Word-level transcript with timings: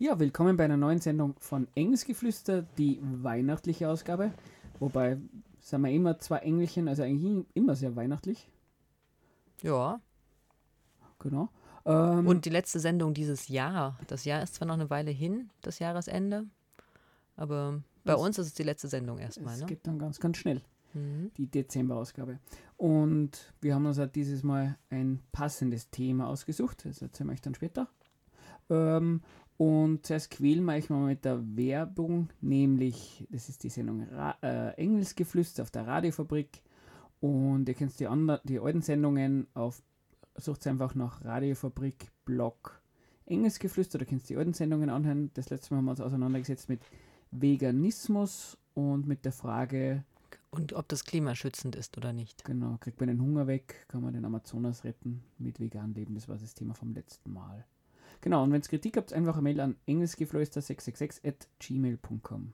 Ja, 0.00 0.20
willkommen 0.20 0.56
bei 0.56 0.64
einer 0.64 0.76
neuen 0.76 1.00
Sendung 1.00 1.34
von 1.40 1.66
Engelsgeflüster, 1.74 2.62
die 2.62 3.00
weihnachtliche 3.02 3.88
Ausgabe. 3.88 4.30
Wobei, 4.78 5.18
sind 5.58 5.80
wir 5.80 5.90
immer 5.90 6.20
zwei 6.20 6.38
Engelchen, 6.38 6.86
also 6.86 7.02
eigentlich 7.02 7.44
immer 7.54 7.74
sehr 7.74 7.96
weihnachtlich. 7.96 8.48
Ja. 9.60 10.00
Genau. 11.18 11.48
Ähm, 11.84 12.28
Und 12.28 12.44
die 12.44 12.50
letzte 12.50 12.78
Sendung 12.78 13.12
dieses 13.12 13.48
Jahr. 13.48 13.98
Das 14.06 14.24
Jahr 14.24 14.40
ist 14.40 14.54
zwar 14.54 14.68
noch 14.68 14.74
eine 14.74 14.88
Weile 14.88 15.10
hin, 15.10 15.50
das 15.62 15.80
Jahresende, 15.80 16.46
aber 17.34 17.82
bei 18.04 18.14
uns 18.14 18.38
ist 18.38 18.46
es 18.46 18.54
die 18.54 18.62
letzte 18.62 18.86
Sendung 18.86 19.18
erstmal. 19.18 19.54
Es 19.54 19.60
ne? 19.62 19.66
geht 19.66 19.84
dann 19.84 19.98
ganz, 19.98 20.20
ganz 20.20 20.36
schnell. 20.36 20.62
Mhm. 20.94 21.32
Die 21.36 21.48
Dezember-Ausgabe. 21.48 22.38
Und 22.76 23.52
wir 23.60 23.74
haben 23.74 23.84
uns 23.84 23.98
halt 23.98 24.14
dieses 24.14 24.44
Mal 24.44 24.78
ein 24.90 25.18
passendes 25.32 25.90
Thema 25.90 26.28
ausgesucht. 26.28 26.84
Das 26.84 27.02
erzählen 27.02 27.30
wir 27.30 27.32
euch 27.32 27.40
dann 27.40 27.56
später. 27.56 27.88
Ähm, 28.70 29.22
und 29.58 30.06
zuerst 30.06 30.30
quälen 30.30 30.64
wir 30.64 30.74
euch 30.74 30.88
mal 30.88 31.04
mit 31.04 31.24
der 31.24 31.56
Werbung, 31.56 32.28
nämlich, 32.40 33.26
das 33.28 33.48
ist 33.48 33.64
die 33.64 33.68
Sendung 33.68 34.04
Ra 34.04 34.36
äh, 34.40 34.70
Engelsgeflüster 34.74 35.64
auf 35.64 35.72
der 35.72 35.84
Radiofabrik. 35.84 36.62
Und 37.20 37.68
ihr 37.68 37.74
könnt 37.74 37.98
die, 37.98 38.06
anderen, 38.06 38.40
die 38.44 38.60
alten 38.60 38.82
Sendungen 38.82 39.48
auf, 39.54 39.82
sucht 40.36 40.64
einfach 40.68 40.94
nach 40.94 41.24
Radiofabrik 41.24 42.12
Blog 42.24 42.80
Engelsgeflüster, 43.26 43.98
da 43.98 44.04
könnt 44.04 44.22
ihr 44.22 44.28
die 44.28 44.36
alten 44.36 44.54
Sendungen 44.54 44.90
anhören. 44.90 45.32
Das 45.34 45.50
letzte 45.50 45.74
Mal 45.74 45.78
haben 45.78 45.86
wir 45.86 45.90
uns 45.90 46.00
auseinandergesetzt 46.00 46.68
mit 46.68 46.80
Veganismus 47.32 48.56
und 48.74 49.08
mit 49.08 49.24
der 49.24 49.32
Frage. 49.32 50.04
Und 50.50 50.72
ob 50.72 50.88
das 50.88 51.04
klimaschützend 51.04 51.74
ist 51.74 51.96
oder 51.98 52.12
nicht. 52.12 52.44
Genau, 52.44 52.76
kriegt 52.78 53.00
man 53.00 53.08
den 53.08 53.20
Hunger 53.20 53.48
weg, 53.48 53.86
kann 53.88 54.02
man 54.02 54.14
den 54.14 54.24
Amazonas 54.24 54.84
retten 54.84 55.24
mit 55.36 55.58
vegan 55.58 55.94
leben. 55.94 56.14
Das 56.14 56.28
war 56.28 56.38
das 56.38 56.54
Thema 56.54 56.74
vom 56.74 56.92
letzten 56.92 57.32
Mal. 57.32 57.66
Genau, 58.20 58.42
und 58.42 58.52
wenn 58.52 58.60
es 58.60 58.68
Kritik 58.68 58.96
habt, 58.96 59.12
einfach 59.12 59.34
eine 59.34 59.42
Mail 59.42 59.60
an 59.60 59.76
engelsgeflüster666 59.86 61.26
at 61.26 61.48
gmail.com. 61.60 62.52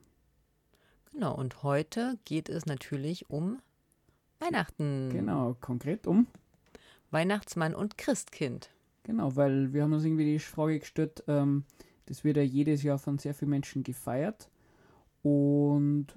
Genau, 1.11 1.33
und 1.35 1.63
heute 1.63 2.19
geht 2.25 2.49
es 2.49 2.65
natürlich 2.65 3.29
um 3.29 3.59
Weihnachten. 4.39 5.09
Genau, 5.11 5.55
konkret 5.59 6.07
um 6.07 6.27
Weihnachtsmann 7.11 7.73
und 7.73 7.97
Christkind. 7.97 8.69
Genau, 9.03 9.35
weil 9.35 9.73
wir 9.73 9.83
haben 9.83 9.93
uns 9.93 10.03
irgendwie 10.03 10.25
die 10.25 10.39
Frage 10.39 10.79
gestellt, 10.79 11.23
ähm, 11.27 11.63
das 12.07 12.23
wird 12.23 12.37
ja 12.37 12.43
jedes 12.43 12.83
Jahr 12.83 12.97
von 12.97 13.17
sehr 13.17 13.33
vielen 13.33 13.51
Menschen 13.51 13.83
gefeiert 13.83 14.49
und 15.23 16.07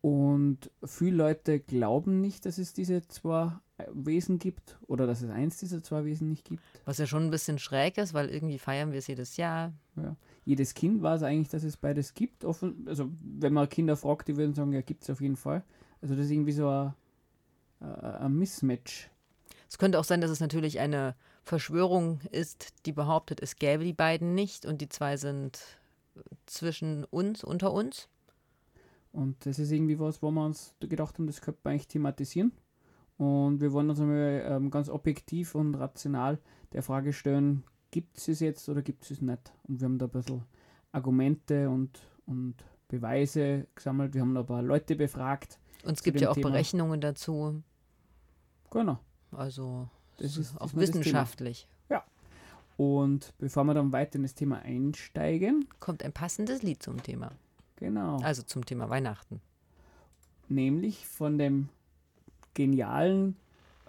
und 0.00 0.70
viele 0.84 1.16
Leute 1.16 1.60
glauben 1.60 2.20
nicht, 2.20 2.44
dass 2.44 2.58
es 2.58 2.72
diese 2.72 3.06
zwei 3.06 3.52
Wesen 3.94 4.38
gibt 4.38 4.78
oder 4.86 5.06
dass 5.06 5.22
es 5.22 5.30
eins 5.30 5.58
dieser 5.58 5.82
zwei 5.82 6.04
Wesen 6.04 6.28
nicht 6.28 6.44
gibt. 6.44 6.62
Was 6.84 6.98
ja 6.98 7.06
schon 7.06 7.24
ein 7.24 7.30
bisschen 7.30 7.58
schräg 7.58 7.98
ist, 7.98 8.14
weil 8.14 8.28
irgendwie 8.28 8.58
feiern 8.58 8.92
wir 8.92 8.98
es 8.98 9.06
jedes 9.06 9.36
Jahr. 9.36 9.72
Ja. 9.96 10.16
Jedes 10.44 10.74
Kind 10.74 11.02
weiß 11.02 11.22
eigentlich, 11.22 11.48
dass 11.48 11.64
es 11.64 11.76
beides 11.76 12.14
gibt. 12.14 12.44
Offen, 12.44 12.86
also 12.88 13.10
wenn 13.20 13.52
man 13.52 13.68
Kinder 13.68 13.96
fragt, 13.96 14.28
die 14.28 14.36
würden 14.36 14.54
sagen, 14.54 14.72
ja, 14.72 14.80
gibt 14.80 15.02
es 15.02 15.10
auf 15.10 15.20
jeden 15.20 15.36
Fall. 15.36 15.62
Also 16.00 16.14
das 16.14 16.26
ist 16.26 16.32
irgendwie 16.32 16.52
so 16.52 16.68
ein, 16.68 16.94
ein 17.80 18.32
Mismatch. 18.32 19.10
Es 19.68 19.78
könnte 19.78 19.98
auch 19.98 20.04
sein, 20.04 20.20
dass 20.20 20.30
es 20.30 20.40
natürlich 20.40 20.80
eine 20.80 21.14
Verschwörung 21.44 22.20
ist, 22.30 22.74
die 22.86 22.92
behauptet, 22.92 23.40
es 23.40 23.56
gäbe 23.56 23.84
die 23.84 23.92
beiden 23.92 24.34
nicht 24.34 24.66
und 24.66 24.80
die 24.80 24.88
zwei 24.88 25.16
sind 25.16 25.60
zwischen 26.46 27.04
uns, 27.04 27.42
unter 27.42 27.72
uns. 27.72 28.08
Und 29.12 29.44
das 29.44 29.58
ist 29.58 29.70
irgendwie 29.70 29.98
was, 29.98 30.22
wo 30.22 30.30
wir 30.30 30.44
uns 30.44 30.74
gedacht 30.80 31.18
haben, 31.18 31.26
das 31.26 31.40
könnte 31.40 31.60
man 31.64 31.72
eigentlich 31.72 31.88
thematisieren. 31.88 32.52
Und 33.22 33.60
wir 33.60 33.72
wollen 33.72 33.88
uns 33.88 34.00
einmal 34.00 34.42
ähm, 34.48 34.68
ganz 34.68 34.88
objektiv 34.88 35.54
und 35.54 35.76
rational 35.76 36.40
der 36.72 36.82
Frage 36.82 37.12
stellen, 37.12 37.62
gibt 37.92 38.18
es 38.18 38.26
es 38.26 38.40
jetzt 38.40 38.68
oder 38.68 38.82
gibt 38.82 39.04
es 39.04 39.12
es 39.12 39.22
nicht? 39.22 39.52
Und 39.68 39.80
wir 39.80 39.84
haben 39.84 39.98
da 39.98 40.06
ein 40.06 40.10
bisschen 40.10 40.42
Argumente 40.90 41.70
und, 41.70 42.00
und 42.26 42.56
Beweise 42.88 43.68
gesammelt. 43.76 44.14
Wir 44.14 44.22
haben 44.22 44.34
da 44.34 44.40
ein 44.40 44.46
paar 44.46 44.62
Leute 44.62 44.96
befragt. 44.96 45.60
Und 45.84 45.92
es 45.92 46.02
gibt 46.02 46.20
ja 46.20 46.30
auch 46.30 46.34
Thema. 46.34 46.50
Berechnungen 46.50 47.00
dazu. 47.00 47.62
Genau. 48.72 48.98
Also 49.30 49.88
das 50.18 50.36
ist 50.36 50.60
auch 50.60 50.74
wissenschaftlich. 50.74 51.68
Ja. 51.90 52.02
Und 52.76 53.34
bevor 53.38 53.62
wir 53.62 53.74
dann 53.74 53.92
weiter 53.92 54.16
in 54.16 54.22
das 54.22 54.34
Thema 54.34 54.62
einsteigen, 54.62 55.68
kommt 55.78 56.02
ein 56.02 56.12
passendes 56.12 56.64
Lied 56.64 56.82
zum 56.82 57.00
Thema. 57.04 57.30
Genau. 57.76 58.18
Also 58.18 58.42
zum 58.42 58.66
Thema 58.66 58.90
Weihnachten. 58.90 59.40
Nämlich 60.48 61.06
von 61.06 61.38
dem 61.38 61.68
genialen 62.54 63.36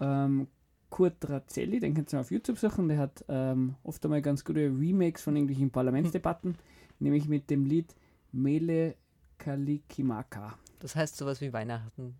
ähm, 0.00 0.48
Kurt 0.90 1.28
Razzelli, 1.28 1.80
den 1.80 1.94
könnt 1.94 2.12
ihr 2.12 2.20
auf 2.20 2.30
YouTube 2.30 2.58
suchen, 2.58 2.88
der 2.88 2.98
hat 2.98 3.24
ähm, 3.28 3.74
oft 3.82 4.04
einmal 4.04 4.22
ganz 4.22 4.44
gute 4.44 4.66
Remakes 4.66 5.22
von 5.22 5.34
irgendwelchen 5.34 5.70
Parlamentsdebatten, 5.70 6.52
hm. 6.52 6.58
nämlich 7.00 7.28
mit 7.28 7.50
dem 7.50 7.64
Lied 7.64 7.94
Mele 8.30 8.94
Kalikimaka. 9.38 10.56
Das 10.78 10.94
heißt 10.94 11.16
sowas 11.16 11.40
wie 11.40 11.52
Weihnachten. 11.52 12.14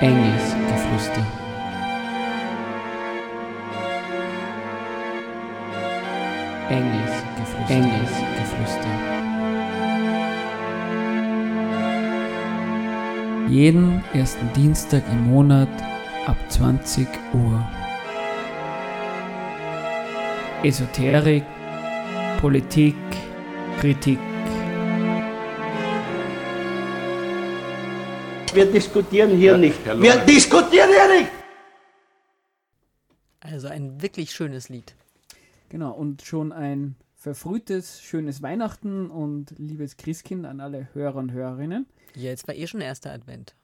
Engelsgeflüster. 0.00 1.49
Engelsgeflüster. 6.70 7.70
Engelsgeflüster. 7.70 8.88
Jeden 13.48 14.04
ersten 14.14 14.52
Dienstag 14.54 15.02
im 15.10 15.30
Monat 15.30 15.68
ab 16.26 16.36
20 16.48 17.06
Uhr. 17.34 17.68
Esoterik, 20.62 21.44
Politik, 22.40 22.96
Kritik 23.80 24.18
Wir 28.52 28.66
diskutieren 28.66 29.30
hier 29.30 29.52
ja, 29.52 29.58
nicht. 29.58 29.78
Wir 29.84 30.16
diskutieren 30.16 30.90
hier 30.90 31.20
nicht! 31.20 31.30
Also 33.40 33.68
ein 33.68 34.02
wirklich 34.02 34.32
schönes 34.32 34.68
Lied. 34.68 34.94
Genau, 35.80 35.92
und 35.92 36.20
schon 36.20 36.52
ein 36.52 36.94
verfrühtes, 37.16 38.02
schönes 38.02 38.42
Weihnachten 38.42 39.08
und 39.10 39.58
liebes 39.58 39.96
Christkind 39.96 40.44
an 40.44 40.60
alle 40.60 40.90
Hörer 40.92 41.16
und 41.16 41.32
Hörerinnen. 41.32 41.86
Ja, 42.14 42.24
jetzt 42.24 42.46
war 42.46 42.54
eh 42.54 42.66
schon 42.66 42.82
erster 42.82 43.10
Advent. 43.10 43.54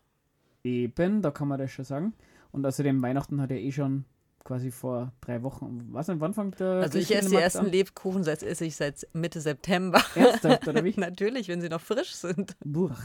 Eben, 0.65 1.21
da 1.21 1.31
kann 1.31 1.47
man 1.47 1.59
das 1.59 1.73
schon 1.73 1.85
sagen. 1.85 2.15
Und 2.53 2.65
außerdem 2.65 3.03
Weihnachten 3.03 3.39
hat 3.39 3.51
ja 3.51 3.59
eh 3.59 3.71
schon 3.71 4.07
quasi 4.45 4.71
vor 4.71 5.13
drei 5.21 5.43
Wochen. 5.43 5.89
Was 5.91 6.09
wann 6.09 6.33
fängt 6.33 6.59
der 6.59 6.81
Also 6.85 6.97
ich 6.97 7.15
esse 7.15 7.29
die 7.29 7.37
ersten 7.37 7.67
an? 7.67 7.71
Lebkuchen 7.71 8.25
seit 8.25 8.43
esse 8.43 8.65
ich 8.65 8.77
seit 8.77 9.07
Mitte 9.13 9.43
September. 9.43 10.03
Ernsthaft, 10.15 10.67
oder 10.69 10.85
wie? 10.85 10.95
Natürlich, 10.97 11.49
wenn 11.49 11.61
sie 11.61 11.69
noch 11.69 11.83
frisch 11.83 12.15
sind. 12.15 12.57
Buch. 12.65 12.97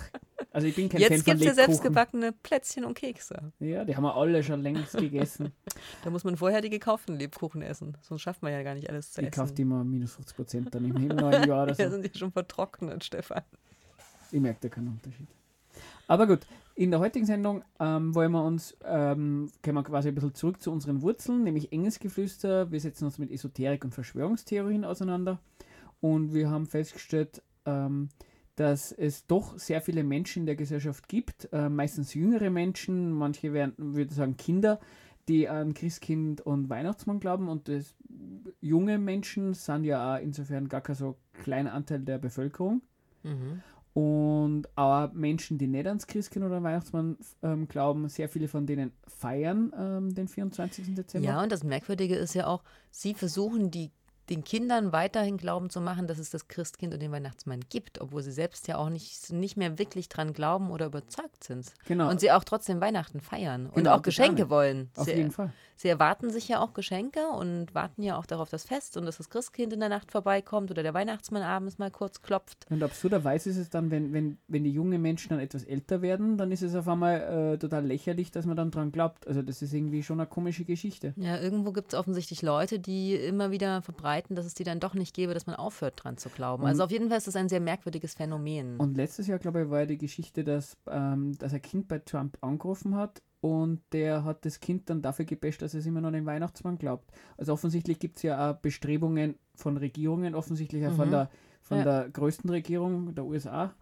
Also 0.53 0.67
ich 0.67 0.75
bin 0.75 0.89
kein 0.89 0.99
Jetzt 0.99 1.23
gibt 1.23 1.39
es 1.39 1.45
ja 1.45 1.53
selbstgebackene 1.53 2.33
Plätzchen 2.33 2.83
und 2.83 2.93
Kekse. 2.93 3.53
Ja, 3.59 3.85
die 3.85 3.95
haben 3.95 4.03
wir 4.03 4.15
alle 4.15 4.43
schon 4.43 4.61
längst 4.61 4.97
gegessen. 4.97 5.53
da 6.03 6.09
muss 6.09 6.25
man 6.25 6.35
vorher 6.35 6.59
die 6.59 6.69
gekauften 6.69 7.15
Lebkuchen 7.17 7.61
essen. 7.61 7.97
Sonst 8.01 8.21
schafft 8.21 8.41
man 8.43 8.51
ja 8.51 8.61
gar 8.61 8.75
nicht 8.75 8.89
alles 8.89 9.13
zu 9.13 9.21
ich 9.21 9.27
essen. 9.27 9.33
Ich 9.33 9.39
kaufe 9.39 9.53
die 9.53 9.63
mal 9.63 9.85
minus 9.85 10.15
50 10.15 10.35
Prozent 10.35 10.75
dann 10.75 10.83
im 10.83 11.07
neuen 11.07 11.47
Jahr 11.47 11.63
oder 11.63 11.73
so. 11.73 11.81
Ja, 11.81 11.89
sind 11.89 12.03
die 12.03 12.17
schon 12.17 12.33
vertrocknet, 12.33 13.03
Stefan. 13.03 13.43
Ich 14.31 14.41
merke 14.41 14.59
da 14.61 14.69
keinen 14.69 14.89
Unterschied. 14.89 15.27
Aber 16.07 16.27
gut, 16.27 16.39
in 16.75 16.91
der 16.91 16.99
heutigen 16.99 17.25
Sendung 17.25 17.63
ähm, 17.79 18.13
wollen 18.13 18.33
wir 18.33 18.43
uns, 18.43 18.75
ähm, 18.83 19.49
kommen 19.63 19.77
wir 19.77 19.83
quasi 19.83 20.09
ein 20.09 20.15
bisschen 20.15 20.33
zurück 20.33 20.61
zu 20.61 20.71
unseren 20.71 21.01
Wurzeln, 21.01 21.43
nämlich 21.43 21.71
Engelsgeflüster. 21.71 22.71
Wir 22.71 22.79
setzen 22.81 23.05
uns 23.05 23.17
mit 23.17 23.31
Esoterik 23.31 23.85
und 23.85 23.93
Verschwörungstheorien 23.93 24.83
auseinander 24.83 25.39
und 26.01 26.33
wir 26.33 26.49
haben 26.49 26.65
festgestellt, 26.65 27.41
ähm, 27.65 28.09
dass 28.55 28.91
es 28.91 29.25
doch 29.25 29.57
sehr 29.57 29.81
viele 29.81 30.03
Menschen 30.03 30.41
in 30.41 30.45
der 30.45 30.55
Gesellschaft 30.55 31.07
gibt, 31.07 31.49
äh, 31.51 31.69
meistens 31.69 32.13
jüngere 32.13 32.49
Menschen, 32.49 33.11
manche 33.11 33.53
werden, 33.53 33.73
würde 33.77 34.13
sagen 34.13 34.37
Kinder, 34.37 34.79
die 35.27 35.47
an 35.47 35.73
Christkind 35.73 36.41
und 36.41 36.69
Weihnachtsmann 36.69 37.19
glauben 37.19 37.47
und 37.47 37.67
das, 37.67 37.95
junge 38.59 38.97
Menschen 38.97 39.53
sind 39.53 39.85
ja 39.85 40.15
auch 40.15 40.21
insofern 40.21 40.67
gar 40.67 40.81
kein 40.81 40.95
so 40.95 41.15
kleiner 41.33 41.73
Anteil 41.73 41.99
der 41.99 42.17
Bevölkerung. 42.17 42.81
Mhm. 43.23 43.61
Und 43.93 44.77
auch 44.77 45.11
Menschen, 45.11 45.57
die 45.57 45.67
nicht 45.67 45.85
ans 45.85 46.07
Christkind 46.07 46.45
oder 46.45 46.63
Weihnachtsmann 46.63 47.17
ähm, 47.43 47.67
glauben, 47.67 48.07
sehr 48.07 48.29
viele 48.29 48.47
von 48.47 48.65
denen 48.65 48.93
feiern 49.05 49.73
ähm, 49.77 50.15
den 50.15 50.29
24. 50.29 50.95
Dezember. 50.95 51.27
Ja, 51.27 51.43
und 51.43 51.51
das 51.51 51.65
Merkwürdige 51.65 52.15
ist 52.15 52.33
ja 52.33 52.47
auch, 52.47 52.63
sie 52.89 53.13
versuchen 53.13 53.69
die 53.69 53.91
den 54.31 54.43
Kindern 54.43 54.93
weiterhin 54.93 55.37
glauben 55.37 55.69
zu 55.69 55.81
machen, 55.81 56.07
dass 56.07 56.17
es 56.17 56.29
das 56.29 56.47
Christkind 56.47 56.93
und 56.93 57.01
den 57.01 57.11
Weihnachtsmann 57.11 57.59
gibt, 57.69 57.99
obwohl 57.99 58.23
sie 58.23 58.31
selbst 58.31 58.67
ja 58.67 58.77
auch 58.77 58.89
nicht, 58.89 59.31
nicht 59.31 59.57
mehr 59.57 59.77
wirklich 59.77 60.07
dran 60.07 60.31
glauben 60.33 60.71
oder 60.71 60.85
überzeugt 60.85 61.43
sind. 61.43 61.73
Genau. 61.85 62.09
Und 62.09 62.21
sie 62.21 62.31
auch 62.31 62.45
trotzdem 62.45 62.79
Weihnachten 62.79 63.19
feiern 63.19 63.67
und 63.67 63.75
Genau, 63.75 63.95
auch 63.95 64.01
Geschenke 64.01 64.49
wollen. 64.49 64.89
Auf 64.95 65.05
sie, 65.05 65.13
jeden 65.13 65.31
Fall. 65.31 65.51
Sie 65.81 65.87
erwarten 65.87 66.29
sich 66.29 66.47
ja 66.47 66.61
auch 66.61 66.73
Geschenke 66.73 67.27
und 67.29 67.73
warten 67.73 68.03
ja 68.03 68.15
auch 68.15 68.27
darauf 68.27 68.51
das 68.51 68.65
Fest 68.65 68.97
und 68.97 69.07
dass 69.07 69.17
das 69.17 69.31
Christkind 69.31 69.73
in 69.73 69.79
der 69.79 69.89
Nacht 69.89 70.11
vorbeikommt 70.11 70.69
oder 70.69 70.83
der 70.83 70.93
Weihnachtsmann 70.93 71.41
abends 71.41 71.79
mal 71.79 71.89
kurz 71.89 72.21
klopft. 72.21 72.67
Und 72.69 72.83
absurderweise 72.83 73.49
ist 73.49 73.57
es 73.57 73.71
dann, 73.71 73.89
wenn, 73.89 74.13
wenn, 74.13 74.37
wenn 74.47 74.63
die 74.63 74.71
jungen 74.71 75.01
Menschen 75.01 75.29
dann 75.29 75.39
etwas 75.39 75.63
älter 75.63 76.03
werden, 76.03 76.37
dann 76.37 76.51
ist 76.51 76.61
es 76.61 76.75
auf 76.75 76.87
einmal 76.87 77.53
äh, 77.53 77.57
total 77.57 77.83
lächerlich, 77.83 78.29
dass 78.29 78.45
man 78.45 78.55
dann 78.55 78.69
dran 78.69 78.91
glaubt. 78.91 79.27
Also 79.27 79.41
das 79.41 79.63
ist 79.63 79.73
irgendwie 79.73 80.03
schon 80.03 80.19
eine 80.19 80.27
komische 80.27 80.65
Geschichte. 80.65 81.15
Ja, 81.15 81.39
irgendwo 81.39 81.71
gibt 81.71 81.93
es 81.93 81.99
offensichtlich 81.99 82.43
Leute, 82.43 82.77
die 82.77 83.15
immer 83.15 83.49
wieder 83.49 83.81
verbreiten, 83.81 84.20
dass 84.29 84.45
es 84.45 84.53
die 84.53 84.63
dann 84.63 84.79
doch 84.79 84.93
nicht 84.93 85.15
gäbe, 85.15 85.33
dass 85.33 85.47
man 85.47 85.55
aufhört 85.55 86.03
dran 86.03 86.17
zu 86.17 86.29
glauben. 86.29 86.65
Also 86.65 86.83
auf 86.83 86.91
jeden 86.91 87.09
Fall 87.09 87.17
ist 87.17 87.27
das 87.27 87.35
ein 87.35 87.49
sehr 87.49 87.59
merkwürdiges 87.59 88.13
Phänomen. 88.13 88.77
Und 88.77 88.95
letztes 88.97 89.27
Jahr, 89.27 89.39
glaube 89.39 89.63
ich, 89.63 89.69
war 89.69 89.79
ja 89.81 89.85
die 89.85 89.97
Geschichte, 89.97 90.43
dass, 90.43 90.77
ähm, 90.87 91.37
dass 91.37 91.53
ein 91.53 91.61
Kind 91.61 91.87
bei 91.87 91.99
Trump 91.99 92.37
angerufen 92.41 92.95
hat 92.95 93.21
und 93.41 93.81
der 93.91 94.23
hat 94.23 94.45
das 94.45 94.59
Kind 94.59 94.89
dann 94.89 95.01
dafür 95.01 95.25
gebasht, 95.25 95.61
dass 95.61 95.73
es 95.73 95.85
immer 95.85 96.01
noch 96.01 96.07
an 96.09 96.13
den 96.13 96.25
Weihnachtsmann 96.25 96.77
glaubt. 96.77 97.09
Also 97.37 97.53
offensichtlich 97.53 97.97
gibt 97.99 98.17
es 98.17 98.23
ja 98.23 98.51
auch 98.51 98.55
Bestrebungen 98.57 99.35
von 99.55 99.77
Regierungen, 99.77 100.35
offensichtlich 100.35 100.85
auch 100.85 100.93
von, 100.93 101.07
Mhm. 101.07 101.11
der, 101.11 101.29
von 101.61 101.77
Ja. 101.79 101.83
der 101.83 102.09
größten 102.09 102.49
Regierung 102.49 103.15
der 103.15 103.25
USA, 103.25 103.73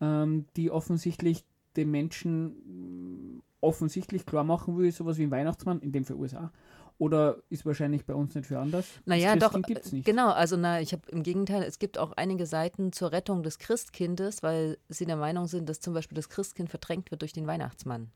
ähm, 0.00 0.46
die 0.56 0.70
offensichtlich 0.70 1.44
den 1.76 1.90
Menschen 1.90 3.36
mh, 3.36 3.42
offensichtlich 3.60 4.26
klar 4.26 4.44
machen 4.44 4.76
will, 4.76 4.92
sowas 4.92 5.16
wie 5.18 5.22
ein 5.22 5.30
Weihnachtsmann, 5.30 5.80
in 5.80 5.90
dem 5.90 6.04
für 6.04 6.16
USA. 6.16 6.52
Oder 6.98 7.38
ist 7.50 7.66
wahrscheinlich 7.66 8.06
bei 8.06 8.14
uns 8.14 8.34
nicht 8.34 8.46
für 8.46 8.58
anders? 8.58 8.86
Naja, 9.04 9.34
doch, 9.36 9.52
gibt 9.62 9.84
es 9.84 9.92
nicht. 9.92 10.04
genau. 10.04 10.30
Also, 10.30 10.56
na, 10.56 10.80
ich 10.80 10.92
habe 10.92 11.02
im 11.10 11.22
Gegenteil, 11.22 11.62
es 11.64 11.78
gibt 11.78 11.98
auch 11.98 12.12
einige 12.12 12.46
Seiten 12.46 12.92
zur 12.92 13.12
Rettung 13.12 13.42
des 13.42 13.58
Christkindes, 13.58 14.42
weil 14.42 14.78
sie 14.88 15.04
der 15.04 15.16
Meinung 15.16 15.46
sind, 15.46 15.68
dass 15.68 15.80
zum 15.80 15.94
Beispiel 15.94 16.16
das 16.16 16.28
Christkind 16.28 16.70
verdrängt 16.70 17.10
wird 17.10 17.22
durch 17.22 17.32
den 17.32 17.46
Weihnachtsmann. 17.46 18.10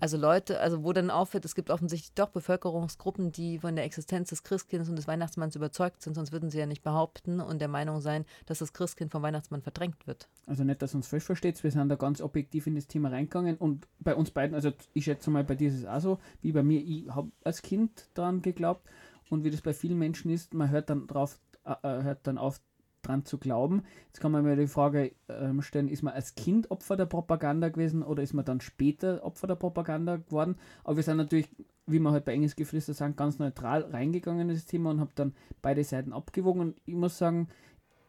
Also 0.00 0.16
Leute, 0.16 0.60
also 0.60 0.84
wo 0.84 0.92
dann 0.92 1.10
auffällt, 1.10 1.44
es 1.44 1.54
gibt 1.54 1.70
offensichtlich 1.70 2.14
doch 2.14 2.30
Bevölkerungsgruppen, 2.30 3.30
die 3.30 3.58
von 3.58 3.76
der 3.76 3.84
Existenz 3.84 4.30
des 4.30 4.42
Christkindes 4.42 4.88
und 4.88 4.96
des 4.96 5.06
Weihnachtsmanns 5.06 5.54
überzeugt 5.56 6.02
sind, 6.02 6.14
sonst 6.14 6.32
würden 6.32 6.50
sie 6.50 6.58
ja 6.58 6.66
nicht 6.66 6.82
behaupten 6.82 7.40
und 7.40 7.60
der 7.60 7.68
Meinung 7.68 8.00
sein, 8.00 8.24
dass 8.46 8.60
das 8.60 8.72
Christkind 8.72 9.12
vom 9.12 9.22
Weihnachtsmann 9.22 9.62
verdrängt 9.62 10.06
wird. 10.06 10.28
Also 10.46 10.64
nicht, 10.64 10.80
dass 10.82 10.94
uns 10.94 11.08
falsch 11.08 11.24
versteht, 11.24 11.62
wir 11.62 11.70
sind 11.70 11.88
da 11.88 11.96
ganz 11.96 12.20
objektiv 12.20 12.66
in 12.66 12.74
das 12.74 12.86
Thema 12.86 13.10
reingegangen 13.10 13.56
und 13.56 13.86
bei 13.98 14.14
uns 14.14 14.30
beiden, 14.30 14.54
also 14.54 14.72
ich 14.94 15.04
schätze 15.04 15.30
mal, 15.30 15.44
bei 15.44 15.54
dir 15.54 15.68
ist 15.68 15.78
es 15.78 15.86
auch 15.86 16.00
so, 16.00 16.18
wie 16.40 16.52
bei 16.52 16.62
mir, 16.62 16.80
ich 16.80 17.08
habe 17.10 17.30
als 17.44 17.62
Kind 17.62 18.08
daran 18.14 18.42
geglaubt 18.42 18.88
und 19.28 19.44
wie 19.44 19.50
das 19.50 19.60
bei 19.60 19.74
vielen 19.74 19.98
Menschen 19.98 20.30
ist, 20.30 20.54
man 20.54 20.70
hört 20.70 20.90
dann 20.90 21.06
drauf, 21.06 21.38
äh, 21.64 21.72
äh, 21.82 22.02
hört 22.02 22.26
dann 22.26 22.38
auf 22.38 22.60
dran 23.02 23.24
zu 23.24 23.38
glauben. 23.38 23.82
Jetzt 24.06 24.20
kann 24.20 24.32
man 24.32 24.44
mir 24.44 24.56
die 24.56 24.66
Frage 24.66 25.12
ähm, 25.28 25.62
stellen, 25.62 25.88
ist 25.88 26.02
man 26.02 26.14
als 26.14 26.34
Kind 26.34 26.70
Opfer 26.70 26.96
der 26.96 27.06
Propaganda 27.06 27.68
gewesen 27.68 28.02
oder 28.02 28.22
ist 28.22 28.34
man 28.34 28.44
dann 28.44 28.60
später 28.60 29.24
Opfer 29.24 29.46
der 29.46 29.54
Propaganda 29.54 30.16
geworden? 30.16 30.56
Aber 30.84 30.96
wir 30.96 31.02
sind 31.02 31.16
natürlich, 31.16 31.48
wie 31.86 31.98
wir 31.98 32.12
halt 32.12 32.24
bei 32.24 32.32
Enges 32.32 32.56
Geflüster 32.56 32.94
sagen, 32.94 33.16
ganz 33.16 33.38
neutral 33.38 33.82
reingegangen 33.82 34.48
in 34.48 34.54
das 34.54 34.66
Thema 34.66 34.90
und 34.90 35.00
habe 35.00 35.12
dann 35.14 35.34
beide 35.62 35.84
Seiten 35.84 36.12
abgewogen 36.12 36.60
und 36.60 36.80
ich 36.84 36.94
muss 36.94 37.18
sagen, 37.18 37.48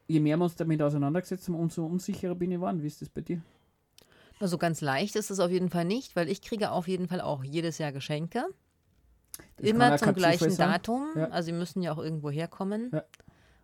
je 0.07 0.19
mehr 0.19 0.37
wir 0.37 0.43
uns 0.43 0.55
damit 0.55 0.81
auseinandergesetzt 0.81 1.47
haben, 1.47 1.55
umso 1.55 1.85
unsicherer 1.85 2.35
bin 2.35 2.51
ich 2.51 2.57
geworden. 2.57 2.83
Wie 2.83 2.87
ist 2.87 3.01
das 3.01 3.09
bei 3.09 3.21
dir? 3.21 3.41
Also 4.39 4.57
ganz 4.57 4.81
leicht 4.81 5.15
ist 5.15 5.29
es 5.29 5.39
auf 5.39 5.51
jeden 5.51 5.69
Fall 5.69 5.85
nicht, 5.85 6.15
weil 6.15 6.27
ich 6.27 6.41
kriege 6.41 6.71
auf 6.71 6.87
jeden 6.87 7.07
Fall 7.07 7.21
auch 7.21 7.43
jedes 7.43 7.77
Jahr 7.77 7.91
Geschenke. 7.91 8.43
Das 9.57 9.69
Immer 9.69 9.97
zum 9.97 10.13
gleichen. 10.13 10.55
Datum. 10.57 11.07
Ja. 11.15 11.29
Also 11.29 11.47
sie 11.47 11.51
müssen 11.51 11.81
ja 11.81 11.93
auch 11.93 11.99
irgendwo 11.99 12.29
herkommen. 12.29 12.89
Ja. 12.91 13.03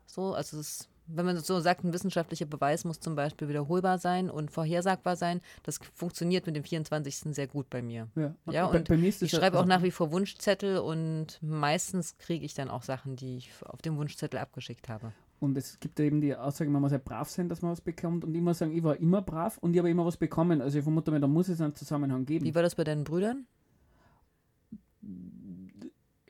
So, 0.05 0.33
also 0.33 0.59
es 0.59 0.69
ist, 0.69 0.89
wenn 1.07 1.25
man 1.25 1.37
so 1.39 1.59
sagt, 1.59 1.83
ein 1.83 1.93
wissenschaftlicher 1.93 2.45
Beweis 2.45 2.85
muss 2.85 2.99
zum 2.99 3.15
Beispiel 3.15 3.47
wiederholbar 3.47 3.97
sein 3.97 4.29
und 4.29 4.51
vorhersagbar 4.51 5.15
sein. 5.15 5.41
Das 5.63 5.79
funktioniert 5.93 6.45
mit 6.45 6.55
dem 6.55 6.63
24. 6.63 7.33
sehr 7.35 7.47
gut 7.47 7.69
bei 7.69 7.81
mir. 7.81 8.07
Ja, 8.15 8.35
Ja, 8.45 8.67
bei, 8.67 8.79
und 8.79 8.87
bei 8.87 8.97
das 8.97 9.21
Ich 9.21 9.31
schreibe 9.31 9.59
auch 9.59 9.65
nach 9.65 9.83
wie 9.83 9.91
vor 9.91 10.11
Wunschzettel 10.11 10.79
und 10.79 11.39
meistens 11.41 12.17
kriege 12.17 12.45
ich 12.45 12.53
dann 12.53 12.69
auch 12.69 12.83
Sachen, 12.83 13.15
die 13.15 13.37
ich 13.37 13.51
auf 13.65 13.81
dem 13.81 13.97
Wunschzettel 13.97 14.39
abgeschickt 14.39 14.89
habe. 14.89 15.13
Und 15.39 15.55
es 15.57 15.79
gibt 15.79 15.99
ja 15.99 16.05
eben 16.05 16.19
die 16.19 16.35
Aussage, 16.35 16.69
man 16.69 16.81
muss 16.81 16.91
ja 16.91 16.97
brav 16.97 17.29
sein, 17.29 17.47
dass 17.47 17.61
man 17.61 17.71
was 17.71 17.81
bekommt. 17.81 18.25
Und 18.25 18.35
muss 18.41 18.57
sagen, 18.57 18.75
ich 18.75 18.83
war 18.83 18.97
immer 18.97 19.21
brav 19.21 19.57
und 19.59 19.73
ich 19.73 19.79
habe 19.79 19.89
immer 19.89 20.05
was 20.05 20.17
bekommen. 20.17 20.61
Also 20.61 20.79
ich 20.79 20.83
vermute 20.83 21.11
mal, 21.11 21.19
da 21.19 21.27
muss 21.27 21.47
es 21.47 21.61
einen 21.61 21.75
Zusammenhang 21.75 22.25
geben. 22.25 22.45
Wie 22.45 22.55
war 22.55 22.63
das 22.63 22.75
bei 22.75 22.83
deinen 22.83 23.03
Brüdern? 23.03 23.45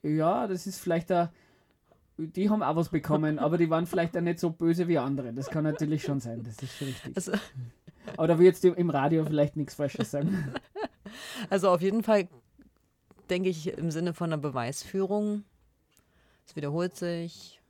Ja, 0.03 0.47
das 0.47 0.67
ist 0.67 0.79
vielleicht 0.79 1.09
da. 1.09 1.31
Die 2.17 2.49
haben 2.49 2.63
auch 2.63 2.75
was 2.75 2.89
bekommen, 2.89 3.37
aber 3.37 3.57
die 3.57 3.69
waren 3.69 3.85
vielleicht 3.85 4.17
auch 4.17 4.21
nicht 4.21 4.39
so 4.39 4.49
böse 4.49 4.87
wie 4.87 4.97
andere. 4.97 5.33
Das 5.33 5.49
kann 5.49 5.63
natürlich 5.63 6.03
schon 6.03 6.19
sein, 6.19 6.41
das 6.43 6.57
ist 6.57 6.75
schon 6.77 6.87
richtig. 6.87 7.15
Also, 7.15 7.33
Aber 8.15 8.27
da 8.27 8.39
will 8.39 8.45
jetzt 8.45 8.63
im 8.63 8.89
Radio 8.89 9.25
vielleicht 9.25 9.55
nichts 9.55 9.75
Falsches 9.75 10.11
sagen. 10.11 10.53
also 11.49 11.69
auf 11.69 11.81
jeden 11.81 12.03
Fall 12.03 12.27
denke 13.29 13.49
ich 13.49 13.77
im 13.77 13.91
Sinne 13.91 14.13
von 14.13 14.31
einer 14.31 14.41
Beweisführung. 14.41 15.43
Es 16.45 16.55
wiederholt 16.55 16.95
sich. 16.95 17.61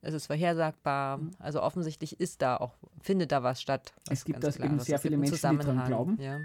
Es 0.00 0.14
ist 0.14 0.26
vorhersagbar. 0.26 1.20
Also 1.38 1.62
offensichtlich 1.62 2.18
ist 2.18 2.42
da 2.42 2.56
auch, 2.56 2.74
findet 3.00 3.30
da 3.30 3.42
was 3.42 3.60
statt. 3.60 3.92
was 4.08 4.18
Es 4.20 4.24
gibt 4.24 4.42
das 4.42 4.58
eben 4.58 4.80
sehr 4.80 4.98
viele 4.98 5.16
Menschen, 5.16 5.34
die 5.34 5.36
Zusammenhang, 5.36 5.86
glauben. 5.86 6.18
Ja. 6.20 6.40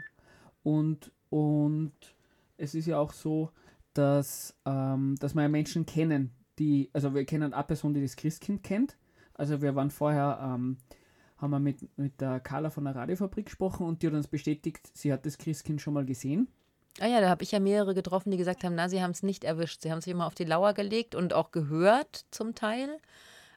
Und, 0.63 1.11
und 1.29 1.93
es 2.57 2.75
ist 2.75 2.85
ja 2.85 2.99
auch 2.99 3.13
so, 3.13 3.49
dass, 3.93 4.55
ähm, 4.65 5.15
dass 5.19 5.33
wir 5.33 5.41
ja 5.43 5.49
Menschen 5.49 5.85
kennen, 5.85 6.31
die, 6.59 6.89
also 6.94 7.13
wir 7.13 7.25
kennen 7.25 7.54
eine 7.54 7.63
Person, 7.63 7.94
die 7.94 8.01
das 8.01 8.15
Christkind 8.15 8.63
kennt. 8.63 8.98
Also 9.33 9.62
wir 9.62 9.75
waren 9.75 9.92
vorher, 9.92 10.39
ähm, 10.42 10.77
haben 11.38 11.51
wir 11.51 11.59
mit, 11.59 11.88
mit 11.98 12.19
der 12.19 12.39
Carla 12.39 12.69
von 12.69 12.86
der 12.86 12.95
Radiofabrik 12.95 13.45
gesprochen 13.45 13.86
und 13.86 14.01
die 14.01 14.07
hat 14.07 14.13
uns 14.13 14.27
bestätigt, 14.27 14.89
sie 14.94 15.13
hat 15.13 15.25
das 15.25 15.38
Christkind 15.38 15.81
schon 15.81 15.94
mal 15.94 16.06
gesehen. 16.06 16.48
Ah 17.00 17.06
ja, 17.06 17.21
da 17.21 17.30
habe 17.30 17.44
ich 17.44 17.51
ja 17.51 17.59
mehrere 17.59 17.94
getroffen, 17.94 18.31
die 18.31 18.38
gesagt 18.38 18.63
haben, 18.63 18.74
na, 18.74 18.89
sie 18.89 19.04
haben 19.04 19.12
es 19.12 19.21
nicht 19.21 19.44
erwischt. 19.44 19.83
Sie 19.83 19.92
haben 19.92 20.01
sich 20.01 20.12
immer 20.12 20.25
auf 20.25 20.33
die 20.33 20.45
Lauer 20.45 20.74
gelegt 20.74 21.13
und 21.13 21.33
auch 21.33 21.51
gehört 21.51 22.25
zum 22.31 22.56
Teil. 22.56 22.89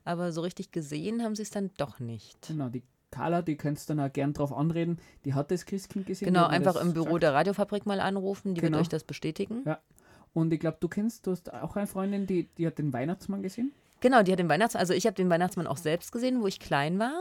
Aber 0.05 0.33
so 0.33 0.43
richtig 0.43 0.73
gesehen 0.73 1.23
haben 1.23 1.35
sie 1.35 1.43
es 1.43 1.51
dann 1.51 1.71
doch 1.79 2.01
nicht. 2.01 2.49
Genau, 2.49 2.69
die 2.69 2.83
Carla, 3.11 3.41
die 3.41 3.57
könntest 3.57 3.89
dann 3.89 3.99
auch 3.99 4.13
gern 4.13 4.35
drauf 4.35 4.53
anreden, 4.53 4.99
die 5.25 5.33
hat 5.35 5.51
das 5.51 5.65
Christkind 5.65 6.07
gesehen. 6.07 6.27
Genau, 6.27 6.47
einfach 6.47 6.77
im 6.77 6.93
Büro 6.93 7.05
gesagt. 7.07 7.23
der 7.23 7.35
Radiofabrik 7.35 7.87
mal 7.87 8.01
anrufen, 8.01 8.55
die 8.55 8.61
Genau. 8.61 8.73
wird 8.77 8.83
euch 8.83 8.89
das 8.91 9.05
bestätigen. 9.05 9.63
Ja. 9.65 9.81
Und 10.33 10.53
ich 10.53 10.61
glaube, 10.61 10.79
du 10.81 10.89
kennst, 10.89 11.27
du 11.27 11.33
hast 11.33 11.53
auch 11.53 11.77
eine 11.77 11.87
Freundin, 11.87 12.27
die, 12.27 12.49
die 12.57 12.67
hat 12.67 12.79
den 12.79 12.93
Weihnachtsmann 12.93 13.43
gesehen. 13.43 13.73
Genau, 14.01 14.23
die 14.23 14.33
hat 14.33 14.39
den 14.39 14.49
Weihnachtsmann, 14.49 14.81
also 14.81 14.95
ich 14.95 15.07
habe 15.07 15.15
den 15.15 15.29
Weihnachtsmann 15.29 15.67
auch 15.67 15.77
selbst 15.77 16.13
gesehen, 16.13 16.41
wo 16.41 16.47
ich 16.47 16.61
klein 16.61 16.99
war. 16.99 17.13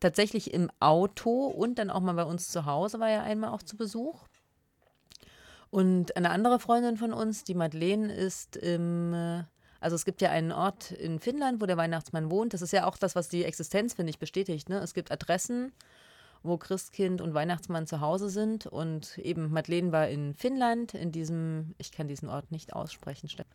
Tatsächlich 0.00 0.52
im 0.52 0.70
Auto 0.80 1.46
und 1.46 1.78
dann 1.78 1.90
auch 1.90 2.00
mal 2.00 2.12
bei 2.12 2.24
uns 2.24 2.48
zu 2.48 2.66
Hause 2.66 3.00
war 3.00 3.08
er 3.08 3.22
einmal 3.22 3.50
auch 3.50 3.62
zu 3.62 3.76
Besuch. 3.76 4.24
Und 5.70 6.16
eine 6.16 6.30
andere 6.30 6.60
Freundin 6.60 6.96
von 6.96 7.12
uns, 7.12 7.44
die 7.44 7.54
Madeleine, 7.54 8.12
ist 8.12 8.56
im, 8.56 9.14
äh, 9.14 9.44
also 9.80 9.96
es 9.96 10.04
gibt 10.04 10.20
ja 10.20 10.30
einen 10.30 10.52
Ort 10.52 10.90
in 10.92 11.18
Finnland, 11.18 11.60
wo 11.60 11.66
der 11.66 11.76
Weihnachtsmann 11.76 12.30
wohnt. 12.30 12.52
Das 12.54 12.62
ist 12.62 12.72
ja 12.72 12.86
auch 12.86 12.96
das, 12.98 13.14
was 13.14 13.28
die 13.28 13.44
Existenz, 13.44 13.94
finde 13.94 14.10
ich, 14.10 14.18
bestätigt. 14.18 14.68
Ne? 14.68 14.78
Es 14.78 14.94
gibt 14.94 15.10
Adressen, 15.10 15.72
wo 16.46 16.56
Christkind 16.56 17.20
und 17.20 17.34
Weihnachtsmann 17.34 17.86
zu 17.86 18.00
Hause 18.00 18.30
sind. 18.30 18.66
Und 18.66 19.18
eben 19.18 19.50
Madeleine 19.50 19.92
war 19.92 20.08
in 20.08 20.34
Finnland, 20.34 20.94
in 20.94 21.12
diesem, 21.12 21.74
ich 21.78 21.92
kann 21.92 22.08
diesen 22.08 22.28
Ort 22.28 22.50
nicht 22.50 22.72
aussprechen, 22.72 23.28
Steffen. 23.28 23.50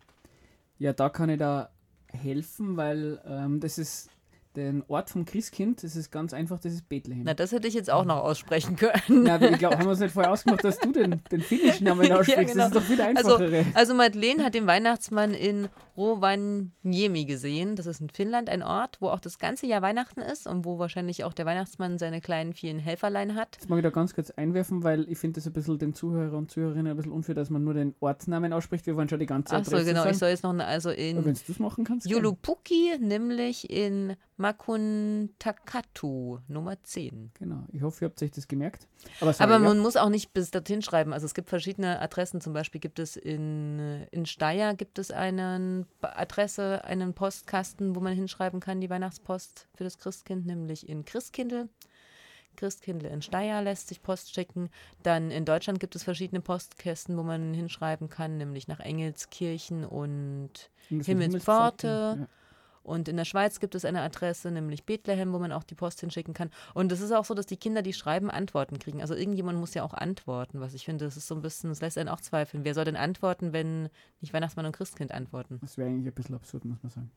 Ja, 0.78 0.92
da 0.92 1.08
kann 1.08 1.30
ich 1.30 1.38
da 1.38 1.70
helfen, 2.12 2.76
weil 2.76 3.20
ähm, 3.26 3.60
das 3.60 3.78
ist 3.78 4.10
den 4.56 4.82
Ort 4.88 5.10
vom 5.10 5.24
Christkind, 5.24 5.82
das 5.82 5.96
ist 5.96 6.10
ganz 6.10 6.32
einfach, 6.34 6.60
das 6.60 6.72
ist 6.74 6.88
Bethlehem. 6.88 7.22
Na, 7.24 7.34
das 7.34 7.52
hätte 7.52 7.66
ich 7.68 7.74
jetzt 7.74 7.90
auch 7.90 8.04
noch 8.04 8.18
aussprechen 8.22 8.76
können. 8.76 8.92
Na, 9.24 9.40
ich 9.40 9.58
glaube, 9.58 9.76
haben 9.78 9.84
wir 9.86 9.90
uns 9.90 10.00
nicht 10.00 10.12
vorher 10.12 10.30
ausgemacht, 10.32 10.62
dass 10.64 10.78
du 10.78 10.92
den, 10.92 11.22
den 11.30 11.40
finnischen 11.40 11.84
Namen 11.86 12.02
Ja, 12.06 12.18
aussprichst. 12.18 12.52
genau. 12.54 12.68
Das 12.68 12.68
ist 12.68 12.76
doch 12.76 12.82
viel 12.82 13.00
Also, 13.00 13.36
einfachere. 13.36 13.64
also 13.74 13.94
Madeleine 13.94 14.44
hat 14.44 14.54
den 14.54 14.66
Weihnachtsmann 14.66 15.32
in 15.34 15.68
Rovaniemi 15.96 17.24
gesehen. 17.24 17.76
Das 17.76 17.86
ist 17.86 18.00
in 18.00 18.08
Finnland 18.10 18.48
ein 18.48 18.62
Ort, 18.62 18.98
wo 19.00 19.08
auch 19.08 19.20
das 19.20 19.38
ganze 19.38 19.66
Jahr 19.66 19.82
Weihnachten 19.82 20.20
ist 20.20 20.46
und 20.46 20.64
wo 20.64 20.78
wahrscheinlich 20.78 21.24
auch 21.24 21.32
der 21.32 21.46
Weihnachtsmann 21.46 21.98
seine 21.98 22.20
kleinen 22.20 22.52
vielen 22.52 22.78
Helferlein 22.78 23.34
hat. 23.34 23.56
Jetzt 23.56 23.68
mag 23.70 23.78
ich 23.78 23.82
da 23.82 23.90
ganz 23.90 24.14
kurz 24.14 24.30
einwerfen, 24.30 24.82
weil 24.84 25.08
ich 25.10 25.18
finde 25.18 25.36
das 25.40 25.46
ein 25.46 25.52
bisschen 25.52 25.78
den 25.78 25.94
Zuhörer 25.94 26.36
und 26.36 26.50
Zuhörerinnen 26.50 26.88
ein 26.92 26.96
bisschen 26.96 27.12
unfair, 27.12 27.34
dass 27.34 27.50
man 27.50 27.64
nur 27.64 27.74
den 27.74 27.94
Ortsnamen 28.00 28.52
ausspricht. 28.52 28.86
Wir 28.86 28.96
wollen 28.96 29.08
schon 29.08 29.18
die 29.20 29.26
ganze 29.26 29.54
Achso, 29.56 29.72
Adresse 29.72 29.86
genau. 29.90 30.00
Ich 30.00 30.04
sagen. 30.04 30.18
soll 30.18 30.28
jetzt 30.30 30.42
noch 30.42 30.50
eine, 30.50 30.64
also 30.66 30.90
Wenn 30.90 30.98
in 31.18 31.22
du 31.22 31.32
das 31.46 31.58
machen 31.58 31.84
kannst. 31.84 32.08
Julupuki, 32.08 32.96
nämlich 33.00 33.70
in 33.70 34.16
Makuntakatu, 34.42 36.40
Nummer 36.48 36.82
10. 36.82 37.30
Genau, 37.38 37.64
ich 37.72 37.82
hoffe, 37.82 38.04
ihr 38.04 38.08
habt 38.08 38.20
euch 38.22 38.32
das 38.32 38.48
gemerkt. 38.48 38.88
Aber, 39.20 39.32
sorry, 39.32 39.44
Aber 39.44 39.62
ja. 39.62 39.68
man 39.68 39.78
muss 39.78 39.96
auch 39.96 40.08
nicht 40.08 40.34
bis 40.34 40.50
dorthin 40.50 40.82
schreiben. 40.82 41.12
Also 41.12 41.26
es 41.26 41.34
gibt 41.34 41.48
verschiedene 41.48 42.00
Adressen. 42.00 42.40
Zum 42.40 42.52
Beispiel 42.52 42.80
gibt 42.80 42.98
es 42.98 43.16
in, 43.16 44.06
in 44.10 44.26
Steyr 44.26 44.74
gibt 44.74 44.98
es 44.98 45.12
eine 45.12 45.86
Adresse, 46.02 46.84
einen 46.84 47.14
Postkasten, 47.14 47.94
wo 47.94 48.00
man 48.00 48.14
hinschreiben 48.14 48.60
kann, 48.60 48.80
die 48.80 48.90
Weihnachtspost 48.90 49.68
für 49.74 49.84
das 49.84 49.98
Christkind, 49.98 50.44
nämlich 50.44 50.88
in 50.88 51.04
Christkindl. 51.04 51.68
Christkindl 52.56 53.06
in 53.06 53.22
Steyr 53.22 53.62
lässt 53.62 53.88
sich 53.88 54.02
Post 54.02 54.34
schicken. 54.34 54.70
Dann 55.02 55.30
in 55.30 55.44
Deutschland 55.44 55.80
gibt 55.80 55.96
es 55.96 56.02
verschiedene 56.02 56.40
Postkästen, 56.40 57.16
wo 57.16 57.22
man 57.22 57.54
hinschreiben 57.54 58.08
kann, 58.08 58.36
nämlich 58.38 58.68
nach 58.68 58.80
Engelskirchen 58.80 59.84
und 59.84 60.70
Himmelspforte. 60.88 62.18
Ja. 62.20 62.28
Und 62.82 63.08
in 63.08 63.16
der 63.16 63.24
Schweiz 63.24 63.60
gibt 63.60 63.74
es 63.74 63.84
eine 63.84 64.02
Adresse, 64.02 64.50
nämlich 64.50 64.84
Bethlehem, 64.84 65.32
wo 65.32 65.38
man 65.38 65.52
auch 65.52 65.62
die 65.62 65.74
Post 65.74 66.00
hinschicken 66.00 66.34
kann. 66.34 66.50
Und 66.74 66.90
es 66.92 67.00
ist 67.00 67.12
auch 67.12 67.24
so, 67.24 67.34
dass 67.34 67.46
die 67.46 67.56
Kinder, 67.56 67.82
die 67.82 67.92
schreiben, 67.92 68.30
Antworten 68.30 68.78
kriegen. 68.78 69.00
Also 69.00 69.14
irgendjemand 69.14 69.58
muss 69.58 69.74
ja 69.74 69.82
auch 69.82 69.94
antworten, 69.94 70.60
was 70.60 70.74
ich 70.74 70.84
finde, 70.84 71.04
das 71.04 71.16
ist 71.16 71.28
so 71.28 71.34
ein 71.34 71.42
bisschen, 71.42 71.70
das 71.70 71.80
lässt 71.80 71.98
einen 71.98 72.08
auch 72.08 72.20
zweifeln. 72.20 72.64
Wer 72.64 72.74
soll 72.74 72.84
denn 72.84 72.96
antworten, 72.96 73.52
wenn 73.52 73.88
nicht 74.20 74.32
Weihnachtsmann 74.32 74.66
und 74.66 74.76
Christkind 74.76 75.12
antworten? 75.12 75.58
Das 75.60 75.78
wäre 75.78 75.88
eigentlich 75.88 76.12
ein 76.12 76.14
bisschen 76.14 76.34
absurd, 76.34 76.64
muss 76.64 76.82
man 76.82 76.90
sagen. 76.90 77.10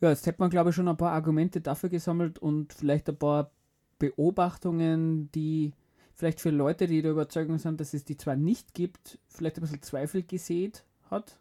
Ja, 0.00 0.08
jetzt 0.08 0.26
hätte 0.26 0.40
man, 0.40 0.48
glaube 0.48 0.70
ich, 0.70 0.76
schon 0.76 0.88
ein 0.88 0.96
paar 0.96 1.12
Argumente 1.12 1.60
dafür 1.60 1.90
gesammelt 1.90 2.38
und 2.38 2.72
vielleicht 2.72 3.08
ein 3.10 3.18
paar 3.18 3.50
Beobachtungen, 3.98 5.30
die 5.32 5.74
vielleicht 6.14 6.40
für 6.40 6.50
Leute, 6.50 6.86
die 6.86 7.02
der 7.02 7.12
Überzeugung 7.12 7.58
sind, 7.58 7.80
dass 7.80 7.92
es 7.92 8.04
die 8.04 8.16
zwar 8.16 8.36
nicht 8.36 8.74
gibt, 8.74 9.18
vielleicht 9.28 9.58
ein 9.58 9.62
bisschen 9.62 9.82
Zweifel 9.82 10.22
gesät 10.22 10.84
hat. 11.10 11.38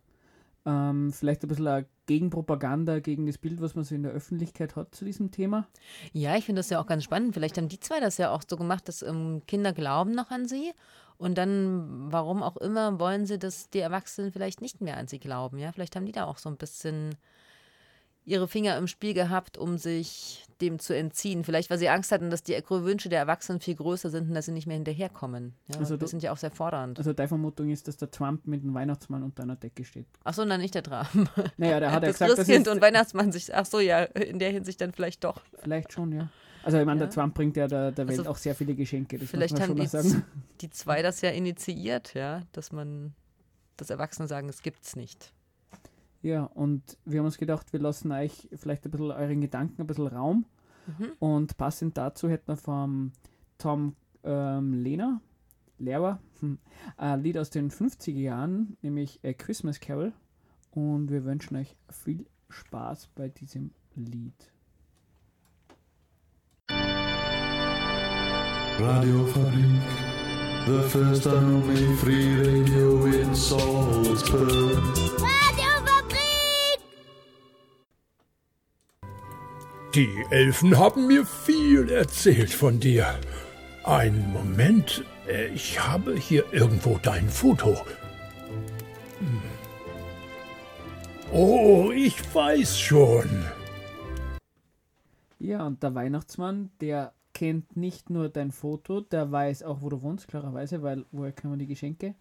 Ähm, 0.69 1.11
vielleicht 1.11 1.43
ein 1.43 1.47
bisschen 1.47 1.67
eine 1.67 1.87
Gegenpropaganda 2.05 2.99
gegen 2.99 3.25
das 3.25 3.39
Bild, 3.39 3.59
was 3.59 3.73
man 3.73 3.83
so 3.83 3.95
in 3.95 4.03
der 4.03 4.11
Öffentlichkeit 4.11 4.75
hat 4.75 4.93
zu 4.93 5.03
diesem 5.03 5.31
Thema. 5.31 5.67
Ja, 6.13 6.35
ich 6.35 6.45
finde 6.45 6.59
das 6.59 6.69
ja 6.69 6.79
auch 6.79 6.85
ganz 6.85 7.03
spannend. 7.03 7.33
Vielleicht 7.33 7.57
haben 7.57 7.69
die 7.69 7.79
zwei 7.79 7.99
das 7.99 8.17
ja 8.17 8.31
auch 8.31 8.43
so 8.47 8.55
gemacht, 8.55 8.87
dass 8.87 9.01
ähm, 9.01 9.41
Kinder 9.47 9.73
glauben 9.73 10.13
noch 10.13 10.29
an 10.29 10.47
sie 10.47 10.71
und 11.17 11.37
dann, 11.37 12.11
warum 12.11 12.43
auch 12.43 12.57
immer, 12.57 12.99
wollen 12.99 13.25
sie, 13.25 13.39
dass 13.39 13.69
die 13.71 13.79
Erwachsenen 13.79 14.31
vielleicht 14.31 14.61
nicht 14.61 14.79
mehr 14.79 14.97
an 14.97 15.07
sie 15.07 15.19
glauben. 15.19 15.57
Ja, 15.57 15.71
vielleicht 15.71 15.95
haben 15.95 16.05
die 16.05 16.11
da 16.11 16.25
auch 16.25 16.37
so 16.37 16.49
ein 16.49 16.57
bisschen 16.57 17.15
ihre 18.29 18.47
Finger 18.47 18.77
im 18.77 18.87
Spiel 18.87 19.13
gehabt, 19.13 19.57
um 19.57 19.77
sich 19.77 20.45
dem 20.61 20.79
zu 20.79 20.95
entziehen. 20.95 21.43
Vielleicht, 21.43 21.69
weil 21.69 21.77
sie 21.77 21.89
Angst 21.89 22.11
hatten, 22.11 22.29
dass 22.29 22.43
die 22.43 22.53
Wünsche 22.69 23.09
der 23.09 23.19
Erwachsenen 23.19 23.59
viel 23.59 23.75
größer 23.75 24.09
sind 24.09 24.27
und 24.27 24.35
dass 24.35 24.45
sie 24.45 24.51
nicht 24.51 24.67
mehr 24.67 24.75
hinterherkommen. 24.75 25.53
Ja, 25.67 25.79
also 25.79 25.97
das 25.97 26.11
sind 26.11 26.21
ja 26.21 26.31
auch 26.31 26.37
sehr 26.37 26.51
fordernd. 26.51 26.97
Also 26.97 27.13
deine 27.13 27.27
Vermutung 27.27 27.69
ist, 27.69 27.87
dass 27.87 27.97
der 27.97 28.11
Trump 28.11 28.45
mit 28.45 28.63
dem 28.63 28.73
Weihnachtsmann 28.73 29.23
unter 29.23 29.43
einer 29.43 29.55
Decke 29.55 29.83
steht. 29.83 30.07
Ach 30.23 30.33
so, 30.33 30.45
nein, 30.45 30.59
nicht 30.59 30.75
der 30.75 30.83
Trump. 30.83 31.07
Naja, 31.57 31.79
der 31.79 31.91
hat 31.91 32.03
das 32.03 32.19
ja 32.19 32.27
gesagt, 32.27 32.47
Christkind 32.47 32.67
und 32.67 32.81
Weihnachtsmann 32.81 33.31
sich. 33.31 33.53
Ach 33.53 33.65
so, 33.65 33.79
ja, 33.79 34.03
in 34.03 34.39
der 34.39 34.51
Hinsicht 34.51 34.81
dann 34.81 34.91
vielleicht 34.91 35.23
doch. 35.23 35.41
Vielleicht 35.59 35.93
schon, 35.93 36.11
ja. 36.11 36.29
Also 36.63 36.77
ich 36.77 36.85
meine, 36.85 36.99
ja. 36.99 37.05
der 37.05 37.15
Trump 37.15 37.33
bringt 37.33 37.55
ja 37.55 37.67
der, 37.67 37.91
der 37.91 38.07
Welt 38.07 38.19
also, 38.19 38.31
auch 38.31 38.37
sehr 38.37 38.53
viele 38.53 38.75
Geschenke. 38.75 39.17
Das 39.17 39.29
vielleicht 39.29 39.59
haben 39.59 39.75
die, 39.75 40.21
die 40.61 40.69
zwei 40.69 41.01
das 41.01 41.21
ja 41.21 41.29
initiiert, 41.29 42.13
ja, 42.13 42.43
dass 42.51 42.73
man, 42.73 43.13
dass 43.77 43.89
Erwachsene 43.89 44.27
sagen, 44.27 44.49
es 44.49 44.61
gibt's 44.61 44.95
nicht. 44.97 45.33
Ja, 46.21 46.43
und 46.43 46.97
wir 47.05 47.19
haben 47.19 47.25
uns 47.25 47.37
gedacht, 47.37 47.71
wir 47.71 47.79
lassen 47.79 48.11
euch 48.11 48.49
vielleicht 48.55 48.85
ein 48.85 48.91
bisschen 48.91 49.11
euren 49.11 49.41
Gedanken 49.41 49.81
ein 49.81 49.87
bisschen 49.87 50.07
Raum. 50.07 50.45
Mhm. 50.87 51.11
Und 51.19 51.57
passend 51.57 51.97
dazu 51.97 52.27
hätten 52.27 52.47
wir 52.47 52.57
vom 52.57 53.11
Tom 53.57 53.95
ähm, 54.23 54.73
Lehner, 54.73 55.21
Lehrer, 55.77 56.19
hm, 56.39 56.57
ein 56.97 57.23
Lied 57.23 57.37
aus 57.37 57.49
den 57.49 57.71
50er 57.71 58.11
Jahren, 58.11 58.77
nämlich 58.81 59.19
A 59.23 59.33
Christmas 59.33 59.79
Carol. 59.79 60.13
Und 60.71 61.09
wir 61.09 61.23
wünschen 61.23 61.55
euch 61.55 61.75
viel 61.89 62.25
Spaß 62.49 63.09
bei 63.15 63.29
diesem 63.29 63.71
Lied. 63.95 64.51
Radio 68.79 69.25
Fabrik, 69.25 69.81
the 70.67 70.81
first 70.87 71.27
and 71.27 71.63
only 71.63 71.95
free 71.97 72.35
radio 72.37 73.05
in 73.05 73.35
Salzburg. 73.35 74.79
Die 79.95 80.23
Elfen 80.29 80.77
haben 80.77 81.07
mir 81.07 81.25
viel 81.25 81.89
erzählt 81.89 82.51
von 82.51 82.79
dir. 82.79 83.19
Einen 83.83 84.31
Moment, 84.31 85.03
äh, 85.27 85.47
ich 85.47 85.79
habe 85.79 86.15
hier 86.15 86.45
irgendwo 86.53 86.99
dein 87.01 87.27
Foto. 87.27 87.75
Hm. 89.17 89.41
Oh, 91.31 91.89
ich 91.91 92.15
weiß 92.35 92.79
schon. 92.79 93.27
Ja, 95.39 95.65
und 95.65 95.81
der 95.81 95.95
Weihnachtsmann, 95.95 96.69
der 96.81 97.13
kennt 97.33 97.75
nicht 97.75 98.11
nur 98.11 98.29
dein 98.29 98.51
Foto, 98.51 99.01
der 99.01 99.31
weiß 99.31 99.63
auch, 99.63 99.81
wo 99.81 99.89
du 99.89 100.03
wohnst, 100.03 100.27
klarerweise, 100.27 100.83
weil 100.83 101.05
woher 101.11 101.31
kann 101.31 101.49
man 101.49 101.57
die 101.57 101.65
Geschenke? 101.65 102.13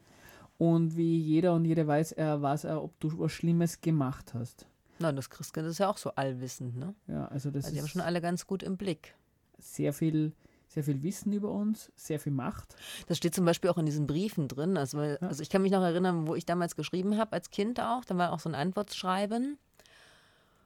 Und 0.57 0.97
wie 0.97 1.19
jeder 1.19 1.53
und 1.53 1.67
jede 1.67 1.87
weiß, 1.87 2.13
er 2.13 2.41
weiß 2.41 2.65
auch, 2.65 2.85
ob 2.85 3.01
du 3.01 3.19
was 3.19 3.33
Schlimmes 3.33 3.83
gemacht 3.83 4.33
hast. 4.33 4.67
Nein, 4.99 5.17
das 5.17 5.31
Christkind 5.31 5.67
ist 5.67 5.79
ja 5.79 5.89
auch 5.89 5.99
so 5.99 6.11
allwissend, 6.11 6.77
ne? 6.77 6.95
Ja, 7.07 7.27
also 7.27 7.51
das 7.51 7.65
also 7.65 7.75
die 7.75 7.81
haben 7.81 7.89
schon 7.89 8.01
alle 8.01 8.21
ganz 8.21 8.47
gut 8.47 8.63
im 8.63 8.77
Blick. 8.77 9.15
Sehr 9.59 9.93
viel, 9.93 10.33
sehr 10.69 10.85
viel 10.85 11.03
Wissen 11.03 11.33
über 11.33 11.51
uns, 11.51 11.93
sehr 11.97 12.21
viel 12.21 12.33
Macht. 12.33 12.75
Das 13.07 13.17
steht 13.17 13.35
zum 13.35 13.45
Beispiel 13.45 13.71
auch 13.71 13.79
in 13.79 13.87
diesen 13.87 14.07
Briefen 14.07 14.49
drin. 14.49 14.77
Also, 14.77 15.03
ja. 15.03 15.17
also 15.17 15.43
ich 15.43 15.51
kann 15.51 15.63
mich 15.63 15.73
noch 15.73 15.83
erinnern, 15.83 16.27
wo 16.27 16.35
ich 16.35 16.47
damals 16.47 16.77
geschrieben 16.77 17.17
habe, 17.17 17.33
als 17.33 17.51
Kind 17.51 17.81
auch. 17.81 18.05
Da 18.05 18.17
war 18.17 18.33
auch 18.33 18.41
so 18.41 18.49
ein 18.49 18.55
Antwortschreiben. 18.55 19.59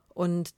Und 0.08 0.54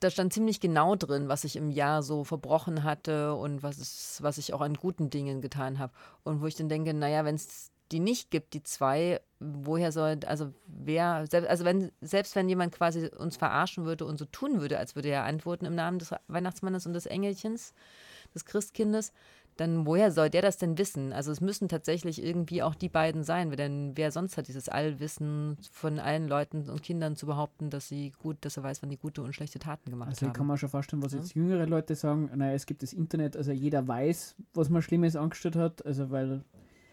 da 0.00 0.10
stand 0.10 0.32
ziemlich 0.32 0.60
genau 0.60 0.96
drin, 0.96 1.28
was 1.28 1.44
ich 1.44 1.56
im 1.56 1.70
Jahr 1.70 2.02
so 2.02 2.24
verbrochen 2.24 2.84
hatte 2.84 3.34
und 3.34 3.62
was, 3.62 3.78
es, 3.78 4.22
was 4.22 4.38
ich 4.38 4.52
auch 4.52 4.60
an 4.60 4.74
guten 4.74 5.08
Dingen 5.08 5.40
getan 5.40 5.78
habe. 5.78 5.92
Und 6.24 6.42
wo 6.42 6.46
ich 6.46 6.56
dann 6.56 6.68
denke, 6.68 6.92
naja, 6.92 7.24
wenn 7.24 7.36
es 7.36 7.70
die 7.94 8.00
nicht 8.00 8.32
gibt, 8.32 8.54
die 8.54 8.62
zwei, 8.64 9.20
woher 9.38 9.92
soll, 9.92 10.18
also 10.26 10.52
wer, 10.66 11.24
also 11.30 11.64
wenn, 11.64 11.92
selbst 12.00 12.34
wenn 12.34 12.48
jemand 12.48 12.72
quasi 12.74 13.06
uns 13.06 13.36
verarschen 13.36 13.84
würde 13.84 14.04
und 14.04 14.18
so 14.18 14.24
tun 14.24 14.60
würde, 14.60 14.78
als 14.78 14.96
würde 14.96 15.10
er 15.10 15.22
antworten 15.22 15.64
im 15.64 15.76
Namen 15.76 16.00
des 16.00 16.12
Weihnachtsmannes 16.26 16.86
und 16.86 16.92
des 16.92 17.06
Engelchens, 17.06 17.72
des 18.34 18.44
Christkindes, 18.44 19.12
dann 19.56 19.86
woher 19.86 20.10
soll 20.10 20.28
der 20.28 20.42
das 20.42 20.58
denn 20.58 20.76
wissen? 20.76 21.12
Also 21.12 21.30
es 21.30 21.40
müssen 21.40 21.68
tatsächlich 21.68 22.20
irgendwie 22.20 22.64
auch 22.64 22.74
die 22.74 22.88
beiden 22.88 23.22
sein, 23.22 23.52
denn 23.52 23.92
wer 23.94 24.10
sonst 24.10 24.36
hat 24.36 24.48
dieses 24.48 24.68
Allwissen 24.68 25.56
von 25.70 26.00
allen 26.00 26.26
Leuten 26.26 26.68
und 26.68 26.82
Kindern 26.82 27.14
zu 27.14 27.26
behaupten, 27.26 27.70
dass 27.70 27.86
sie 27.86 28.10
gut, 28.10 28.38
dass 28.40 28.56
er 28.56 28.64
weiß, 28.64 28.82
wann 28.82 28.90
die 28.90 28.98
gute 28.98 29.22
und 29.22 29.34
schlechte 29.34 29.60
Taten 29.60 29.88
gemacht 29.88 30.08
also 30.08 30.22
haben. 30.22 30.30
Also 30.30 30.38
kann 30.38 30.46
man 30.48 30.58
schon 30.58 30.68
vorstellen, 30.68 31.02
was 31.04 31.12
jetzt 31.12 31.36
jüngere 31.36 31.66
Leute 31.66 31.94
sagen, 31.94 32.28
naja, 32.34 32.54
es 32.54 32.66
gibt 32.66 32.82
das 32.82 32.92
Internet, 32.92 33.36
also 33.36 33.52
jeder 33.52 33.86
weiß, 33.86 34.34
was 34.52 34.68
man 34.68 34.82
Schlimmes 34.82 35.14
angestellt 35.14 35.54
hat, 35.54 35.86
also 35.86 36.10
weil 36.10 36.42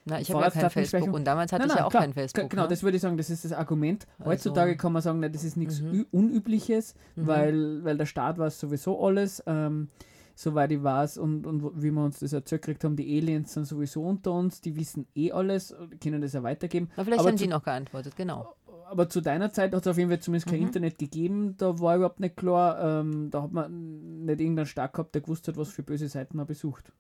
na, 0.05 0.20
ich 0.20 0.31
habe 0.31 0.43
ja 0.43 0.50
kein 0.50 0.70
Facebook 0.70 1.13
und 1.13 1.25
damals 1.25 1.51
hatte 1.51 1.62
nein, 1.62 1.67
nein, 1.67 1.75
ich 1.75 1.79
ja 1.79 1.86
auch 1.86 1.91
klar, 1.91 2.03
kein 2.03 2.13
Facebook. 2.13 2.50
Genau, 2.50 2.63
ne? 2.63 2.67
das 2.70 2.81
würde 2.81 2.98
ich 2.98 3.01
sagen, 3.01 3.17
das 3.17 3.29
ist 3.29 3.46
das 3.46 3.53
Argument. 3.53 4.08
Also 4.17 4.31
Heutzutage 4.31 4.75
kann 4.75 4.93
man 4.93 5.01
sagen, 5.01 5.20
nein, 5.20 5.31
das 5.31 5.43
ist 5.43 5.58
nichts 5.58 5.81
mhm. 5.81 6.08
Unübliches, 6.12 6.96
mhm. 7.15 7.27
weil, 7.27 7.84
weil 7.84 7.98
der 7.98 8.08
Staat 8.08 8.39
weiß 8.39 8.60
sowieso 8.60 9.03
alles. 9.05 9.43
Ähm, 9.46 9.89
soweit 10.34 10.72
ich 10.72 10.81
weiß 10.81 11.17
und, 11.20 11.46
und 11.46 11.81
wie 11.81 11.91
wir 11.91 12.03
uns 12.03 12.20
das 12.20 12.34
erzählt 12.34 12.63
gekriegt 12.63 12.84
haben, 12.84 12.96
die 12.96 13.17
Aliens 13.17 13.53
sind 13.53 13.65
sowieso 13.65 14.03
unter 14.03 14.31
uns, 14.31 14.62
die 14.62 14.75
wissen 14.75 15.08
eh 15.15 15.31
alles, 15.31 15.75
können 16.01 16.22
das 16.22 16.34
ja 16.34 16.41
weitergeben. 16.41 16.89
Aber 16.96 17.05
vielleicht 17.05 17.20
aber 17.20 17.29
haben 17.29 17.38
zu, 17.38 17.43
die 17.43 17.50
noch 17.50 17.63
geantwortet, 17.63 18.15
genau. 18.15 18.55
Aber 18.89 19.08
zu 19.08 19.22
deiner 19.22 19.51
Zeit 19.53 19.74
hat 19.74 19.81
es 19.81 19.88
auf 19.88 19.98
jeden 19.98 20.10
Fall 20.10 20.20
zumindest 20.20 20.48
kein 20.48 20.60
mhm. 20.60 20.67
Internet 20.67 20.98
gegeben, 20.98 21.55
da 21.58 21.79
war 21.79 21.96
überhaupt 21.96 22.20
nicht 22.20 22.36
klar, 22.36 23.01
ähm, 23.01 23.29
da 23.29 23.43
hat 23.43 23.51
man 23.51 24.25
nicht 24.25 24.41
irgendeinen 24.41 24.65
Stark 24.65 24.93
gehabt, 24.93 25.13
der 25.13 25.22
gewusst 25.22 25.48
hat, 25.48 25.58
was 25.58 25.70
für 25.70 25.84
böse 25.84 26.08
Seiten 26.08 26.38
man 26.38 26.48
besucht. 26.48 26.91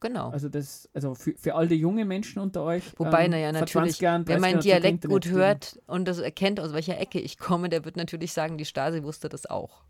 Genau. 0.00 0.30
Also 0.30 0.48
das, 0.48 0.88
also 0.94 1.14
für, 1.14 1.34
für 1.36 1.54
all 1.54 1.66
die 1.66 1.74
jungen 1.74 2.06
Menschen 2.06 2.40
unter 2.40 2.62
euch. 2.62 2.84
Wobei, 2.98 3.24
ähm, 3.24 3.32
naja, 3.32 3.52
natürlich, 3.52 3.98
Jahren, 4.00 4.26
wer 4.28 4.38
meinen 4.38 4.60
Dialekt 4.60 5.08
gut 5.08 5.26
hört 5.26 5.80
und 5.86 6.06
das 6.06 6.18
erkennt, 6.18 6.60
aus 6.60 6.72
welcher 6.72 6.98
Ecke 6.98 7.18
ich 7.18 7.38
komme, 7.38 7.68
der 7.68 7.84
wird 7.84 7.96
natürlich 7.96 8.32
sagen, 8.32 8.58
die 8.58 8.64
Stasi 8.64 9.02
wusste 9.02 9.28
das 9.28 9.46
auch. 9.46 9.82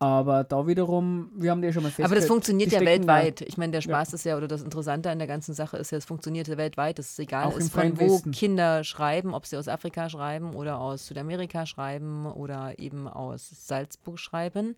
Aber 0.00 0.44
da 0.44 0.66
wiederum, 0.66 1.30
wir 1.34 1.50
haben 1.50 1.62
ja 1.62 1.72
schon 1.72 1.82
mal 1.82 1.88
festgestellt. 1.88 2.06
Aber 2.06 2.14
das 2.16 2.26
funktioniert 2.26 2.72
ja 2.72 2.80
weltweit. 2.80 3.40
Ich 3.40 3.56
meine, 3.56 3.72
der 3.72 3.80
Spaß 3.80 4.10
ja. 4.10 4.14
ist 4.16 4.24
ja, 4.24 4.36
oder 4.36 4.48
das 4.48 4.62
Interessante 4.62 5.08
an 5.10 5.18
der 5.18 5.26
ganzen 5.28 5.54
Sache 5.54 5.76
ist 5.76 5.92
ja, 5.92 5.98
es 5.98 6.04
funktioniert 6.04 6.46
ja 6.46 6.56
weltweit. 6.56 6.98
Es 6.98 7.10
ist 7.10 7.18
egal, 7.20 7.52
ist 7.52 7.72
von 7.72 7.98
wo 7.98 8.14
Westen. 8.16 8.32
Kinder 8.32 8.84
schreiben, 8.84 9.34
ob 9.34 9.46
sie 9.46 9.56
aus 9.56 9.66
Afrika 9.66 10.08
schreiben 10.08 10.54
oder 10.54 10.78
aus 10.78 11.06
Südamerika 11.06 11.64
schreiben 11.64 12.26
oder 12.26 12.78
eben 12.78 13.08
aus 13.08 13.48
Salzburg 13.66 14.18
schreiben. 14.18 14.76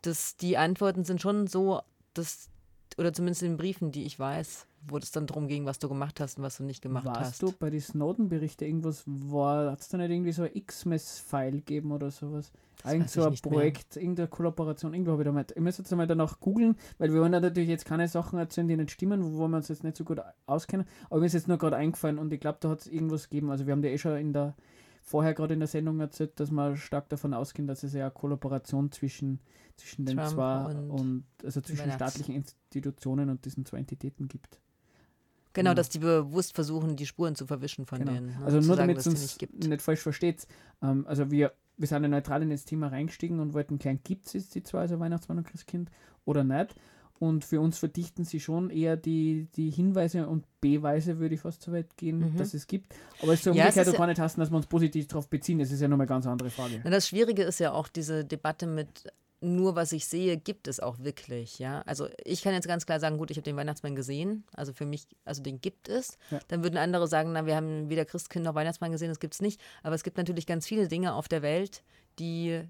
Das, 0.00 0.36
die 0.36 0.56
Antworten 0.56 1.04
sind 1.04 1.20
schon 1.20 1.46
so, 1.46 1.80
dass 2.14 2.48
oder 2.98 3.12
zumindest 3.12 3.42
in 3.42 3.52
den 3.52 3.56
Briefen, 3.56 3.92
die 3.92 4.04
ich 4.04 4.18
weiß, 4.18 4.66
wo 4.88 4.98
es 4.98 5.12
dann 5.12 5.26
darum 5.26 5.48
ging, 5.48 5.64
was 5.64 5.78
du 5.78 5.88
gemacht 5.88 6.20
hast 6.20 6.38
und 6.38 6.44
was 6.44 6.56
du 6.58 6.64
nicht 6.64 6.82
gemacht 6.82 7.04
Warst 7.06 7.20
hast. 7.20 7.42
du 7.42 7.52
bei 7.52 7.70
den 7.70 7.80
Snowden-Berichten 7.80 8.64
irgendwas 8.64 9.04
war, 9.06 9.70
hat 9.70 9.80
es 9.80 9.88
da 9.88 9.98
nicht 9.98 10.10
irgendwie 10.10 10.32
so 10.32 10.42
ein 10.42 10.50
X-Mess-File 10.52 11.52
gegeben 11.52 11.92
oder 11.92 12.10
sowas? 12.10 12.52
Das 12.82 12.92
Irgend 12.92 13.10
so 13.10 13.24
ein 13.24 13.34
Projekt, 13.34 13.94
mehr. 13.94 14.02
irgendeine 14.02 14.28
Kollaboration, 14.28 14.92
irgendwo 14.92 15.12
habe 15.12 15.22
ich 15.22 15.26
da 15.26 15.32
mal. 15.32 15.44
Ich 15.54 15.60
muss 15.62 15.78
jetzt 15.78 15.92
einmal 15.92 16.08
danach 16.08 16.40
googeln, 16.40 16.76
weil 16.98 17.12
wir 17.12 17.20
wollen 17.20 17.32
ja 17.32 17.38
natürlich 17.38 17.68
jetzt 17.68 17.84
keine 17.84 18.08
Sachen 18.08 18.38
erzählen, 18.38 18.66
die 18.66 18.76
nicht 18.76 18.90
stimmen, 18.90 19.36
wo 19.36 19.46
wir 19.46 19.56
uns 19.56 19.68
jetzt 19.68 19.84
nicht 19.84 19.96
so 19.96 20.02
gut 20.04 20.20
auskennen. 20.46 20.86
Aber 21.08 21.20
mir 21.20 21.26
ist 21.26 21.34
jetzt 21.34 21.46
nur 21.48 21.58
gerade 21.58 21.76
eingefallen 21.76 22.18
und 22.18 22.32
ich 22.32 22.40
glaube, 22.40 22.58
da 22.60 22.70
hat 22.70 22.80
es 22.80 22.86
irgendwas 22.88 23.28
gegeben. 23.28 23.50
Also 23.50 23.66
wir 23.66 23.72
haben 23.72 23.84
ja 23.84 23.90
eh 23.90 23.98
schon 23.98 24.16
in 24.16 24.32
der 24.32 24.54
vorher 25.02 25.34
gerade 25.34 25.54
in 25.54 25.60
der 25.60 25.68
Sendung 25.68 26.00
erzählt, 26.00 26.38
dass 26.40 26.50
wir 26.50 26.76
stark 26.76 27.08
davon 27.08 27.34
ausgehen, 27.34 27.66
dass 27.66 27.82
es 27.82 27.92
ja 27.92 28.04
eine 28.04 28.10
Kollaboration 28.12 28.90
zwischen 28.90 29.40
zwischen 29.76 30.04
den 30.04 30.16
Trump 30.16 30.30
zwei 30.30 30.64
und, 30.66 30.90
und 30.90 31.24
also 31.44 31.60
zwischen 31.60 31.90
staatlichen 31.90 32.34
Institutionen 32.34 33.28
und 33.30 33.44
diesen 33.44 33.64
zwei 33.64 33.78
Entitäten 33.78 34.28
gibt. 34.28 34.60
Genau, 35.54 35.70
genau, 35.70 35.74
dass 35.74 35.90
die 35.90 35.98
bewusst 35.98 36.54
versuchen, 36.54 36.96
die 36.96 37.06
Spuren 37.06 37.34
zu 37.34 37.46
verwischen 37.46 37.84
von 37.84 37.98
genau. 37.98 38.12
denen. 38.12 38.26
Ne? 38.28 38.44
Also 38.44 38.60
nur 38.60 38.76
damit 38.76 38.98
es 38.98 39.06
uns 39.06 39.38
nicht, 39.40 39.68
nicht, 39.68 39.82
falsch 39.82 40.00
versteht. 40.00 40.46
Ähm, 40.82 41.06
also 41.06 41.30
wir, 41.30 41.52
wir 41.76 41.88
sind 41.88 42.02
ja 42.02 42.08
neutral 42.08 42.42
in 42.42 42.50
das 42.50 42.64
Thema 42.64 42.88
reingestiegen 42.88 43.38
und 43.38 43.52
wollten 43.52 43.78
klären, 43.78 44.00
gibt 44.02 44.34
es 44.34 44.48
die 44.48 44.62
zwei, 44.62 44.80
also 44.80 44.98
Weihnachtsmann 44.98 45.38
und 45.38 45.46
Christkind 45.46 45.90
oder 46.24 46.42
nicht. 46.44 46.74
Und 47.22 47.44
für 47.44 47.60
uns 47.60 47.78
verdichten 47.78 48.24
sie 48.24 48.40
schon 48.40 48.68
eher 48.68 48.96
die, 48.96 49.46
die 49.54 49.70
Hinweise 49.70 50.26
und 50.26 50.44
Beweise, 50.60 51.20
würde 51.20 51.36
ich 51.36 51.40
fast 51.42 51.62
so 51.62 51.70
weit 51.70 51.96
gehen, 51.96 52.18
Mhm. 52.18 52.36
dass 52.36 52.52
es 52.52 52.66
gibt. 52.66 52.92
Aber 53.22 53.34
es 53.34 53.44
soll 53.44 53.54
Ja, 53.54 53.66
umgekehrt 53.66 53.88
auch 53.90 53.96
gar 53.96 54.08
nicht 54.08 54.18
heißen, 54.18 54.40
dass 54.40 54.50
wir 54.50 54.56
uns 54.56 54.66
positiv 54.66 55.06
darauf 55.06 55.28
beziehen. 55.28 55.60
Das 55.60 55.70
ist 55.70 55.80
ja 55.80 55.86
nochmal 55.86 56.06
eine 56.06 56.08
ganz 56.08 56.26
andere 56.26 56.50
Frage. 56.50 56.80
Na, 56.82 56.90
das 56.90 57.06
Schwierige 57.06 57.44
ist 57.44 57.60
ja 57.60 57.70
auch 57.70 57.86
diese 57.86 58.24
Debatte 58.24 58.66
mit 58.66 59.04
nur 59.40 59.76
was 59.76 59.92
ich 59.92 60.06
sehe, 60.06 60.36
gibt 60.36 60.66
es 60.68 60.78
auch 60.80 60.98
wirklich, 61.00 61.58
ja. 61.60 61.82
Also 61.82 62.08
ich 62.24 62.42
kann 62.42 62.54
jetzt 62.54 62.66
ganz 62.68 62.86
klar 62.86 62.98
sagen, 63.00 63.18
gut, 63.18 63.30
ich 63.30 63.36
habe 63.36 63.44
den 63.44 63.56
Weihnachtsmann 63.56 63.94
gesehen, 63.96 64.44
also 64.54 64.72
für 64.72 64.86
mich, 64.86 65.06
also 65.24 65.42
den 65.42 65.60
gibt 65.60 65.88
es. 65.88 66.16
Ja. 66.30 66.38
Dann 66.48 66.62
würden 66.64 66.76
andere 66.76 67.06
sagen, 67.08 67.32
na, 67.32 67.44
wir 67.46 67.54
haben 67.56 67.88
weder 67.88 68.04
Christkind 68.04 68.44
noch 68.44 68.54
Weihnachtsmann 68.54 68.90
gesehen, 68.92 69.08
das 69.08 69.18
gibt 69.20 69.34
es 69.34 69.40
nicht. 69.40 69.60
Aber 69.82 69.94
es 69.96 70.02
gibt 70.04 70.16
natürlich 70.16 70.46
ganz 70.46 70.66
viele 70.66 70.86
Dinge 70.88 71.14
auf 71.14 71.26
der 71.28 71.42
Welt, 71.42 71.82
die 72.20 72.62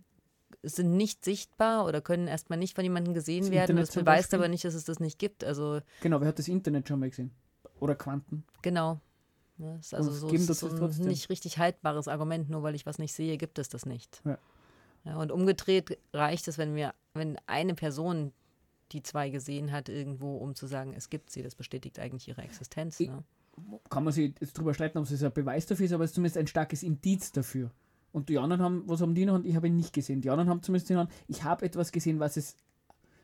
sind 0.62 0.96
nicht 0.96 1.24
sichtbar 1.24 1.86
oder 1.86 2.00
können 2.00 2.28
erstmal 2.28 2.58
nicht 2.58 2.74
von 2.74 2.84
jemandem 2.84 3.14
gesehen 3.14 3.42
Das 3.44 3.50
werden. 3.50 3.62
Internet 3.76 3.88
Das 3.88 3.94
beweist 3.94 4.34
aber 4.34 4.48
nicht, 4.48 4.64
dass 4.64 4.74
es 4.74 4.84
das 4.84 5.00
nicht 5.00 5.18
gibt. 5.18 5.44
Also 5.44 5.80
Genau, 6.00 6.20
wer 6.20 6.28
hat 6.28 6.38
das 6.38 6.48
Internet 6.48 6.88
schon 6.88 7.00
mal 7.00 7.10
gesehen? 7.10 7.30
Oder 7.80 7.94
Quanten? 7.94 8.44
genau. 8.62 9.00
Ja, 9.58 9.76
ist 9.76 9.94
also 9.94 10.10
so, 10.10 10.28
ist 10.28 10.46
so 10.46 10.66
ein 10.68 10.90
nicht 11.06 11.28
richtig 11.28 11.58
haltbares 11.58 12.08
Argument, 12.08 12.48
nur 12.50 12.62
weil 12.62 12.74
ich 12.74 12.86
was 12.86 12.98
nicht 12.98 13.12
sehe, 13.12 13.36
gibt 13.36 13.58
es 13.58 13.68
das 13.68 13.86
nicht. 13.86 14.20
Ja. 14.24 14.38
Ja, 15.04 15.16
und 15.16 15.30
umgedreht 15.30 15.98
reicht 16.12 16.48
es, 16.48 16.58
wenn 16.58 16.74
wir, 16.74 16.94
wenn 17.14 17.36
eine 17.46 17.74
Person 17.74 18.32
die 18.92 19.02
zwei 19.02 19.30
gesehen 19.30 19.70
hat 19.72 19.88
irgendwo, 19.88 20.36
um 20.38 20.54
zu 20.54 20.66
sagen, 20.66 20.94
es 20.94 21.10
gibt 21.10 21.30
sie. 21.30 21.42
Das 21.42 21.54
bestätigt 21.54 21.98
eigentlich 21.98 22.28
ihre 22.28 22.42
Existenz. 22.42 22.98
Ich- 23.00 23.08
Ne? 23.08 23.22
Kann 23.90 24.02
man 24.04 24.12
sich 24.14 24.32
jetzt 24.40 24.56
drüber 24.56 24.72
streiten, 24.72 24.96
ob 24.98 25.04
es 25.10 25.22
ein 25.22 25.32
Beweis 25.32 25.66
dafür 25.66 25.84
ist, 25.86 25.92
aber 25.92 26.04
es 26.04 26.10
ist 26.10 26.14
zumindest 26.14 26.38
ein 26.38 26.46
starkes 26.46 26.82
Indiz 26.82 27.32
dafür. 27.32 27.70
Und 28.12 28.28
die 28.28 28.38
anderen 28.38 28.62
haben, 28.62 28.82
was 28.86 29.00
haben 29.00 29.14
die 29.14 29.24
noch? 29.24 29.34
Und 29.34 29.46
ich 29.46 29.56
habe 29.56 29.66
ihn 29.66 29.76
nicht 29.76 29.92
gesehen. 29.92 30.20
Die 30.20 30.30
anderen 30.30 30.50
haben 30.50 30.62
zumindest 30.62 30.90
den 30.90 31.06
ich 31.28 31.44
habe 31.44 31.64
etwas 31.64 31.92
gesehen, 31.92 32.20
was 32.20 32.36
es, 32.36 32.56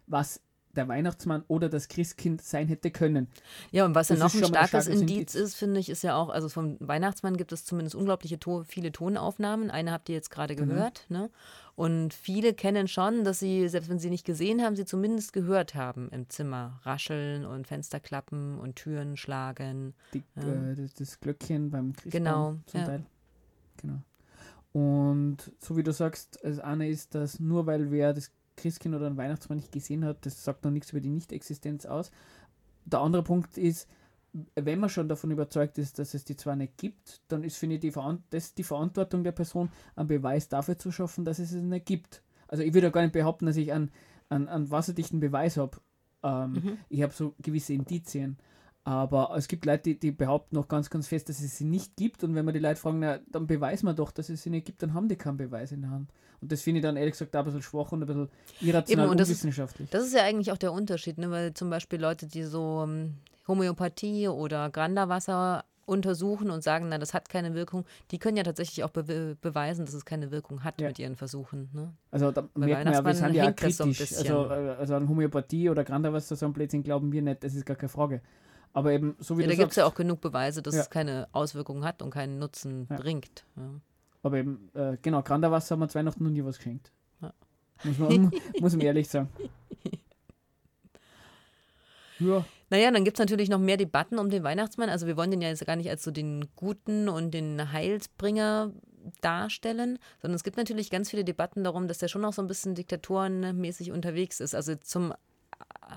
was 0.06 0.40
der 0.76 0.86
Weihnachtsmann 0.88 1.42
oder 1.48 1.68
das 1.68 1.88
Christkind 1.88 2.40
sein 2.40 2.68
hätte 2.68 2.90
können. 2.90 3.26
Ja, 3.70 3.84
und 3.84 3.94
was 3.94 4.10
ja 4.10 4.16
noch 4.16 4.32
ein 4.32 4.44
starkes 4.44 4.68
starkes 4.68 4.86
Indiz 4.86 5.34
ist, 5.34 5.56
finde 5.56 5.80
ich, 5.80 5.88
ist 5.88 6.02
ja 6.02 6.16
auch, 6.16 6.28
also 6.28 6.48
vom 6.48 6.76
Weihnachtsmann 6.80 7.36
gibt 7.36 7.52
es 7.52 7.64
zumindest 7.64 7.94
unglaubliche 7.96 8.38
to 8.38 8.64
viele 8.64 8.92
Tonaufnahmen. 8.92 9.70
Eine 9.70 9.92
habt 9.92 10.08
ihr 10.08 10.14
jetzt 10.14 10.30
gerade 10.30 10.54
Genau. 10.54 10.74
gehört. 10.74 11.06
Ne? 11.08 11.30
Und 11.74 12.14
viele 12.14 12.54
kennen 12.54 12.86
schon, 12.86 13.24
dass 13.24 13.38
sie, 13.40 13.68
selbst 13.68 13.88
wenn 13.90 13.98
sie 13.98 14.10
nicht 14.10 14.24
gesehen 14.24 14.62
haben, 14.62 14.76
sie 14.76 14.84
zumindest 14.84 15.32
gehört 15.32 15.74
haben 15.74 16.08
im 16.10 16.28
Zimmer. 16.28 16.80
Rascheln 16.84 17.44
und 17.44 17.66
Fensterklappen 17.66 18.58
und 18.58 18.76
Türen 18.76 19.16
schlagen. 19.16 19.94
Die, 20.14 20.22
Ja. 20.36 20.70
äh, 20.70 20.74
das, 20.74 20.94
das 20.94 21.20
Glöckchen 21.20 21.70
beim 21.70 21.92
Christbaum 21.92 22.10
Genau, 22.10 22.56
zum 22.66 22.80
ja. 22.80 22.86
Teil. 22.86 23.06
Genau. 23.78 23.98
Und 24.78 25.38
so 25.58 25.76
wie 25.76 25.82
du 25.82 25.92
sagst, 25.92 26.38
das 26.42 26.60
eine 26.60 26.88
ist, 26.88 27.14
dass 27.14 27.40
nur 27.40 27.66
weil 27.66 27.90
wer 27.90 28.12
das 28.12 28.30
Christkind 28.56 28.94
oder 28.94 29.08
den 29.10 29.16
Weihnachtsmann 29.16 29.58
nicht 29.58 29.72
gesehen 29.72 30.04
hat, 30.04 30.24
das 30.24 30.44
sagt 30.44 30.64
noch 30.64 30.70
nichts 30.70 30.90
über 30.90 31.00
die 31.00 31.10
Nicht-Existenz 31.10 31.84
aus. 31.86 32.10
Der 32.84 33.00
andere 33.00 33.24
Punkt 33.24 33.58
ist, 33.58 33.88
wenn 34.54 34.78
man 34.78 34.88
schon 34.90 35.08
davon 35.08 35.30
überzeugt 35.30 35.78
ist, 35.78 35.98
dass 35.98 36.14
es 36.14 36.24
die 36.24 36.36
zwar 36.36 36.54
nicht 36.54 36.76
gibt, 36.76 37.22
dann 37.28 37.42
ist, 37.42 37.56
finde 37.56 37.76
ich, 37.76 37.80
die, 37.80 37.90
Veran 37.90 38.22
das 38.30 38.54
die 38.54 38.62
Verantwortung 38.62 39.24
der 39.24 39.32
Person, 39.32 39.70
einen 39.96 40.08
Beweis 40.08 40.48
dafür 40.48 40.78
zu 40.78 40.92
schaffen, 40.92 41.24
dass 41.24 41.38
es 41.38 41.52
es 41.52 41.62
nicht 41.62 41.86
gibt. 41.86 42.22
Also 42.46 42.62
ich 42.62 42.72
würde 42.72 42.88
auch 42.88 42.92
gar 42.92 43.02
nicht 43.02 43.12
behaupten, 43.12 43.46
dass 43.46 43.56
ich 43.56 43.72
einen, 43.72 43.90
einen, 44.28 44.48
einen 44.48 44.70
wasserdichten 44.70 45.18
Beweis 45.20 45.56
habe. 45.56 45.78
Ähm, 46.22 46.52
Mhm. 46.52 46.78
Ich 46.88 47.02
habe 47.02 47.12
so 47.12 47.34
gewisse 47.40 47.72
Indizien. 47.72 48.38
Aber 48.88 49.34
es 49.36 49.48
gibt 49.48 49.66
Leute, 49.66 49.82
die, 49.82 49.98
die 49.98 50.12
behaupten 50.12 50.56
noch 50.56 50.66
ganz, 50.66 50.88
ganz 50.88 51.08
fest, 51.08 51.28
dass 51.28 51.40
es 51.40 51.58
sie 51.58 51.64
nicht 51.64 51.94
gibt. 51.96 52.24
Und 52.24 52.34
wenn 52.34 52.46
man 52.46 52.54
die 52.54 52.60
Leute 52.60 52.80
fragen, 52.80 53.00
na, 53.00 53.18
dann 53.30 53.46
beweisen 53.46 53.84
wir 53.84 53.92
doch, 53.92 54.10
dass 54.10 54.30
es 54.30 54.42
sie 54.42 54.48
nicht 54.48 54.64
gibt, 54.64 54.82
dann 54.82 54.94
haben 54.94 55.08
die 55.08 55.16
keinen 55.16 55.36
Beweis 55.36 55.72
in 55.72 55.82
der 55.82 55.90
Hand. 55.90 56.10
Und 56.40 56.50
das 56.50 56.62
finde 56.62 56.78
ich 56.78 56.82
dann 56.84 56.96
ehrlich 56.96 57.12
gesagt 57.12 57.36
auch 57.36 57.40
ein 57.40 57.44
bisschen 57.44 57.60
schwach 57.60 57.92
und 57.92 58.02
ein 58.02 58.06
bisschen 58.06 58.28
irrational 58.62 59.04
Eben, 59.04 59.10
und 59.10 59.20
das 59.20 59.28
ist-. 59.28 59.44
Das 59.90 60.06
ist 60.06 60.14
ja 60.14 60.22
eigentlich 60.22 60.52
auch 60.52 60.56
der 60.56 60.72
Unterschied, 60.72 61.18
ne? 61.18 61.30
weil 61.30 61.52
zum 61.52 61.68
Beispiel 61.68 62.00
Leute, 62.00 62.26
die 62.28 62.44
so 62.44 62.82
ähm, 62.88 63.16
Homöopathie 63.46 64.28
oder 64.28 64.70
Granderwasser 64.70 65.64
untersuchen 65.84 66.50
und 66.50 66.62
sagen, 66.62 66.86
na, 66.88 66.96
das 66.98 67.12
hat 67.12 67.28
keine 67.28 67.52
Wirkung, 67.54 67.84
die 68.10 68.18
können 68.18 68.36
ja 68.38 68.42
tatsächlich 68.42 68.84
auch 68.84 68.90
be 68.90 69.36
beweisen, 69.40 69.84
dass 69.84 69.94
es 69.94 70.04
keine 70.06 70.30
Wirkung 70.30 70.64
hat 70.64 70.80
Ja. 70.80 70.88
mit 70.88 70.98
ihren 70.98 71.16
Versuchen. 71.16 71.68
Ne? 71.74 71.92
Also 72.10 72.30
da 72.30 72.42
Bei 72.54 72.66
merkt 72.66 72.84
man 72.84 72.94
ja, 72.94 73.04
wir 73.04 73.14
sind 73.14 73.34
ja 73.34 73.44
so 73.46 73.52
kritisch. 73.52 73.98
bisschen. 73.98 74.18
also, 74.18 74.50
äh, 74.50 74.76
also 74.78 74.94
an 74.94 75.08
Homöopathie 75.08 75.68
oder 75.70 75.84
Granderwasser, 75.84 76.36
so 76.36 76.46
ein 76.46 76.52
Blödsinn 76.54 76.82
glauben 76.82 77.10
wir 77.12 77.20
nicht, 77.22 77.42
das 77.44 77.54
ist 77.54 77.66
gar 77.66 77.76
keine 77.76 77.88
Frage. 77.90 78.22
Aber 78.72 78.92
eben, 78.92 79.16
so 79.18 79.36
wie 79.38 79.42
Ja, 79.42 79.48
du 79.48 79.54
da 79.56 79.60
gibt 79.62 79.70
es 79.72 79.76
ja 79.76 79.86
auch 79.86 79.94
genug 79.94 80.20
Beweise, 80.20 80.62
dass 80.62 80.74
Ja. 80.74 80.82
es 80.82 80.90
keine 80.90 81.28
Auswirkungen 81.32 81.84
hat 81.84 82.02
und 82.02 82.10
keinen 82.10 82.38
Nutzen 82.38 82.86
Ja. 82.90 82.96
bringt. 82.96 83.44
Aber 84.22 84.36
eben, 84.36 84.70
äh, 84.74 84.96
genau, 85.02 85.22
Granderwasser 85.22 85.74
haben 85.74 85.80
wir 85.80 85.88
zu 85.88 85.98
Weihnachten 85.98 86.22
noch 86.24 86.30
nie 86.30 86.44
was 86.44 86.58
geschenkt. 86.58 86.92
Muss, 87.84 87.98
man, 87.98 88.32
muss 88.60 88.72
man 88.72 88.80
ehrlich 88.80 89.08
sagen. 89.08 89.28
Ja, 92.18 92.44
Naja, 92.70 92.90
dann 92.90 93.04
gibt 93.04 93.16
es 93.18 93.20
natürlich 93.20 93.48
noch 93.48 93.60
mehr 93.60 93.76
Debatten 93.76 94.18
um 94.18 94.28
den 94.28 94.42
Weihnachtsmann. 94.42 94.88
Also 94.90 95.06
wir 95.06 95.16
wollen 95.16 95.30
den 95.30 95.40
ja 95.40 95.48
jetzt 95.48 95.64
gar 95.64 95.76
nicht 95.76 95.88
als 95.88 96.02
so 96.02 96.10
den 96.10 96.48
Guten 96.56 97.08
und 97.08 97.30
den 97.32 97.72
Heilsbringer 97.72 98.72
darstellen, 99.20 99.98
sondern 100.20 100.34
es 100.34 100.42
gibt 100.42 100.56
natürlich 100.56 100.90
ganz 100.90 101.08
viele 101.10 101.24
Debatten 101.24 101.62
darum, 101.64 101.86
dass 101.88 101.98
der 101.98 102.08
schon 102.08 102.24
auch 102.24 102.32
so 102.32 102.42
ein 102.42 102.48
bisschen 102.48 102.74
diktatorenmäßig 102.74 103.92
unterwegs 103.92 104.40
ist. 104.40 104.54
Also 104.54 104.74
zum 104.74 105.14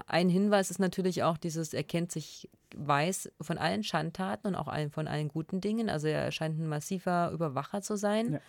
ein 0.08 0.30
Hinweis 0.30 0.72
ist 0.72 0.80
natürlich 0.80 1.24
auch 1.24 1.38
dieses, 1.38 1.74
er 1.74 1.84
kennt 1.84 2.12
sich 2.12 2.50
weiß 2.76 3.32
von 3.42 3.58
allen 3.58 3.84
Schandtaten 3.84 4.48
und 4.48 4.56
auch 4.56 4.68
allen, 4.68 4.92
von 4.92 5.08
allen 5.08 5.28
guten 5.28 5.62
Dingen. 5.62 5.90
Also 5.90 6.08
er 6.08 6.32
scheint 6.32 6.60
ein 6.60 6.68
massiver 6.68 7.32
Überwacher 7.32 7.82
zu 7.82 7.98
sein. 7.98 8.34
Ja. 8.34 8.40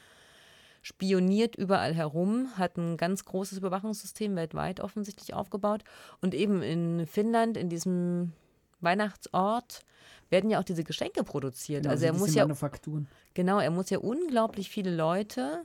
Spioniert 0.82 1.54
überall 1.54 1.94
herum, 1.94 2.48
hat 2.56 2.76
ein 2.76 2.96
ganz 2.96 3.24
großes 3.24 3.58
Überwachungssystem 3.58 4.34
weltweit 4.34 4.80
offensichtlich 4.80 5.32
aufgebaut. 5.32 5.84
Und 6.20 6.34
eben 6.34 6.62
in 6.62 7.06
Finnland, 7.06 7.56
in 7.56 7.68
diesem 7.68 8.32
Weihnachtsort, 8.80 9.80
werden 10.28 10.50
ja 10.50 10.58
auch 10.58 10.64
diese 10.64 10.82
Geschenke 10.82 11.22
produziert. 11.22 11.82
genau, 11.82 11.92
also 11.92 12.06
er 12.06 12.12
muss 12.14 12.34
ja 12.34 12.44
Manufakturen. 12.44 13.06
Genau, 13.34 13.60
er 13.60 13.70
muss 13.70 13.90
ja 13.90 13.98
unglaublich 13.98 14.70
viele 14.70 14.94
Leute 14.94 15.64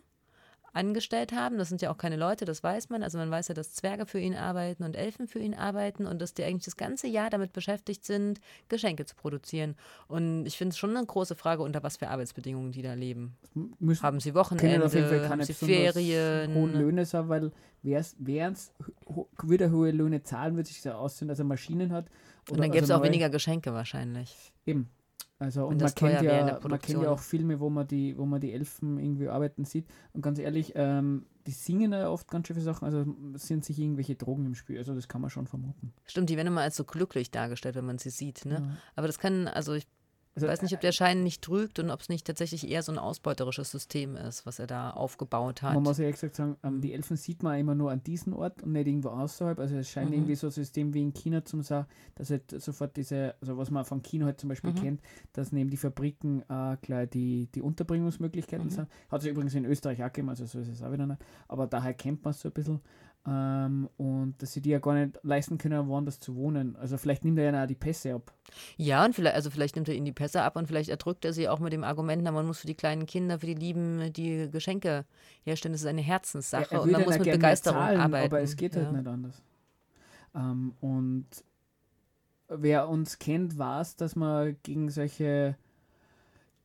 angestellt 0.77 1.33
haben. 1.33 1.57
Das 1.57 1.69
sind 1.69 1.81
ja 1.81 1.91
auch 1.91 1.97
keine 1.97 2.15
Leute, 2.15 2.45
das 2.45 2.63
weiß 2.63 2.89
man. 2.89 3.03
Also 3.03 3.17
man 3.17 3.29
weiß 3.29 3.49
ja, 3.49 3.55
dass 3.55 3.73
Zwerge 3.73 4.05
für 4.05 4.19
ihn 4.19 4.35
arbeiten 4.35 4.83
und 4.83 4.95
Elfen 4.95 5.27
für 5.27 5.39
ihn 5.39 5.53
arbeiten 5.53 6.05
und 6.05 6.21
dass 6.21 6.33
die 6.33 6.43
eigentlich 6.43 6.65
das 6.65 6.77
ganze 6.77 7.07
Jahr 7.07 7.29
damit 7.29 7.51
beschäftigt 7.51 8.05
sind, 8.05 8.39
Geschenke 8.69 9.05
zu 9.05 9.15
produzieren. 9.15 9.75
Und 10.07 10.45
ich 10.45 10.57
finde 10.57 10.71
es 10.71 10.77
schon 10.77 10.95
eine 10.95 11.05
große 11.05 11.35
Frage, 11.35 11.63
unter 11.63 11.83
was 11.83 11.97
für 11.97 12.07
Arbeitsbedingungen 12.07 12.71
die 12.71 12.81
da 12.81 12.93
leben. 12.93 13.35
Müssen, 13.79 14.03
Haben 14.03 14.19
sie 14.19 14.33
Wochenende, 14.35 14.85
auf 14.85 14.93
jeden 14.93 15.07
Fall 15.07 15.23
haben 15.23 15.29
keine 15.29 15.45
sie 15.45 15.53
besonders 15.53 15.93
Ferien? 15.93 16.53
hohen 16.53 16.73
Löhne 16.73 17.05
sein, 17.05 17.27
weil 17.27 17.51
wer 17.81 17.99
es 17.99 18.15
wieder 19.43 19.71
hohe 19.71 19.91
Löhne 19.91 20.23
zahlen, 20.23 20.55
wird 20.55 20.67
sich 20.67 20.81
so 20.81 20.91
aussehen, 20.91 21.27
dass 21.27 21.39
er 21.39 21.45
Maschinen 21.45 21.91
hat. 21.91 22.05
Und 22.49 22.59
dann 22.59 22.71
gäbe 22.71 22.85
es 22.85 22.91
also 22.91 23.01
auch 23.01 23.05
weniger 23.05 23.29
Geschenke 23.29 23.73
wahrscheinlich. 23.73 24.53
Eben. 24.65 24.89
Also 25.39 25.67
und 25.67 25.79
Wenn 25.79 25.85
man 25.85 25.95
kennt, 25.95 26.21
ja, 26.23 26.59
man 26.67 26.79
kennt 26.79 27.01
ja 27.01 27.11
auch 27.11 27.19
Filme, 27.19 27.59
wo 27.59 27.69
man 27.69 27.87
die, 27.87 28.17
wo 28.17 28.25
man 28.25 28.41
die 28.41 28.53
Elfen 28.53 28.97
irgendwie 28.97 29.27
arbeiten 29.27 29.65
sieht. 29.65 29.85
Und 30.13 30.21
ganz 30.21 30.39
ehrlich, 30.39 30.73
ähm, 30.75 31.27
die 31.45 31.51
singen 31.51 31.93
ja 31.93 32.09
oft 32.09 32.27
ganz 32.27 32.47
schön 32.47 32.55
viele 32.55 32.65
Sachen, 32.65 32.85
also 32.85 33.05
sind 33.35 33.63
sich 33.63 33.79
irgendwelche 33.79 34.15
Drogen 34.15 34.45
im 34.47 34.55
Spiel. 34.55 34.79
Also 34.79 34.95
das 34.95 35.07
kann 35.07 35.21
man 35.21 35.29
schon 35.29 35.45
vermuten. 35.45 35.93
Stimmt, 36.05 36.29
die 36.29 36.37
werden 36.37 36.47
immer 36.47 36.61
als 36.61 36.75
so 36.75 36.83
glücklich 36.83 37.29
dargestellt, 37.29 37.75
wenn 37.75 37.85
man 37.85 37.99
sie 37.99 38.09
sieht. 38.09 38.45
Ne? 38.45 38.55
Ja. 38.55 38.77
Aber 38.95 39.05
das 39.05 39.19
kann, 39.19 39.47
also 39.47 39.73
ich 39.73 39.87
Also, 40.37 40.47
weiß 40.47 40.61
nicht, 40.61 40.73
ob 40.75 40.81
der 40.81 40.91
Schein 40.91 41.23
nicht 41.23 41.41
trügt 41.41 41.79
und 41.79 41.89
ob 41.89 41.99
es 42.01 42.09
nicht 42.09 42.25
tatsächlich 42.27 42.69
eher 42.69 42.83
so 42.83 42.91
ein 42.91 42.97
ausbeuterisches 42.99 43.71
System 43.71 44.15
ist, 44.15 44.45
was 44.45 44.59
er 44.59 44.67
da 44.67 44.91
aufgebaut 44.91 45.61
hat. 45.63 45.73
Man 45.73 45.83
muss 45.83 45.97
ja 45.97 46.09
gesagt 46.11 46.35
sagen, 46.35 46.57
ähm, 46.63 46.79
die 46.79 46.93
Elfen 46.93 47.17
sieht 47.17 47.41
man 47.43 47.59
immer 47.59 47.73
nur 47.75 47.91
an 47.91 48.03
diesem 48.03 48.33
Ort 48.33 48.61
und 48.63 48.71
nicht 48.73 48.87
irgendwo 48.87 49.09
außerhalb. 49.09 49.57
Also 49.59 49.75
es 49.77 49.89
scheint 49.89 50.09
Mhm. 50.11 50.13
irgendwie 50.17 50.35
so 50.35 50.47
ein 50.47 50.51
System 50.51 50.93
wie 50.93 51.01
in 51.01 51.13
China 51.13 51.43
zum 51.43 51.61
sein, 51.63 51.85
dass 52.15 52.29
halt 52.29 52.51
sofort 52.61 52.95
diese, 52.97 53.35
also 53.41 53.57
was 53.57 53.71
man 53.71 53.83
von 53.83 54.01
China 54.03 54.25
halt 54.27 54.39
zum 54.39 54.49
Beispiel 54.49 54.71
Mhm. 54.71 54.75
kennt, 54.75 55.01
dass 55.33 55.51
neben 55.51 55.69
die 55.69 55.77
Fabriken 55.77 56.43
äh, 56.49 56.77
gleich 56.81 57.09
die, 57.09 57.47
die 57.53 57.61
Unterbringungsmöglichkeiten 57.61 58.67
Mhm. 58.67 58.71
sind. 58.71 58.87
Hat 59.09 59.21
es 59.21 59.27
übrigens 59.27 59.55
in 59.55 59.65
Österreich 59.65 60.01
auch 60.03 60.07
gegeben, 60.07 60.29
also 60.29 60.45
so 60.45 60.59
ist 60.59 60.67
es 60.69 60.81
auch 60.83 60.91
wieder 60.91 61.07
nicht. 61.07 61.19
Aber 61.47 61.67
daher 61.67 61.93
kennt 61.93 62.23
man 62.23 62.31
es 62.31 62.41
so 62.41 62.49
ein 62.49 62.53
bisschen. 62.53 62.79
Ähm, 63.29 63.89
und 63.97 64.35
dass 64.41 64.53
sie 64.53 64.61
die 64.61 64.69
ja 64.69 64.79
gar 64.79 64.93
nicht 64.93 65.19
leisten 65.21 65.57
können, 65.57 65.89
woanders 65.89 66.21
zu 66.21 66.35
wohnen. 66.37 66.77
Also 66.77 66.97
vielleicht 66.97 67.25
nimmt 67.25 67.37
er 67.39 67.51
ja 67.51 67.63
auch 67.63 67.67
die 67.67 67.75
Pässe 67.75 68.13
ab. 68.13 68.33
Ja, 68.77 69.03
und 69.03 69.15
vielleicht, 69.15 69.35
also 69.35 69.49
vielleicht 69.49 69.75
nimmt 69.75 69.89
er 69.89 69.95
ihnen 69.95 70.05
die 70.05 70.13
Pässe 70.13 70.43
ab 70.43 70.55
und 70.55 70.67
vielleicht 70.67 70.89
erdrückt 70.89 71.25
er 71.25 71.33
sie 71.33 71.49
auch 71.49 71.59
mit 71.59 71.73
dem 71.73 71.83
Argument, 71.83 72.23
na, 72.23 72.31
man 72.31 72.47
muss 72.47 72.59
für 72.59 72.67
die 72.67 72.75
kleinen 72.75 73.05
Kinder, 73.05 73.39
für 73.39 73.47
die 73.47 73.55
Lieben 73.55 74.13
die 74.13 74.49
Geschenke 74.49 75.03
herstellen. 75.43 75.73
Das 75.73 75.81
ist 75.81 75.87
eine 75.87 76.01
Herzenssache 76.01 76.71
Er- 76.71 76.77
er 76.77 76.81
und 76.83 76.91
man 76.91 77.03
muss 77.03 77.15
ja 77.15 77.23
mit 77.23 77.33
Begeisterung 77.33 77.79
zahlen, 77.79 77.99
arbeiten. 77.99 78.33
Aber 78.33 78.41
es 78.41 78.55
geht 78.55 78.77
halt 78.77 78.85
ja. 78.85 78.91
nicht 78.93 79.07
anders. 79.07 79.41
Ähm, 80.33 80.73
und 80.79 81.25
wer 82.47 82.87
uns 82.87 83.19
kennt, 83.19 83.57
weiß, 83.57 83.97
dass 83.97 84.15
wir 84.15 84.55
gegen 84.63 84.89
solche 84.89 85.57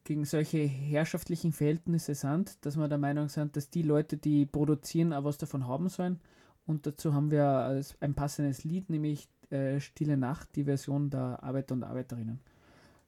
gegen 0.05 0.25
solche 0.25 0.59
herrschaftlichen 0.59 1.53
Verhältnisse 1.53 2.15
sind, 2.15 2.65
dass 2.67 2.77
wir 2.77 2.89
der 2.89 2.99
Meinung 2.99 3.29
sind, 3.29 3.57
dass 3.57 3.71
die 3.71 3.83
Leute, 3.83 4.17
die 4.17 4.47
produzieren, 4.47 5.13
auch 5.13 5.23
was 5.23 5.39
davon 5.39 5.69
haben 5.69 5.89
sollen. 5.89 6.21
Und 6.67 6.87
dazu 6.87 7.13
haben 7.13 7.31
wir 7.31 7.83
ein 8.01 8.15
passendes 8.15 8.65
Lied, 8.65 8.89
nämlich 8.89 9.29
äh, 9.51 9.81
Stille 9.81 10.17
Nacht, 10.17 10.55
die 10.57 10.65
Version 10.65 11.11
der 11.11 11.43
Arbeiter 11.43 11.75
und 11.75 11.83
Arbeiterinnen. 11.83 12.41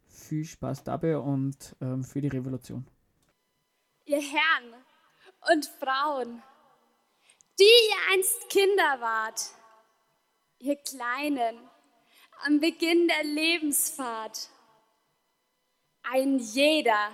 Viel 0.06 0.44
Spaß 0.44 0.84
dabei 0.84 1.18
und 1.18 1.76
ähm, 1.80 2.04
für 2.04 2.20
die 2.20 2.28
Revolution. 2.28 2.86
ihr 4.06 4.20
Herren 4.20 4.74
und 5.52 5.66
Frauen, 5.66 6.42
die 7.58 7.64
ihr 7.64 8.12
einst 8.12 8.48
Kinder 8.50 9.00
wart. 9.00 9.40
ihr 10.58 10.76
Kleinen, 10.76 11.58
am 12.44 12.60
Beginn 12.60 13.08
der 13.08 13.24
Lebensfahrt. 13.24 14.48
Ein 16.02 16.38
jeder, 16.38 17.10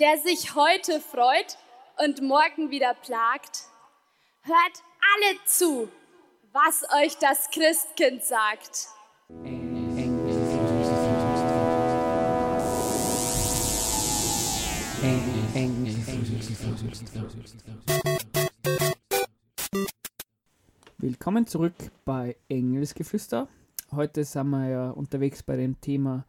der 0.00 0.18
sich 0.18 0.54
heute 0.54 1.00
freut 1.00 1.58
und 1.98 2.22
morgen 2.22 2.70
wieder 2.70 2.94
plagt, 2.94 3.64
hört 4.42 4.82
alle 5.12 5.38
zu, 5.44 5.88
was 6.52 6.84
euch 7.02 7.16
das 7.18 7.50
Christkind 7.50 8.24
sagt. 8.24 8.88
Willkommen 20.98 21.46
zurück 21.46 21.74
bei 22.04 22.36
Engelsgeflüster. 22.48 23.48
Heute 23.92 24.24
sind 24.24 24.48
wir 24.48 24.68
ja 24.68 24.90
unterwegs 24.90 25.42
bei 25.42 25.56
dem 25.56 25.80
Thema 25.80 26.24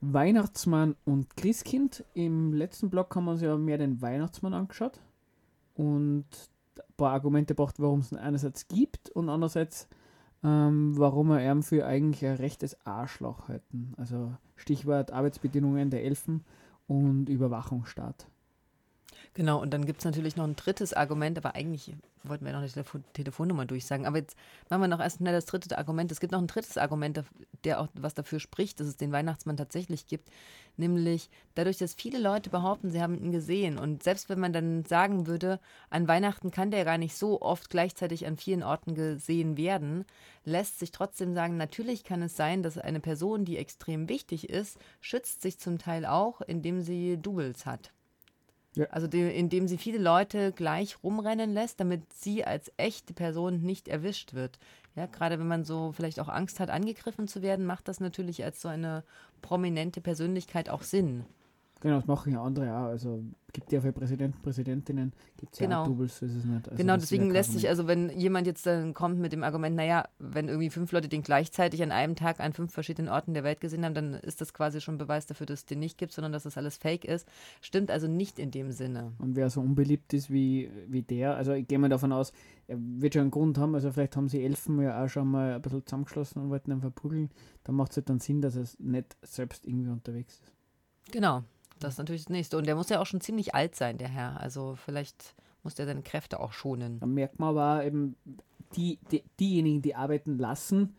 Weihnachtsmann 0.00 0.94
und 1.04 1.36
Christkind. 1.36 2.04
Im 2.14 2.52
letzten 2.52 2.90
Blog 2.90 3.14
haben 3.16 3.24
wir 3.24 3.32
uns 3.32 3.42
ja 3.42 3.56
mehr 3.56 3.78
den 3.78 4.00
Weihnachtsmann 4.00 4.54
angeschaut 4.54 5.00
und 5.74 6.26
ein 6.78 6.94
paar 6.96 7.12
Argumente 7.12 7.54
gebracht, 7.54 7.76
warum 7.78 8.00
es 8.00 8.12
ihn 8.12 8.18
einerseits 8.18 8.68
gibt 8.68 9.10
und 9.10 9.28
andererseits, 9.28 9.88
ähm, 10.42 10.96
warum 10.96 11.28
wir 11.28 11.40
ihn 11.40 11.62
für 11.62 11.86
eigentlich 11.86 12.24
ein 12.24 12.36
rechtes 12.36 12.76
Arschloch 12.86 13.48
halten. 13.48 13.92
Also 13.96 14.32
Stichwort 14.56 15.12
Arbeitsbedingungen 15.12 15.90
der 15.90 16.04
Elfen 16.04 16.44
und 16.86 17.28
Überwachungsstaat. 17.28 18.28
Genau, 19.32 19.60
und 19.60 19.72
dann 19.72 19.86
gibt 19.86 20.00
es 20.00 20.04
natürlich 20.04 20.36
noch 20.36 20.44
ein 20.44 20.56
drittes 20.56 20.92
Argument, 20.92 21.38
aber 21.38 21.54
eigentlich 21.54 21.94
wollten 22.24 22.44
wir 22.44 22.52
noch 22.52 22.60
eine 22.60 22.70
Telefon 22.70 23.04
Telefonnummer 23.12 23.64
durchsagen. 23.64 24.06
Aber 24.06 24.18
jetzt 24.18 24.36
machen 24.68 24.82
wir 24.82 24.88
noch 24.88 25.00
erst 25.00 25.18
schnell 25.18 25.32
das 25.32 25.46
dritte 25.46 25.76
Argument. 25.78 26.10
Es 26.12 26.20
gibt 26.20 26.32
noch 26.32 26.40
ein 26.40 26.46
drittes 26.46 26.78
Argument, 26.78 27.22
der 27.64 27.80
auch 27.80 27.88
was 27.94 28.14
dafür 28.14 28.40
spricht, 28.40 28.80
dass 28.80 28.86
es 28.86 28.96
den 28.96 29.12
Weihnachtsmann 29.12 29.56
tatsächlich 29.56 30.06
gibt. 30.06 30.30
Nämlich 30.76 31.30
dadurch, 31.54 31.78
dass 31.78 31.94
viele 31.94 32.18
Leute 32.18 32.50
behaupten, 32.50 32.90
sie 32.90 33.00
haben 33.00 33.16
ihn 33.16 33.32
gesehen. 33.32 33.78
Und 33.78 34.02
selbst 34.02 34.28
wenn 34.28 34.40
man 34.40 34.52
dann 34.52 34.84
sagen 34.84 35.26
würde, 35.26 35.60
an 35.90 36.08
Weihnachten 36.08 36.50
kann 36.50 36.70
der 36.70 36.84
gar 36.84 36.98
nicht 36.98 37.16
so 37.16 37.40
oft 37.40 37.70
gleichzeitig 37.70 38.26
an 38.26 38.36
vielen 38.36 38.62
Orten 38.62 38.94
gesehen 38.94 39.56
werden, 39.56 40.04
lässt 40.44 40.78
sich 40.78 40.90
trotzdem 40.92 41.34
sagen, 41.34 41.56
natürlich 41.56 42.04
kann 42.04 42.22
es 42.22 42.36
sein, 42.36 42.62
dass 42.62 42.78
eine 42.78 43.00
Person, 43.00 43.44
die 43.44 43.56
extrem 43.56 44.08
wichtig 44.08 44.48
ist, 44.50 44.78
schützt 45.00 45.42
sich 45.42 45.58
zum 45.58 45.78
Teil 45.78 46.04
auch, 46.06 46.40
indem 46.40 46.80
sie 46.80 47.16
Doubles 47.16 47.66
hat. 47.66 47.93
Ja. 48.76 48.86
Also 48.90 49.06
de, 49.06 49.36
indem 49.36 49.68
sie 49.68 49.78
viele 49.78 49.98
Leute 49.98 50.52
gleich 50.52 51.02
rumrennen 51.02 51.52
lässt, 51.52 51.80
damit 51.80 52.12
sie 52.12 52.44
als 52.44 52.72
echte 52.76 53.14
Person 53.14 53.62
nicht 53.62 53.88
erwischt 53.88 54.34
wird. 54.34 54.58
Ja, 54.96 55.06
gerade 55.06 55.38
wenn 55.38 55.48
man 55.48 55.64
so 55.64 55.92
vielleicht 55.92 56.20
auch 56.20 56.28
Angst 56.28 56.60
hat, 56.60 56.70
angegriffen 56.70 57.28
zu 57.28 57.42
werden, 57.42 57.66
macht 57.66 57.88
das 57.88 58.00
natürlich 58.00 58.44
als 58.44 58.60
so 58.60 58.68
eine 58.68 59.04
prominente 59.42 60.00
Persönlichkeit 60.00 60.68
auch 60.68 60.82
Sinn. 60.82 61.24
Genau, 61.84 61.96
das 61.96 62.06
machen 62.06 62.32
ja 62.32 62.42
andere 62.42 62.74
auch. 62.74 62.86
Also 62.86 63.22
gibt 63.52 63.70
ja 63.70 63.82
für 63.82 63.92
Präsidenten, 63.92 64.40
Präsidentinnen, 64.40 65.12
gibt 65.36 65.52
es 65.52 65.58
genau. 65.58 65.70
ja 65.70 65.82
auch 65.82 65.86
Doubles, 65.86 66.16
so 66.16 66.24
ist 66.24 66.34
es 66.34 66.44
nicht. 66.46 66.66
Also 66.66 66.78
genau, 66.78 66.96
deswegen 66.96 67.30
lässt 67.30 67.52
sich, 67.52 67.68
also 67.68 67.86
wenn 67.86 68.08
jemand 68.08 68.46
jetzt 68.46 68.64
dann 68.64 68.94
kommt 68.94 69.18
mit 69.18 69.34
dem 69.34 69.44
Argument, 69.44 69.76
naja, 69.76 70.08
wenn 70.18 70.48
irgendwie 70.48 70.70
fünf 70.70 70.92
Leute 70.92 71.10
den 71.10 71.22
gleichzeitig 71.22 71.82
an 71.82 71.92
einem 71.92 72.16
Tag 72.16 72.40
an 72.40 72.54
fünf 72.54 72.72
verschiedenen 72.72 73.10
Orten 73.10 73.34
der 73.34 73.44
Welt 73.44 73.60
gesehen 73.60 73.84
haben, 73.84 73.92
dann 73.92 74.14
ist 74.14 74.40
das 74.40 74.54
quasi 74.54 74.80
schon 74.80 74.96
Beweis 74.96 75.26
dafür, 75.26 75.44
dass 75.44 75.58
es 75.58 75.66
den 75.66 75.78
nicht 75.78 75.98
gibt, 75.98 76.14
sondern 76.14 76.32
dass 76.32 76.44
das 76.44 76.56
alles 76.56 76.78
fake 76.78 77.04
ist. 77.04 77.28
Stimmt 77.60 77.90
also 77.90 78.08
nicht 78.08 78.38
in 78.38 78.50
dem 78.50 78.72
Sinne. 78.72 79.12
Und 79.18 79.36
wer 79.36 79.50
so 79.50 79.60
unbeliebt 79.60 80.14
ist 80.14 80.30
wie, 80.30 80.70
wie 80.88 81.02
der, 81.02 81.36
also 81.36 81.52
ich 81.52 81.68
gehe 81.68 81.78
mal 81.78 81.90
davon 81.90 82.12
aus, 82.12 82.32
er 82.66 82.78
wird 82.80 83.12
schon 83.12 83.20
einen 83.20 83.30
Grund 83.30 83.58
haben, 83.58 83.74
also 83.74 83.92
vielleicht 83.92 84.16
haben 84.16 84.30
sie 84.30 84.42
Elfen 84.42 84.80
ja 84.80 85.04
auch 85.04 85.08
schon 85.08 85.30
mal 85.30 85.52
ein 85.52 85.60
bisschen 85.60 85.84
zusammengeschlossen 85.84 86.40
und 86.40 86.48
wollten 86.48 86.70
ihn 86.70 86.80
verprügeln, 86.80 87.28
dann 87.64 87.76
macht 87.76 87.90
es 87.90 87.98
halt 87.98 88.08
dann 88.08 88.20
Sinn, 88.20 88.40
dass 88.40 88.56
er 88.56 88.64
nicht 88.78 89.18
selbst 89.20 89.66
irgendwie 89.66 89.90
unterwegs 89.90 90.40
ist. 90.40 90.54
Genau, 91.12 91.44
das 91.84 91.94
ist 91.94 91.98
natürlich 91.98 92.24
das 92.24 92.30
Nächste. 92.30 92.56
Und 92.56 92.66
der 92.66 92.76
muss 92.76 92.88
ja 92.88 93.00
auch 93.00 93.06
schon 93.06 93.20
ziemlich 93.20 93.54
alt 93.54 93.74
sein, 93.74 93.98
der 93.98 94.08
Herr. 94.08 94.40
Also 94.40 94.74
vielleicht 94.76 95.34
muss 95.62 95.74
der 95.74 95.86
seine 95.86 96.02
Kräfte 96.02 96.40
auch 96.40 96.52
schonen. 96.52 97.00
Da 97.00 97.06
merkt 97.06 97.38
man 97.38 97.50
aber 97.50 97.84
eben, 97.84 98.16
die, 98.76 98.98
die, 99.10 99.22
diejenigen, 99.38 99.82
die 99.82 99.94
arbeiten 99.94 100.38
lassen, 100.38 100.96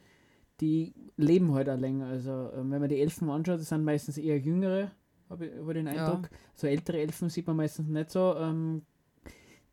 die 0.61 0.93
leben 1.17 1.51
heute 1.51 1.71
halt 1.71 1.79
auch 1.79 1.81
länger. 1.81 2.07
Also 2.07 2.51
ähm, 2.55 2.71
wenn 2.71 2.79
man 2.79 2.89
die 2.89 2.99
Elfen 2.99 3.29
anschaut, 3.29 3.59
das 3.59 3.69
sind 3.69 3.83
meistens 3.83 4.17
eher 4.17 4.39
jüngere, 4.39 4.91
habe 5.29 5.47
ich, 5.47 5.51
ich 5.53 5.73
den 5.73 5.87
Eindruck. 5.87 6.29
Ja. 6.31 6.37
So 6.55 6.67
ältere 6.67 6.99
Elfen 6.99 7.29
sieht 7.29 7.47
man 7.47 7.57
meistens 7.57 7.87
nicht 7.87 8.11
so. 8.11 8.35
Ähm, 8.37 8.83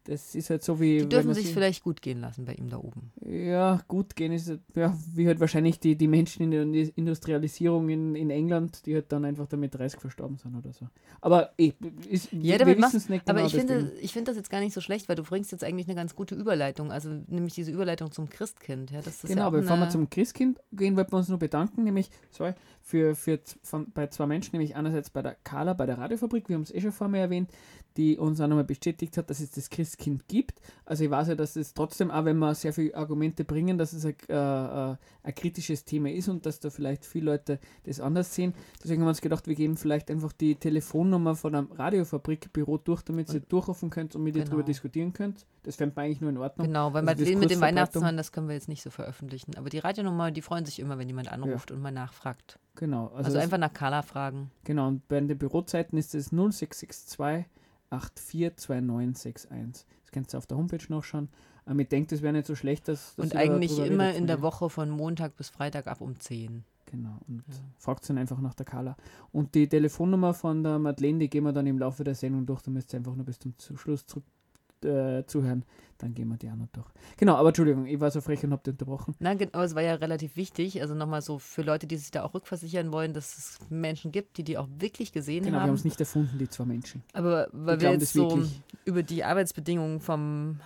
das 0.04 0.34
ist 0.34 0.50
halt 0.50 0.64
so 0.64 0.80
wie. 0.80 0.98
Die 0.98 1.08
dürfen 1.08 1.32
sich 1.32 1.52
vielleicht 1.52 1.84
gut 1.84 2.02
gehen 2.02 2.20
lassen 2.20 2.44
bei 2.44 2.54
ihm 2.54 2.68
da 2.68 2.78
oben. 2.78 3.12
Ja, 3.24 3.80
gut 3.86 4.16
gehen 4.16 4.32
ist 4.32 4.52
ja 4.74 4.96
wie 5.14 5.26
halt 5.26 5.38
wahrscheinlich 5.38 5.78
die, 5.78 5.96
die 5.96 6.08
Menschen 6.08 6.50
in 6.50 6.72
der 6.72 6.96
Industrialisierung 6.96 7.88
in, 7.88 8.16
in 8.16 8.30
England, 8.30 8.84
die 8.86 8.94
halt 8.94 9.12
dann 9.12 9.24
einfach 9.24 9.46
damit 9.46 9.74
30 9.74 10.00
verstorben 10.00 10.38
sind 10.38 10.56
oder 10.56 10.72
so. 10.72 10.88
Aber 11.20 11.52
eh, 11.56 11.72
ist, 12.08 12.32
ja, 12.32 12.58
wir 12.58 12.78
wissen 12.78 12.96
es 12.96 13.08
nicht 13.08 13.26
genau. 13.26 13.38
Aber 13.38 13.46
ich 13.46 13.54
finde, 13.54 13.92
ich 14.00 14.12
finde 14.12 14.30
das 14.30 14.36
jetzt 14.36 14.50
gar 14.50 14.60
nicht 14.60 14.74
so 14.74 14.80
schlecht, 14.80 15.08
weil 15.08 15.16
du 15.16 15.22
bringst 15.22 15.52
jetzt 15.52 15.62
eigentlich 15.62 15.86
eine 15.86 15.94
ganz 15.94 16.16
gute 16.16 16.34
Überleitung, 16.34 16.90
also 16.90 17.10
nämlich 17.28 17.54
diese 17.54 17.70
Überleitung 17.70 18.10
zum 18.10 18.28
Christkind. 18.28 18.90
Ja, 18.90 19.02
das 19.02 19.22
ist 19.22 19.30
genau, 19.30 19.44
ja 19.44 19.50
bevor 19.50 19.76
wir 19.76 19.88
zum 19.88 20.10
Christkind 20.10 20.58
gehen, 20.72 20.96
wollten 20.96 21.12
wir 21.12 21.18
uns 21.18 21.28
nur 21.28 21.38
bedanken, 21.38 21.84
nämlich 21.84 22.10
sorry, 22.30 22.54
für, 22.80 23.14
für 23.14 23.38
von, 23.62 23.90
bei 23.92 24.08
zwei 24.08 24.26
Menschen, 24.26 24.50
nämlich 24.52 24.74
einerseits 24.74 25.10
bei 25.10 25.22
der 25.22 25.36
Carla, 25.44 25.74
bei 25.74 25.86
der 25.86 25.98
Radiofabrik, 25.98 26.48
wir 26.48 26.56
haben 26.56 26.62
es 26.62 26.74
eh 26.74 26.80
schon 26.80 26.92
vorher 26.92 27.20
erwähnt, 27.20 27.50
die 27.96 28.18
uns 28.18 28.40
auch 28.40 28.46
nochmal 28.46 28.64
bestätigt 28.64 29.16
hat, 29.16 29.30
dass 29.30 29.40
es 29.40 29.50
das 29.50 29.70
Christkind 29.70 30.28
gibt. 30.28 30.60
Also 30.84 31.04
ich 31.04 31.10
weiß 31.10 31.28
ja, 31.28 31.34
dass 31.34 31.56
es 31.56 31.74
trotzdem, 31.74 32.10
auch 32.10 32.24
wenn 32.24 32.38
wir 32.38 32.54
sehr 32.54 32.72
viele 32.72 32.94
Argumente 32.94 33.44
bringen, 33.44 33.78
dass 33.78 33.92
es 33.92 34.04
ein, 34.04 34.14
äh, 34.28 34.92
äh, 34.92 34.96
ein 35.22 35.34
kritisches 35.34 35.84
Thema 35.84 36.10
ist 36.10 36.28
und 36.28 36.46
dass 36.46 36.60
da 36.60 36.70
vielleicht 36.70 37.04
viele 37.04 37.32
Leute 37.32 37.58
das 37.84 38.00
anders 38.00 38.34
sehen. 38.34 38.54
Deswegen 38.82 39.02
haben 39.02 39.06
wir 39.06 39.10
uns 39.10 39.20
gedacht, 39.20 39.46
wir 39.46 39.54
geben 39.54 39.76
vielleicht 39.76 40.10
einfach 40.10 40.32
die 40.32 40.54
Telefonnummer 40.54 41.34
von 41.34 41.54
einem 41.54 41.72
Radiofabrikbüro 41.72 42.78
durch, 42.78 43.02
damit 43.02 43.32
ihr 43.32 43.40
durchrufen 43.40 43.90
könnt 43.90 44.14
und 44.16 44.22
mit 44.22 44.34
genau. 44.34 44.44
ihr 44.44 44.48
darüber 44.48 44.64
diskutieren 44.64 45.12
könnt. 45.12 45.46
Das 45.62 45.76
fände 45.76 45.94
man 45.94 46.06
eigentlich 46.06 46.20
nur 46.20 46.30
in 46.30 46.38
Ordnung. 46.38 46.66
Genau, 46.66 46.92
weil 46.92 47.08
also 47.08 47.24
mit 47.38 47.50
dem 47.50 47.60
Weihnachtsmann, 47.60 48.16
das 48.16 48.32
können 48.32 48.48
wir 48.48 48.54
jetzt 48.54 48.68
nicht 48.68 48.82
so 48.82 48.90
veröffentlichen. 48.90 49.56
Aber 49.56 49.70
die 49.70 49.78
Radionummer, 49.78 50.30
die 50.30 50.42
freuen 50.42 50.64
sich 50.64 50.80
immer, 50.80 50.98
wenn 50.98 51.08
jemand 51.08 51.30
anruft 51.30 51.70
ja. 51.70 51.76
und 51.76 51.82
mal 51.82 51.92
nachfragt. 51.92 52.58
Genau. 52.74 53.08
Also, 53.08 53.28
also 53.28 53.38
einfach 53.38 53.58
nach 53.58 53.72
Carla 53.72 54.02
fragen. 54.02 54.50
Genau, 54.64 54.88
und 54.88 55.06
bei 55.08 55.20
den 55.20 55.38
Bürozeiten 55.38 55.98
ist 55.98 56.14
es 56.14 56.32
0662 56.32 57.46
842961. 57.92 59.86
Das 60.02 60.12
könnt 60.12 60.32
ihr 60.32 60.38
auf 60.38 60.46
der 60.46 60.56
Homepage 60.56 60.84
nachschauen. 60.88 61.28
Aber 61.64 61.80
ich 61.80 61.88
denke, 61.88 62.08
das 62.08 62.22
wäre 62.22 62.32
nicht 62.32 62.46
so 62.46 62.54
schlecht, 62.56 62.88
dass. 62.88 63.14
dass 63.14 63.26
und 63.26 63.36
eigentlich 63.36 63.78
immer 63.78 64.12
in 64.14 64.26
der 64.26 64.42
Woche 64.42 64.68
von 64.68 64.90
Montag 64.90 65.36
bis 65.36 65.48
Freitag 65.48 65.86
ab 65.86 66.00
um 66.00 66.18
10. 66.18 66.64
Genau. 66.86 67.18
Und 67.28 67.44
ja. 67.48 67.54
fragt 67.78 68.08
dann 68.10 68.18
einfach 68.18 68.40
nach 68.40 68.54
der 68.54 68.66
Carla. 68.66 68.96
Und 69.30 69.54
die 69.54 69.68
Telefonnummer 69.68 70.34
von 70.34 70.62
der 70.62 70.78
Madeleine, 70.78 71.20
die 71.20 71.30
gehen 71.30 71.44
wir 71.44 71.52
dann 71.52 71.66
im 71.66 71.78
Laufe 71.78 72.04
der 72.04 72.14
Sendung 72.14 72.44
durch. 72.46 72.62
Da 72.62 72.70
müsst 72.70 72.92
ihr 72.92 72.98
einfach 72.98 73.14
nur 73.14 73.24
bis 73.24 73.38
zum 73.38 73.76
Schluss 73.76 74.04
zurück 74.06 74.24
äh, 74.84 75.24
zuhören, 75.26 75.64
dann 75.98 76.14
gehen 76.14 76.28
wir 76.28 76.36
die 76.36 76.50
auch 76.50 76.56
noch 76.56 76.66
durch. 76.72 76.86
Genau, 77.16 77.36
aber 77.36 77.48
Entschuldigung, 77.48 77.86
ich 77.86 78.00
war 78.00 78.10
so 78.10 78.20
frech 78.20 78.42
und 78.44 78.52
habe 78.52 78.62
dich 78.62 78.72
unterbrochen. 78.72 79.14
Nein, 79.20 79.38
genau, 79.38 79.62
es 79.62 79.74
war 79.74 79.82
ja 79.82 79.94
relativ 79.94 80.36
wichtig, 80.36 80.80
also 80.80 80.94
nochmal 80.94 81.22
so 81.22 81.38
für 81.38 81.62
Leute, 81.62 81.86
die 81.86 81.96
sich 81.96 82.10
da 82.10 82.24
auch 82.24 82.34
rückversichern 82.34 82.92
wollen, 82.92 83.14
dass 83.14 83.38
es 83.38 83.58
Menschen 83.70 84.10
gibt, 84.12 84.36
die 84.38 84.42
die 84.44 84.58
auch 84.58 84.68
wirklich 84.78 85.12
gesehen 85.12 85.44
genau, 85.44 85.46
haben. 85.46 85.52
Genau, 85.52 85.64
wir 85.64 85.68
haben 85.68 85.76
es 85.76 85.84
nicht 85.84 86.00
erfunden, 86.00 86.38
die 86.38 86.48
zwei 86.48 86.64
Menschen. 86.64 87.02
Aber 87.12 87.48
weil 87.52 87.80
wir, 87.80 87.90
wir 87.90 87.98
jetzt 87.98 88.12
so 88.12 88.42
über 88.84 89.02
die 89.02 89.24
Arbeitsbedingungen 89.24 90.00
von 90.00 90.60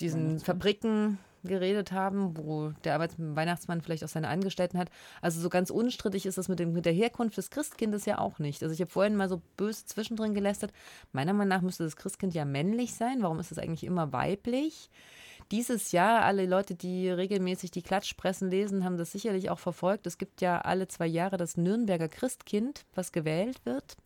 diesen 0.00 0.40
Fabriken 0.40 1.18
geredet 1.44 1.92
haben, 1.92 2.36
wo 2.36 2.70
der 2.84 2.94
Arbeits 2.94 3.14
Weihnachtsmann 3.18 3.80
vielleicht 3.80 4.04
auch 4.04 4.08
seine 4.08 4.28
Angestellten 4.28 4.78
hat. 4.78 4.90
Also 5.22 5.40
so 5.40 5.48
ganz 5.48 5.70
unstrittig 5.70 6.26
ist 6.26 6.38
das 6.38 6.48
mit, 6.48 6.58
dem, 6.58 6.72
mit 6.72 6.84
der 6.84 6.92
Herkunft 6.92 7.36
des 7.36 7.50
Christkindes 7.50 8.04
ja 8.04 8.18
auch 8.18 8.38
nicht. 8.38 8.62
Also 8.62 8.72
ich 8.72 8.80
habe 8.80 8.90
vorhin 8.90 9.16
mal 9.16 9.28
so 9.28 9.42
böse 9.56 9.86
zwischendrin 9.86 10.34
gelästert. 10.34 10.72
Meiner 11.12 11.32
Meinung 11.32 11.48
nach 11.48 11.62
müsste 11.62 11.84
das 11.84 11.96
Christkind 11.96 12.34
ja 12.34 12.44
männlich 12.44 12.94
sein. 12.94 13.22
Warum 13.22 13.38
ist 13.38 13.52
es 13.52 13.58
eigentlich 13.58 13.84
immer 13.84 14.12
weiblich? 14.12 14.90
Dieses 15.50 15.92
Jahr, 15.92 16.22
alle 16.24 16.44
Leute, 16.44 16.74
die 16.74 17.08
regelmäßig 17.08 17.70
die 17.70 17.82
Klatschpressen 17.82 18.50
lesen, 18.50 18.84
haben 18.84 18.98
das 18.98 19.12
sicherlich 19.12 19.48
auch 19.48 19.58
verfolgt. 19.58 20.06
Es 20.06 20.18
gibt 20.18 20.42
ja 20.42 20.60
alle 20.60 20.88
zwei 20.88 21.06
Jahre 21.06 21.38
das 21.38 21.56
Nürnberger 21.56 22.08
Christkind, 22.08 22.84
was 22.94 23.12
gewählt 23.12 23.64
wird. 23.64 23.96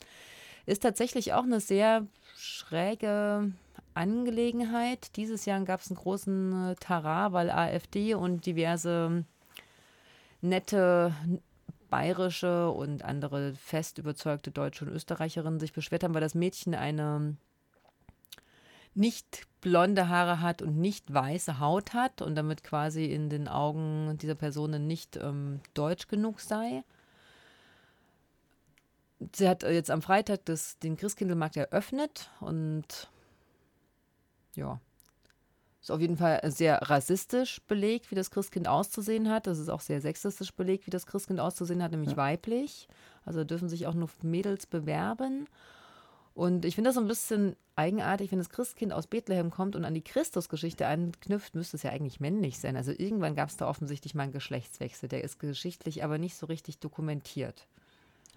Ist 0.67 0.83
tatsächlich 0.83 1.33
auch 1.33 1.43
eine 1.43 1.59
sehr 1.59 2.07
schräge 2.37 3.53
Angelegenheit. 3.95 5.17
Dieses 5.17 5.45
Jahr 5.45 5.61
gab 5.65 5.81
es 5.81 5.91
einen 5.91 5.99
großen 5.99 6.71
äh, 6.71 6.75
Tarar, 6.77 7.33
weil 7.33 7.51
AfD 7.51 8.15
und 8.15 8.47
diverse 8.47 9.25
nette 10.41 11.15
bayerische 11.91 12.71
und 12.71 13.05
andere 13.05 13.53
fest 13.55 13.99
überzeugte 13.99 14.51
Deutsche 14.51 14.85
und 14.85 14.93
Österreicherinnen 14.93 15.61
sich 15.61 15.73
beschwert 15.73 16.05
haben, 16.05 16.15
weil 16.15 16.23
das 16.23 16.35
Mädchen 16.35 16.75
eine 16.75 17.37
nicht 18.95 19.47
blonde 19.61 20.09
Haare 20.09 20.41
hat 20.41 20.63
und 20.63 20.79
nicht 20.79 21.13
weiße 21.13 21.61
Haut 21.61 21.95
hat 21.95 22.23
und 22.23 22.35
damit 22.35 22.65
quasi 22.65 23.07
in 23.07 23.31
den 23.31 23.49
Augen 23.49 24.19
dieser 24.19 24.35
Personen 24.35 24.87
nicht 24.87 25.17
ähm, 25.17 25.61
deutsch 25.75 26.09
genug 26.09 26.41
sei. 26.41 26.83
Sie 29.35 29.49
hat 29.49 29.63
jetzt 29.63 29.91
am 29.91 30.03
Freitag 30.03 30.45
das, 30.47 30.79
den 30.79 30.97
Christkindlmarkt 30.97 31.57
eröffnet 31.57 32.31
und 32.41 33.09
ja. 34.55 34.81
ist 35.81 35.91
auf 35.91 36.01
jeden 36.01 36.17
Fall 36.17 36.41
sehr 36.51 36.79
rassistisch 36.83 37.61
belegt, 37.67 38.11
wie 38.11 38.15
das 38.15 38.31
Christkind 38.31 38.69
auszusehen 38.69 39.31
hat. 39.31 39.47
Das 39.47 39.59
ist 39.59 39.69
auch 39.69 39.81
sehr 39.81 40.01
sexistisch 40.01 40.53
belegt, 40.53 40.87
wie 40.87 40.91
das 40.91 41.07
Christkind 41.07 41.41
auszusehen 41.41 41.83
hat, 41.83 41.93
nämlich 41.93 42.13
ja. 42.13 42.17
weiblich. 42.17 42.89
Also 43.25 43.45
dürfen 43.45 43.69
sich 43.69 43.87
auch 43.87 43.95
nur 43.95 44.09
Mädels 44.23 44.67
bewerben. 44.67 45.47
Und 46.35 46.65
ich 46.65 46.75
finde 46.75 46.89
das 46.89 46.95
so 46.95 47.01
ein 47.01 47.09
bisschen 47.09 47.57
eigenartig, 47.77 48.33
wenn 48.33 48.39
das 48.39 48.49
Christkind 48.49 48.93
aus 48.93 49.07
Bethlehem 49.07 49.51
kommt 49.51 49.77
und 49.77 49.85
an 49.85 49.95
die 49.95 50.03
Christusgeschichte 50.03 50.87
anknüpft, 50.87 51.55
müsste 51.55 51.77
es 51.77 51.83
ja 51.83 51.91
eigentlich 51.91 52.21
männlich 52.21 52.59
sein. 52.59 52.77
Also 52.77 52.93
irgendwann 52.93 53.35
gab 53.35 53.49
es 53.49 53.57
da 53.57 53.69
offensichtlich 53.69 54.15
mal 54.15 54.25
einen 54.25 54.33
Geschlechtswechsel. 54.33 55.09
Der 55.09 55.25
ist 55.25 55.39
geschichtlich 55.39 56.05
aber 56.05 56.19
nicht 56.19 56.37
so 56.37 56.47
richtig 56.47 56.79
dokumentiert. 56.79 57.67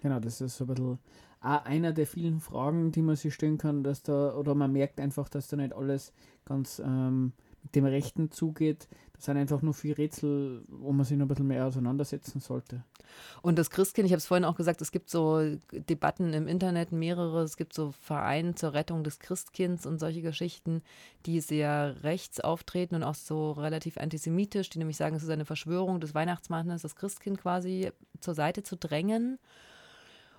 Genau, 0.02 0.20
das 0.20 0.40
ist 0.40 0.56
so 0.56 0.64
ein 0.64 0.68
bisschen 0.68 0.98
einer 1.40 1.92
der 1.92 2.06
vielen 2.06 2.40
Fragen, 2.40 2.92
die 2.92 3.02
man 3.02 3.16
sich 3.16 3.34
stellen 3.34 3.58
kann, 3.58 3.84
dass 3.84 4.02
da, 4.02 4.34
oder 4.34 4.54
man 4.54 4.72
merkt 4.72 5.00
einfach, 5.00 5.28
dass 5.28 5.48
da 5.48 5.56
nicht 5.56 5.74
alles 5.74 6.12
ganz 6.44 6.80
ähm, 6.84 7.32
mit 7.62 7.74
dem 7.74 7.84
Rechten 7.84 8.30
zugeht. 8.30 8.88
Das 9.12 9.24
sind 9.24 9.36
einfach 9.36 9.62
nur 9.62 9.74
viele 9.74 9.98
Rätsel, 9.98 10.64
wo 10.68 10.92
man 10.92 11.04
sich 11.04 11.16
noch 11.16 11.24
ein 11.24 11.28
bisschen 11.28 11.46
mehr 11.46 11.66
auseinandersetzen 11.66 12.40
sollte. 12.40 12.84
Und 13.42 13.58
das 13.58 13.70
Christkind, 13.70 14.06
ich 14.06 14.12
habe 14.12 14.18
es 14.18 14.26
vorhin 14.26 14.44
auch 14.44 14.56
gesagt, 14.56 14.80
es 14.82 14.92
gibt 14.92 15.10
so 15.10 15.56
Debatten 15.72 16.32
im 16.32 16.48
Internet, 16.48 16.92
mehrere, 16.92 17.42
es 17.42 17.56
gibt 17.56 17.72
so 17.72 17.92
Vereine 17.92 18.54
zur 18.54 18.74
Rettung 18.74 19.04
des 19.04 19.18
Christkinds 19.18 19.86
und 19.86 19.98
solche 19.98 20.22
Geschichten, 20.22 20.82
die 21.26 21.40
sehr 21.40 22.02
rechts 22.02 22.40
auftreten 22.40 22.96
und 22.96 23.02
auch 23.04 23.14
so 23.14 23.52
relativ 23.52 23.98
antisemitisch, 23.98 24.70
die 24.70 24.78
nämlich 24.78 24.96
sagen, 24.96 25.16
es 25.16 25.22
ist 25.22 25.30
eine 25.30 25.44
Verschwörung 25.44 26.00
des 26.00 26.14
Weihnachtsmannes, 26.14 26.82
das 26.82 26.96
Christkind 26.96 27.38
quasi 27.38 27.90
zur 28.20 28.34
Seite 28.34 28.62
zu 28.62 28.76
drängen. 28.76 29.38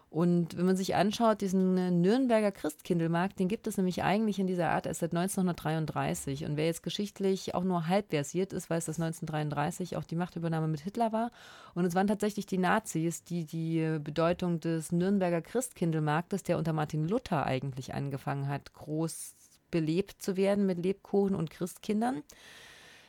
Und 0.10 0.58
wenn 0.58 0.66
man 0.66 0.78
sich 0.78 0.96
anschaut, 0.96 1.42
diesen 1.42 1.78
äh, 1.78 1.92
Nürnberger 1.92 2.52
Christkindlmarkt, 2.52 3.40
den 3.40 3.50
gibt 3.50 3.68
es 3.68 3.76
nämlich 3.76 4.04
eigentlich 4.04 4.40
in 4.40 4.48
dieser 4.48 4.70
Art 4.70 4.86
erst 4.86 5.02
seit 5.02 5.12
1933. 5.12 6.46
Und 6.46 6.56
wer 6.56 6.66
jetzt 6.66 6.82
geschichtlich 6.82 7.56
auch 7.56 7.66
nur 7.66 7.88
halb 7.88 8.10
versiert 8.12 8.54
ist, 8.54 8.70
weiß, 8.70 8.86
dass 8.86 9.02
1933 9.02 9.98
auch 9.98 10.06
die 10.06 10.16
Machtübernahme 10.16 10.70
mit 10.70 10.80
Hitler 10.80 11.12
war. 11.12 11.32
Und 11.76 11.84
es 11.84 11.94
waren 11.94 12.08
tatsächlich 12.08 12.46
die 12.46 12.58
Nazis, 12.58 13.26
die 13.26 13.46
die 13.46 14.00
Bedeutung 14.02 14.62
des 14.62 14.94
Nürnberger 14.94 15.42
Christkindlmarktes, 15.42 16.44
der 16.44 16.58
unter 16.58 16.72
Martin 16.72 17.08
Luther 17.08 17.46
eigentlich 17.46 17.94
angefangen 17.94 18.48
hat, 18.48 18.74
groß 18.74 19.36
belebt 19.72 20.22
zu 20.22 20.38
werden 20.38 20.66
mit 20.66 20.78
Lebkuchen 20.78 21.36
und 21.36 21.50
Christkindern 21.50 22.24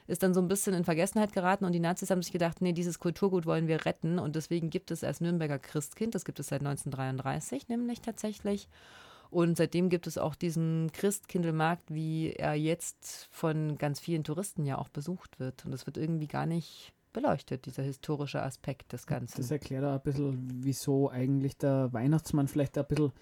ist 0.08 0.22
dann 0.22 0.34
so 0.34 0.40
ein 0.40 0.48
bisschen 0.48 0.74
in 0.74 0.84
Vergessenheit 0.84 1.32
geraten 1.32 1.64
und 1.64 1.72
die 1.72 1.80
Nazis 1.80 2.10
haben 2.10 2.22
sich 2.22 2.32
gedacht, 2.32 2.60
nee, 2.60 2.72
dieses 2.72 2.98
Kulturgut 2.98 3.46
wollen 3.46 3.68
wir 3.68 3.84
retten 3.84 4.18
und 4.18 4.34
deswegen 4.34 4.70
gibt 4.70 4.90
es 4.90 5.04
als 5.04 5.20
Nürnberger 5.20 5.58
Christkind, 5.58 6.14
das 6.14 6.24
gibt 6.24 6.40
es 6.40 6.48
seit 6.48 6.62
1933 6.62 7.68
nämlich 7.68 8.00
tatsächlich. 8.00 8.68
Und 9.30 9.58
seitdem 9.58 9.90
gibt 9.90 10.06
es 10.06 10.16
auch 10.16 10.34
diesen 10.34 10.90
Christkindlmarkt, 10.92 11.92
wie 11.92 12.32
er 12.32 12.54
jetzt 12.54 13.28
von 13.30 13.76
ganz 13.76 14.00
vielen 14.00 14.24
Touristen 14.24 14.64
ja 14.64 14.78
auch 14.78 14.88
besucht 14.88 15.38
wird. 15.38 15.66
Und 15.66 15.74
es 15.74 15.84
wird 15.84 15.98
irgendwie 15.98 16.28
gar 16.28 16.46
nicht 16.46 16.94
beleuchtet, 17.12 17.66
dieser 17.66 17.82
historische 17.82 18.42
Aspekt 18.42 18.92
des 18.94 19.06
Ganzen. 19.06 19.36
Das 19.36 19.50
erklärt 19.50 19.84
auch 19.84 19.92
ein 19.92 20.02
bisschen, 20.02 20.48
wieso 20.64 21.10
eigentlich 21.10 21.58
der 21.58 21.92
Weihnachtsmann 21.92 22.48
vielleicht 22.48 22.78
ein 22.78 22.86
bisschen 22.86 23.12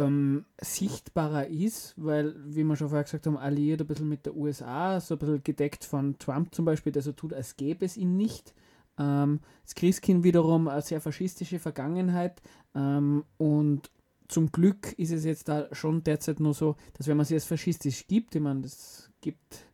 ähm, 0.00 0.44
sichtbarer 0.60 1.46
ist, 1.48 1.94
weil, 1.96 2.34
wie 2.46 2.64
wir 2.64 2.76
schon 2.76 2.88
vorher 2.88 3.04
gesagt 3.04 3.26
haben, 3.26 3.36
alliiert 3.36 3.80
ein 3.80 3.86
bisschen 3.86 4.08
mit 4.08 4.26
der 4.26 4.36
USA, 4.36 5.00
so 5.00 5.14
ein 5.14 5.18
bisschen 5.18 5.44
gedeckt 5.44 5.84
von 5.84 6.18
Trump 6.18 6.54
zum 6.54 6.64
Beispiel, 6.64 6.92
der 6.92 7.02
so 7.02 7.12
tut, 7.12 7.32
als 7.32 7.56
gäbe 7.56 7.84
es 7.84 7.96
ihn 7.96 8.16
nicht. 8.16 8.54
Ähm, 8.98 9.40
das 9.62 9.74
Christkind 9.74 10.24
wiederum 10.24 10.68
eine 10.68 10.82
sehr 10.82 11.00
faschistische 11.00 11.58
Vergangenheit 11.58 12.40
ähm, 12.74 13.24
und 13.36 13.90
zum 14.28 14.52
Glück 14.52 14.92
ist 14.92 15.10
es 15.10 15.24
jetzt 15.24 15.48
da 15.48 15.68
schon 15.72 16.04
derzeit 16.04 16.40
nur 16.40 16.54
so, 16.54 16.76
dass 16.94 17.08
wenn 17.08 17.16
man 17.16 17.26
sich 17.26 17.34
als 17.34 17.44
faschistisch 17.44 18.06
gibt, 18.06 18.34
ich 18.34 18.40
meine, 18.40 18.62
das 18.62 19.10
gibt 19.20 19.66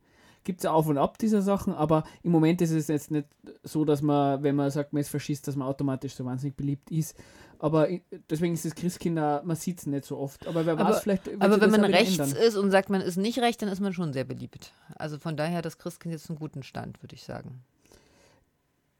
gibt 0.47 0.61
es 0.61 0.67
auf 0.67 0.87
und 0.87 0.97
ab 0.97 1.19
dieser 1.19 1.43
Sachen, 1.43 1.75
aber 1.75 2.05
im 2.23 2.31
Moment 2.31 2.63
ist 2.63 2.71
es 2.71 2.89
jetzt 2.89 3.11
nicht 3.11 3.27
so, 3.63 3.85
dass 3.85 4.01
man, 4.01 4.43
wenn 4.43 4.57
man 4.57 4.71
sagt, 4.71 4.95
man 4.95 5.01
ist 5.01 5.11
Faschist, 5.11 5.47
dass 5.47 5.57
man 5.57 5.69
automatisch 5.69 6.15
so 6.15 6.25
wahnsinnig 6.25 6.57
beliebt 6.57 6.91
ist. 6.91 7.15
Aber 7.59 7.89
deswegen 8.31 8.55
ist 8.55 8.65
das 8.65 8.75
Christkind, 8.75 9.17
man 9.17 9.57
sieht 9.57 9.81
es 9.81 9.87
nicht 9.87 10.05
so 10.05 10.19
oft. 10.19 10.47
Aber 10.47 10.65
wer 10.65 10.79
weiß, 10.79 11.01
vielleicht. 11.01 11.29
Aber 11.41 11.61
wenn 11.61 11.71
man 11.71 11.85
rechts 11.85 12.19
ändern. 12.19 12.37
ist 12.37 12.57
und 12.57 12.71
sagt, 12.71 12.91
man 12.91 13.01
ist 13.01 13.17
nicht 13.17 13.39
recht, 13.39 13.61
dann 13.61 13.69
ist 13.69 13.81
man 13.81 13.93
schon 13.93 14.13
sehr 14.13 14.25
beliebt. 14.25 14.73
Also 14.95 15.19
von 15.19 15.37
daher, 15.37 15.63
das 15.63 15.79
Christkind 15.79 16.13
jetzt 16.13 16.31
einen 16.31 16.39
guten 16.39 16.63
Stand, 16.63 17.03
würde 17.03 17.15
ich 17.15 17.25
sagen. 17.25 17.63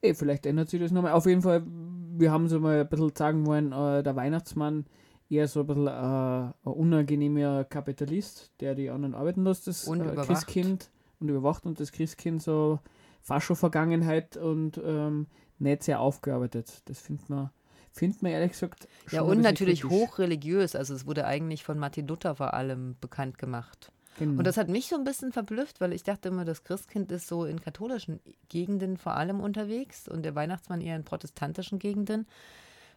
Ey, 0.01 0.13
vielleicht 0.13 0.45
ändert 0.45 0.69
sich 0.69 0.79
das 0.79 0.91
nochmal. 0.91 1.13
Auf 1.13 1.25
jeden 1.25 1.41
Fall, 1.41 1.63
wir 1.65 2.31
haben 2.31 2.47
so 2.49 2.59
mal 2.59 2.81
ein 2.81 2.89
bisschen 2.89 3.15
sagen 3.15 3.45
wollen, 3.45 3.71
äh, 3.71 4.03
der 4.03 4.15
Weihnachtsmann 4.15 4.85
eher 5.29 5.47
so 5.47 5.61
ein 5.61 5.67
bisschen 5.67 5.87
äh, 5.87 5.91
ein 5.91 6.53
unangenehmer 6.63 7.63
Kapitalist, 7.63 8.51
der 8.59 8.75
die 8.75 8.89
anderen 8.89 9.15
arbeiten 9.15 9.43
lässt, 9.43 9.67
das 9.67 9.87
äh, 9.87 10.15
Christkind 10.25 10.89
und 11.19 11.29
überwacht 11.29 11.65
und 11.65 11.79
das 11.79 11.91
Christkind 11.91 12.41
so 12.41 12.79
Fascho-Vergangenheit 13.21 14.37
und 14.37 14.79
ähm, 14.83 15.27
nicht 15.59 15.83
sehr 15.83 15.99
aufgearbeitet. 15.99 16.81
Das 16.85 16.99
findet 16.99 17.29
man, 17.29 17.49
findet 17.91 18.21
man 18.21 18.31
ehrlich 18.31 18.51
gesagt 18.51 18.87
Ja, 19.11 19.21
und 19.21 19.41
natürlich 19.41 19.81
kritisch. 19.81 19.97
hochreligiös. 19.97 20.75
Also 20.75 20.93
es 20.93 21.05
wurde 21.05 21.25
eigentlich 21.25 21.63
von 21.63 21.77
Martin 21.79 22.07
Luther 22.07 22.35
vor 22.35 22.53
allem 22.53 22.95
bekannt 23.01 23.37
gemacht. 23.37 23.91
Genau. 24.19 24.39
Und 24.39 24.47
das 24.47 24.57
hat 24.57 24.67
mich 24.67 24.87
so 24.87 24.95
ein 24.95 25.03
bisschen 25.03 25.31
verblüfft, 25.31 25.79
weil 25.79 25.93
ich 25.93 26.03
dachte 26.03 26.29
immer, 26.29 26.43
das 26.43 26.63
Christkind 26.63 27.11
ist 27.11 27.27
so 27.27 27.45
in 27.45 27.61
katholischen 27.61 28.19
Gegenden 28.49 28.97
vor 28.97 29.15
allem 29.15 29.39
unterwegs 29.39 30.07
und 30.07 30.23
der 30.23 30.33
Weihnachtsmann 30.33 30.81
eher 30.81 30.95
in 30.95 31.03
protestantischen 31.03 31.77
Gegenden. 31.77 32.25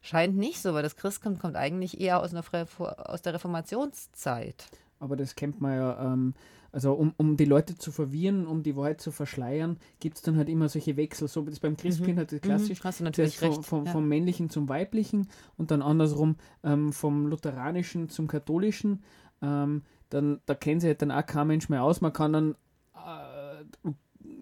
Scheint 0.00 0.36
nicht 0.36 0.62
so, 0.62 0.72
weil 0.72 0.82
das 0.82 0.96
Christkind 0.96 1.38
kommt 1.38 1.56
eigentlich 1.56 2.00
eher 2.00 2.20
aus, 2.20 2.32
einer, 2.32 2.42
aus 2.78 3.20
der 3.20 3.34
Reformationszeit. 3.34 4.64
Aber 4.98 5.16
das 5.16 5.34
kennt 5.34 5.60
man 5.60 5.74
ja 5.74 6.12
ähm, 6.12 6.34
also 6.72 6.92
um, 6.92 7.12
um 7.16 7.36
die 7.36 7.44
Leute 7.44 7.76
zu 7.76 7.90
verwirren, 7.90 8.46
um 8.46 8.62
die 8.62 8.76
Wahrheit 8.76 9.00
zu 9.00 9.10
verschleiern, 9.10 9.78
gibt 9.98 10.16
es 10.16 10.22
dann 10.22 10.36
halt 10.36 10.48
immer 10.48 10.68
solche 10.68 10.96
Wechsel. 10.96 11.28
So 11.28 11.46
wie 11.46 11.50
das 11.50 11.60
beim 11.60 11.76
Christkind 11.76 12.14
mhm. 12.14 12.18
halt 12.18 12.32
mhm. 12.32 12.40
klassisch. 12.40 12.84
Hast 12.84 13.00
du 13.00 13.04
natürlich 13.04 13.38
vom, 13.38 13.48
recht. 13.48 13.64
Vom, 13.64 13.86
ja. 13.86 13.92
vom, 13.92 14.08
männlichen 14.08 14.50
zum 14.50 14.68
weiblichen 14.68 15.28
und 15.56 15.70
dann 15.70 15.82
andersrum 15.82 16.36
ähm, 16.62 16.92
vom 16.92 17.26
lutheranischen 17.26 18.08
zum 18.08 18.28
katholischen. 18.28 19.02
Ähm, 19.42 19.82
dann, 20.10 20.40
da 20.46 20.54
kennt 20.54 20.82
sich 20.82 20.88
halt 20.88 21.02
dann 21.02 21.10
auch 21.10 21.26
kein 21.26 21.46
Mensch 21.46 21.68
mehr 21.68 21.82
aus. 21.82 22.00
Man 22.00 22.12
kann 22.12 22.32
dann 22.32 22.54
äh, 22.94 23.90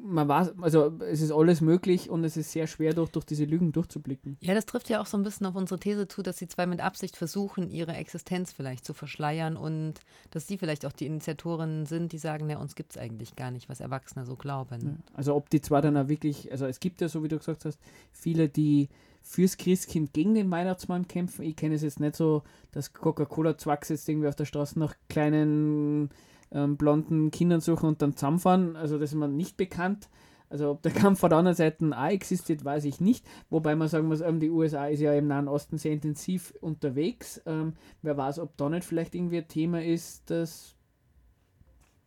man 0.09 0.29
weiß, 0.29 0.55
also 0.61 0.93
es 1.01 1.21
ist 1.21 1.31
alles 1.31 1.61
möglich 1.61 2.11
und 2.11 2.25
es 2.25 2.37
ist 2.37 2.53
sehr 2.53 2.67
schwer, 2.67 2.95
durch, 2.95 3.11
durch 3.11 3.25
diese 3.25 3.45
Lügen 3.45 3.73
durchzublicken. 3.73 4.37
Ja, 4.41 4.55
das 4.55 4.67
trifft 4.67 4.89
ja 4.89 5.01
auch 5.01 5.07
so 5.07 5.17
ein 5.17 5.23
bisschen 5.23 5.47
auf 5.47 5.55
unsere 5.55 5.79
These 5.79 6.09
zu, 6.09 6.23
dass 6.23 6.37
die 6.37 6.49
zwei 6.49 6.67
mit 6.67 6.81
Absicht 6.81 7.17
versuchen, 7.17 7.71
ihre 7.71 7.95
Existenz 7.95 8.53
vielleicht 8.53 8.85
zu 8.85 8.95
verschleiern 8.95 9.57
und 9.57 9.95
dass 10.31 10.47
sie 10.47 10.59
vielleicht 10.59 10.87
auch 10.87 10.93
die 10.93 11.07
Initiatorinnen 11.07 11.87
sind, 11.87 12.13
die 12.13 12.19
sagen, 12.19 12.49
ja, 12.49 12.59
uns 12.59 12.75
gibt 12.75 12.93
es 12.93 12.99
eigentlich 12.99 13.37
gar 13.37 13.51
nicht, 13.51 13.69
was 13.69 13.81
Erwachsene 13.81 14.25
so 14.25 14.37
glauben. 14.37 15.03
Also 15.15 15.35
ob 15.35 15.51
die 15.51 15.61
zwei 15.61 15.81
dann 15.81 15.97
auch 15.97 16.09
wirklich, 16.09 16.51
also 16.51 16.67
es 16.67 16.81
gibt 16.81 17.01
ja, 17.01 17.09
so 17.09 17.23
wie 17.23 17.29
du 17.29 17.39
gesagt 17.39 17.65
hast, 17.65 17.79
viele, 18.13 18.49
die 18.49 18.89
fürs 19.23 19.59
Christkind 19.59 20.15
gegen 20.15 20.35
den 20.35 20.51
Weihnachtsmann 20.51 21.07
kämpfen. 21.07 21.43
Ich 21.43 21.57
kenne 21.57 21.75
es 21.75 21.83
jetzt 21.83 22.01
nicht 22.01 22.17
so, 22.17 22.43
dass 22.73 22.95
Coca-Cola-Zwacks 22.95 23.91
jetzt 23.91 24.09
irgendwie 24.09 24.29
auf 24.29 24.37
der 24.37 24.47
Straße 24.47 24.79
nach 24.79 24.95
kleinen 25.09 26.11
ähm, 26.53 26.77
blonden 26.77 27.31
Kindern 27.31 27.61
suchen 27.61 27.89
und 27.89 28.03
dann 28.03 28.17
zusammenfahren. 28.17 28.77
Also 28.77 28.99
das 28.99 29.11
ist 29.11 29.17
mir 29.17 29.29
nicht 29.29 29.57
bekannt. 29.57 30.09
Also 30.51 30.71
ob 30.71 30.83
der 30.83 30.93
Kampf 30.93 31.21
von 31.21 31.31
der 31.31 31.39
anderen 31.39 31.57
Seite 31.57 31.85
auch 31.97 32.09
existiert, 32.09 32.65
weiß 32.65 32.85
ich 32.85 33.01
nicht. 33.01 33.27
Wobei 33.51 33.77
man 33.77 33.89
sagen 33.89 34.09
muss, 34.09 34.21
ähm, 34.21 34.41
die 34.41 34.51
USA 34.51 34.87
ist 34.87 35.01
ja 35.01 35.13
im 35.13 35.27
Nahen 35.27 35.49
Osten 35.49 35.79
sehr 35.79 35.93
intensiv 35.93 36.55
unterwegs. 36.61 37.41
Ähm, 37.47 37.75
wer 38.03 38.17
weiß, 38.17 38.39
ob 38.39 38.57
da 38.57 38.69
nicht 38.69 38.85
vielleicht 38.85 39.15
irgendwie 39.15 39.39
ein 39.39 39.49
Thema 39.49 39.83
ist, 39.83 40.31
dass, 40.31 40.75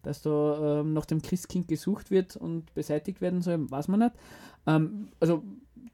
dass 0.01 0.21
da 0.21 0.81
ähm, 0.81 0.93
nach 0.93 1.05
dem 1.05 1.21
Christkind 1.21 1.67
gesucht 1.67 2.11
wird 2.11 2.35
und 2.35 2.73
beseitigt 2.73 3.21
werden 3.21 3.41
soll, 3.41 3.69
weiß 3.69 3.87
man 3.87 3.99
nicht. 3.99 4.15
Ähm, 4.65 5.09
also 5.19 5.43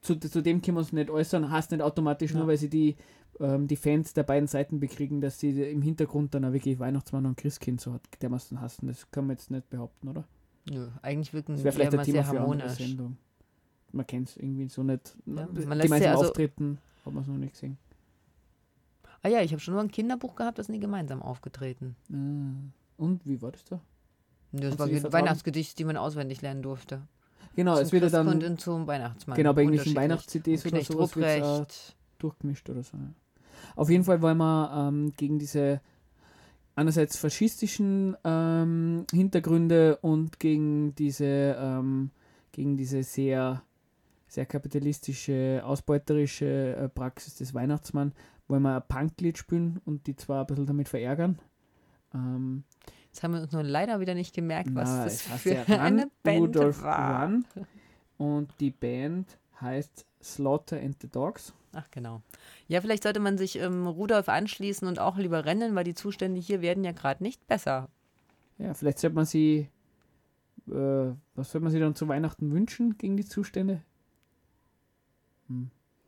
zu, 0.00 0.16
zu 0.16 0.42
dem 0.42 0.62
können 0.62 0.76
wir 0.76 0.80
uns 0.80 0.92
nicht 0.92 1.10
äußern, 1.10 1.50
heißt 1.50 1.72
nicht 1.72 1.82
automatisch 1.82 2.32
ja. 2.32 2.38
nur, 2.38 2.46
weil 2.46 2.56
sie 2.56 2.70
die 2.70 2.96
die 3.40 3.76
Fans 3.76 4.14
der 4.14 4.24
beiden 4.24 4.48
Seiten 4.48 4.80
bekriegen, 4.80 5.20
dass 5.20 5.38
sie 5.38 5.62
im 5.62 5.82
Hintergrund 5.82 6.34
dann 6.34 6.44
auch 6.44 6.52
wirklich 6.52 6.78
Weihnachtsmann 6.78 7.24
und 7.26 7.36
Christkind 7.36 7.80
so 7.80 7.98
dermaßen 8.20 8.60
hassen. 8.60 8.88
Das 8.88 9.10
kann 9.10 9.26
man 9.26 9.36
jetzt 9.36 9.50
nicht 9.50 9.70
behaupten, 9.70 10.08
oder? 10.08 10.24
Nö, 10.68 10.88
eigentlich 11.02 11.32
wirken 11.32 11.56
sie 11.56 11.62
vielleicht 11.62 11.94
ein 11.94 12.02
Thema 12.02 12.24
sehr 12.24 12.26
harmonisch. 12.26 12.96
Man 13.92 14.06
kennt 14.06 14.28
es 14.28 14.36
irgendwie 14.36 14.68
so 14.68 14.82
nicht. 14.82 15.16
Ja, 15.24 15.46
man 15.46 15.54
gemeinsam 15.54 16.10
also 16.10 16.26
auftreten, 16.26 16.78
hat 17.06 17.12
man 17.14 17.22
es 17.22 17.28
noch 17.28 17.38
nicht 17.38 17.52
gesehen. 17.52 17.78
Ah 19.22 19.28
ja, 19.28 19.40
ich 19.40 19.52
habe 19.52 19.60
schon 19.60 19.74
mal 19.74 19.80
ein 19.80 19.90
Kinderbuch 19.90 20.36
gehabt, 20.36 20.58
das 20.58 20.66
sind 20.66 20.74
die 20.74 20.80
gemeinsam 20.80 21.22
aufgetreten. 21.22 21.96
Ah. 22.12 23.02
Und 23.02 23.26
wie 23.26 23.40
war 23.40 23.52
das 23.52 23.64
da? 23.64 23.80
Das 24.52 24.78
war 24.78 24.86
ein 24.86 25.12
Weihnachtsgedicht, 25.12 25.78
die 25.78 25.84
man 25.84 25.96
auswendig 25.96 26.42
lernen 26.42 26.62
durfte. 26.62 27.02
Genau, 27.56 27.74
zum 27.74 27.82
es 27.82 27.92
wird 27.92 28.12
dann. 28.12 28.42
Und 28.42 28.60
zum 28.60 28.86
Weihnachtsmann. 28.86 29.36
Genau, 29.36 29.52
bei 29.52 29.62
irgendwelchen 29.62 29.96
Weihnachts-CDs 29.96 30.66
oder 30.66 30.82
sowas. 30.82 31.96
Durchgemischt 32.18 32.68
oder 32.70 32.82
so. 32.82 32.96
Ja. 32.96 33.10
Auf 33.76 33.90
jeden 33.90 34.04
Fall 34.04 34.22
wollen 34.22 34.38
wir 34.38 34.88
ähm, 34.88 35.12
gegen 35.16 35.38
diese 35.38 35.80
einerseits 36.78 37.16
faschistischen 37.16 38.16
ähm, 38.22 39.04
Hintergründe 39.12 39.96
und 39.96 40.38
gegen 40.38 40.94
diese, 40.94 41.56
ähm, 41.58 42.10
gegen 42.52 42.76
diese 42.76 43.02
sehr, 43.02 43.62
sehr 44.28 44.46
kapitalistische, 44.46 45.62
ausbeuterische 45.64 46.76
äh, 46.76 46.88
Praxis 46.88 47.34
des 47.36 47.52
Weihnachtsmanns, 47.52 48.14
wollen 48.46 48.62
wir 48.62 48.76
ein 48.76 48.82
Punklied 48.88 49.38
spielen 49.38 49.80
und 49.86 50.06
die 50.06 50.14
zwar 50.14 50.42
ein 50.42 50.46
bisschen 50.46 50.66
damit 50.66 50.88
verärgern. 50.88 51.40
Ähm, 52.14 52.62
Jetzt 53.08 53.24
haben 53.24 53.34
wir 53.34 53.42
uns 53.42 53.52
nur 53.52 53.64
leider 53.64 53.98
wieder 53.98 54.14
nicht 54.14 54.34
gemerkt, 54.34 54.72
was 54.74 54.88
Na, 54.88 55.04
das 55.04 55.22
für 55.22 55.54
ja 55.54 55.62
Run, 55.62 55.80
eine 55.80 56.10
Band 56.22 56.40
Rudolph 56.40 56.82
war. 56.82 57.24
Run. 57.24 57.44
Und 58.18 58.52
die 58.60 58.70
Band 58.70 59.36
heißt 59.60 60.06
Slaughter 60.22 60.78
and 60.80 60.96
the 61.00 61.08
Dogs. 61.08 61.52
Ach 61.72 61.90
genau. 61.90 62.22
Ja, 62.66 62.80
vielleicht 62.80 63.02
sollte 63.02 63.20
man 63.20 63.36
sich 63.36 63.56
ähm, 63.56 63.86
Rudolf 63.86 64.28
anschließen 64.28 64.88
und 64.88 64.98
auch 64.98 65.16
lieber 65.18 65.44
rennen, 65.44 65.74
weil 65.74 65.84
die 65.84 65.94
Zustände 65.94 66.40
hier 66.40 66.60
werden 66.62 66.84
ja 66.84 66.92
gerade 66.92 67.22
nicht 67.22 67.46
besser. 67.46 67.88
Ja, 68.58 68.74
vielleicht 68.74 68.98
sollte 68.98 69.16
man 69.16 69.26
sie, 69.26 69.68
äh, 70.68 71.12
was 71.34 71.50
soll 71.50 71.60
man 71.60 71.70
sie 71.70 71.80
dann 71.80 71.94
zu 71.94 72.08
Weihnachten 72.08 72.50
wünschen 72.50 72.96
gegen 72.98 73.16
die 73.16 73.24
Zustände? 73.26 73.82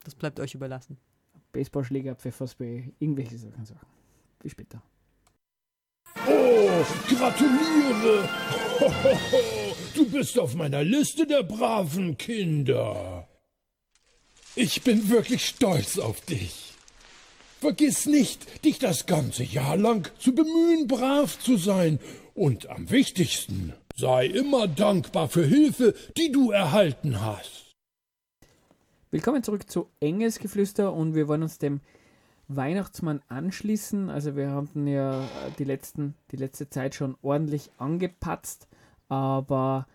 Das 0.04 0.14
bleibt 0.14 0.40
euch 0.40 0.54
überlassen. 0.54 0.98
Baseballschläger, 1.52 2.14
Pfefferspray, 2.14 2.92
irgendwelche 2.98 3.38
Sachen. 3.38 3.64
Sachen. 3.64 3.86
Bis 4.38 4.52
später. 4.52 4.82
Oh, 6.26 6.84
gratuliere! 7.08 8.28
Du 9.92 10.08
bist 10.08 10.38
auf 10.38 10.54
meiner 10.54 10.84
Liste 10.84 11.26
der 11.26 11.42
braven 11.42 12.16
Kinder. 12.16 13.19
Ich 14.56 14.82
bin 14.82 15.08
wirklich 15.08 15.46
stolz 15.46 15.96
auf 15.96 16.20
dich. 16.22 16.74
Vergiss 17.60 18.06
nicht, 18.06 18.64
dich 18.64 18.80
das 18.80 19.06
ganze 19.06 19.44
Jahr 19.44 19.76
lang 19.76 20.10
zu 20.18 20.34
bemühen, 20.34 20.88
brav 20.88 21.38
zu 21.38 21.56
sein. 21.56 22.00
Und 22.34 22.68
am 22.68 22.90
wichtigsten, 22.90 23.74
sei 23.94 24.26
immer 24.26 24.66
dankbar 24.66 25.28
für 25.28 25.44
Hilfe, 25.44 25.94
die 26.16 26.32
du 26.32 26.50
erhalten 26.50 27.20
hast. 27.20 27.76
Willkommen 29.12 29.44
zurück 29.44 29.70
zu 29.70 29.88
Engelsgeflüster 30.00 30.92
und 30.92 31.14
wir 31.14 31.28
wollen 31.28 31.44
uns 31.44 31.58
dem 31.58 31.80
Weihnachtsmann 32.48 33.22
anschließen. 33.28 34.10
Also 34.10 34.34
wir 34.34 34.50
haben 34.50 34.88
ja 34.88 35.28
die, 35.60 35.64
letzten, 35.64 36.16
die 36.32 36.36
letzte 36.36 36.68
Zeit 36.68 36.96
schon 36.96 37.16
ordentlich 37.22 37.70
angepatzt, 37.78 38.66
aber 39.08 39.86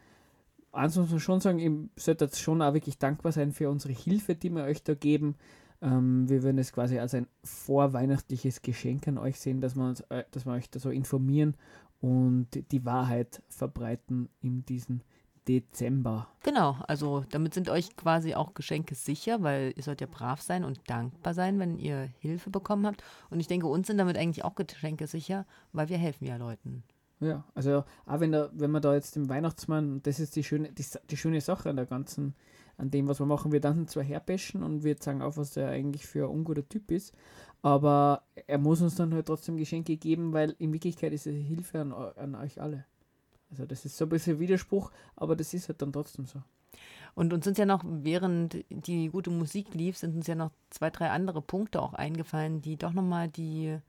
eins 0.75 0.95
muss 0.95 1.09
man 1.09 1.19
schon 1.19 1.41
sagen, 1.41 1.59
ihr 1.59 1.89
solltet 1.95 2.35
schon 2.35 2.61
auch 2.61 2.73
wirklich 2.73 2.97
dankbar 2.97 3.31
sein 3.31 3.51
für 3.51 3.69
unsere 3.69 3.93
Hilfe, 3.93 4.35
die 4.35 4.49
wir 4.49 4.63
euch 4.63 4.83
da 4.83 4.93
geben. 4.93 5.35
Ähm, 5.81 6.29
wir 6.29 6.43
würden 6.43 6.57
es 6.57 6.71
quasi 6.71 6.99
als 6.99 7.13
ein 7.13 7.27
vorweihnachtliches 7.43 8.61
Geschenk 8.61 9.07
an 9.07 9.17
euch 9.17 9.39
sehen, 9.39 9.61
dass 9.61 9.75
wir, 9.75 9.87
uns, 9.87 10.01
äh, 10.09 10.23
dass 10.31 10.45
wir 10.45 10.53
euch 10.53 10.69
da 10.69 10.79
so 10.79 10.89
informieren 10.89 11.55
und 12.01 12.47
die 12.71 12.85
Wahrheit 12.85 13.41
verbreiten 13.49 14.29
in 14.41 14.65
diesem 14.65 15.01
Dezember. 15.47 16.27
Genau, 16.43 16.77
also 16.87 17.23
damit 17.29 17.53
sind 17.53 17.69
euch 17.69 17.95
quasi 17.95 18.33
auch 18.33 18.53
Geschenke 18.53 18.95
sicher, 18.95 19.43
weil 19.43 19.73
ihr 19.75 19.83
sollt 19.83 20.01
ja 20.01 20.07
brav 20.09 20.41
sein 20.41 20.63
und 20.63 20.79
dankbar 20.87 21.33
sein, 21.33 21.59
wenn 21.59 21.77
ihr 21.77 22.09
Hilfe 22.19 22.49
bekommen 22.49 22.85
habt. 22.85 23.03
Und 23.29 23.39
ich 23.39 23.47
denke, 23.47 23.67
uns 23.67 23.87
sind 23.87 23.97
damit 23.97 24.17
eigentlich 24.17 24.43
auch 24.43 24.55
Geschenke 24.55 25.07
sicher, 25.07 25.45
weil 25.71 25.89
wir 25.89 25.97
helfen 25.97 26.25
ja 26.25 26.37
Leuten. 26.37 26.83
Ja, 27.25 27.43
also 27.55 27.83
auch 28.05 28.19
wenn, 28.19 28.31
da, 28.31 28.49
wenn 28.53 28.69
man 28.69 28.81
da 28.81 28.93
jetzt 28.93 29.15
dem 29.15 29.29
Weihnachtsmann, 29.29 30.01
das 30.03 30.19
ist 30.19 30.35
die 30.35 30.43
schöne, 30.43 30.71
die, 30.71 30.85
die 31.09 31.17
schöne 31.17 31.41
Sache 31.41 31.69
an 31.69 31.75
der 31.75 31.87
ganzen, 31.87 32.35
an 32.77 32.91
dem, 32.91 33.07
was 33.07 33.19
wir 33.19 33.25
machen, 33.25 33.51
wir 33.51 33.61
dann 33.61 33.87
zwar 33.87 34.03
herbeschen 34.03 34.61
und 34.61 34.83
wir 34.83 34.95
sagen 34.99 35.21
auch, 35.21 35.35
was 35.37 35.57
er 35.57 35.69
eigentlich 35.69 36.05
für 36.05 36.25
ein 36.25 36.29
unguter 36.29 36.67
Typ 36.67 36.91
ist, 36.91 37.13
aber 37.63 38.21
er 38.47 38.59
muss 38.59 38.81
uns 38.81 38.93
dann 38.93 39.13
halt 39.13 39.25
trotzdem 39.25 39.57
Geschenke 39.57 39.97
geben, 39.97 40.33
weil 40.33 40.55
in 40.59 40.71
Wirklichkeit 40.71 41.13
ist 41.13 41.25
es 41.25 41.33
Hilfe 41.33 41.81
an, 41.81 41.91
an 41.91 42.35
euch 42.35 42.61
alle. 42.61 42.85
Also 43.49 43.65
das 43.65 43.85
ist 43.85 43.97
so 43.97 44.05
ein 44.05 44.09
bisschen 44.09 44.39
Widerspruch, 44.39 44.91
aber 45.15 45.35
das 45.35 45.53
ist 45.53 45.67
halt 45.67 45.81
dann 45.81 45.93
trotzdem 45.93 46.25
so. 46.25 46.43
Und 47.15 47.33
uns 47.33 47.45
sind 47.45 47.57
ja 47.57 47.65
noch, 47.65 47.83
während 47.85 48.65
die 48.69 49.07
gute 49.07 49.31
Musik 49.31 49.73
lief, 49.73 49.97
sind 49.97 50.15
uns 50.15 50.27
ja 50.27 50.35
noch 50.35 50.51
zwei, 50.69 50.91
drei 50.91 51.09
andere 51.09 51.41
Punkte 51.41 51.81
auch 51.81 51.93
eingefallen, 51.93 52.61
die 52.61 52.77
doch 52.77 52.93
nochmal 52.93 53.29
die 53.29 53.79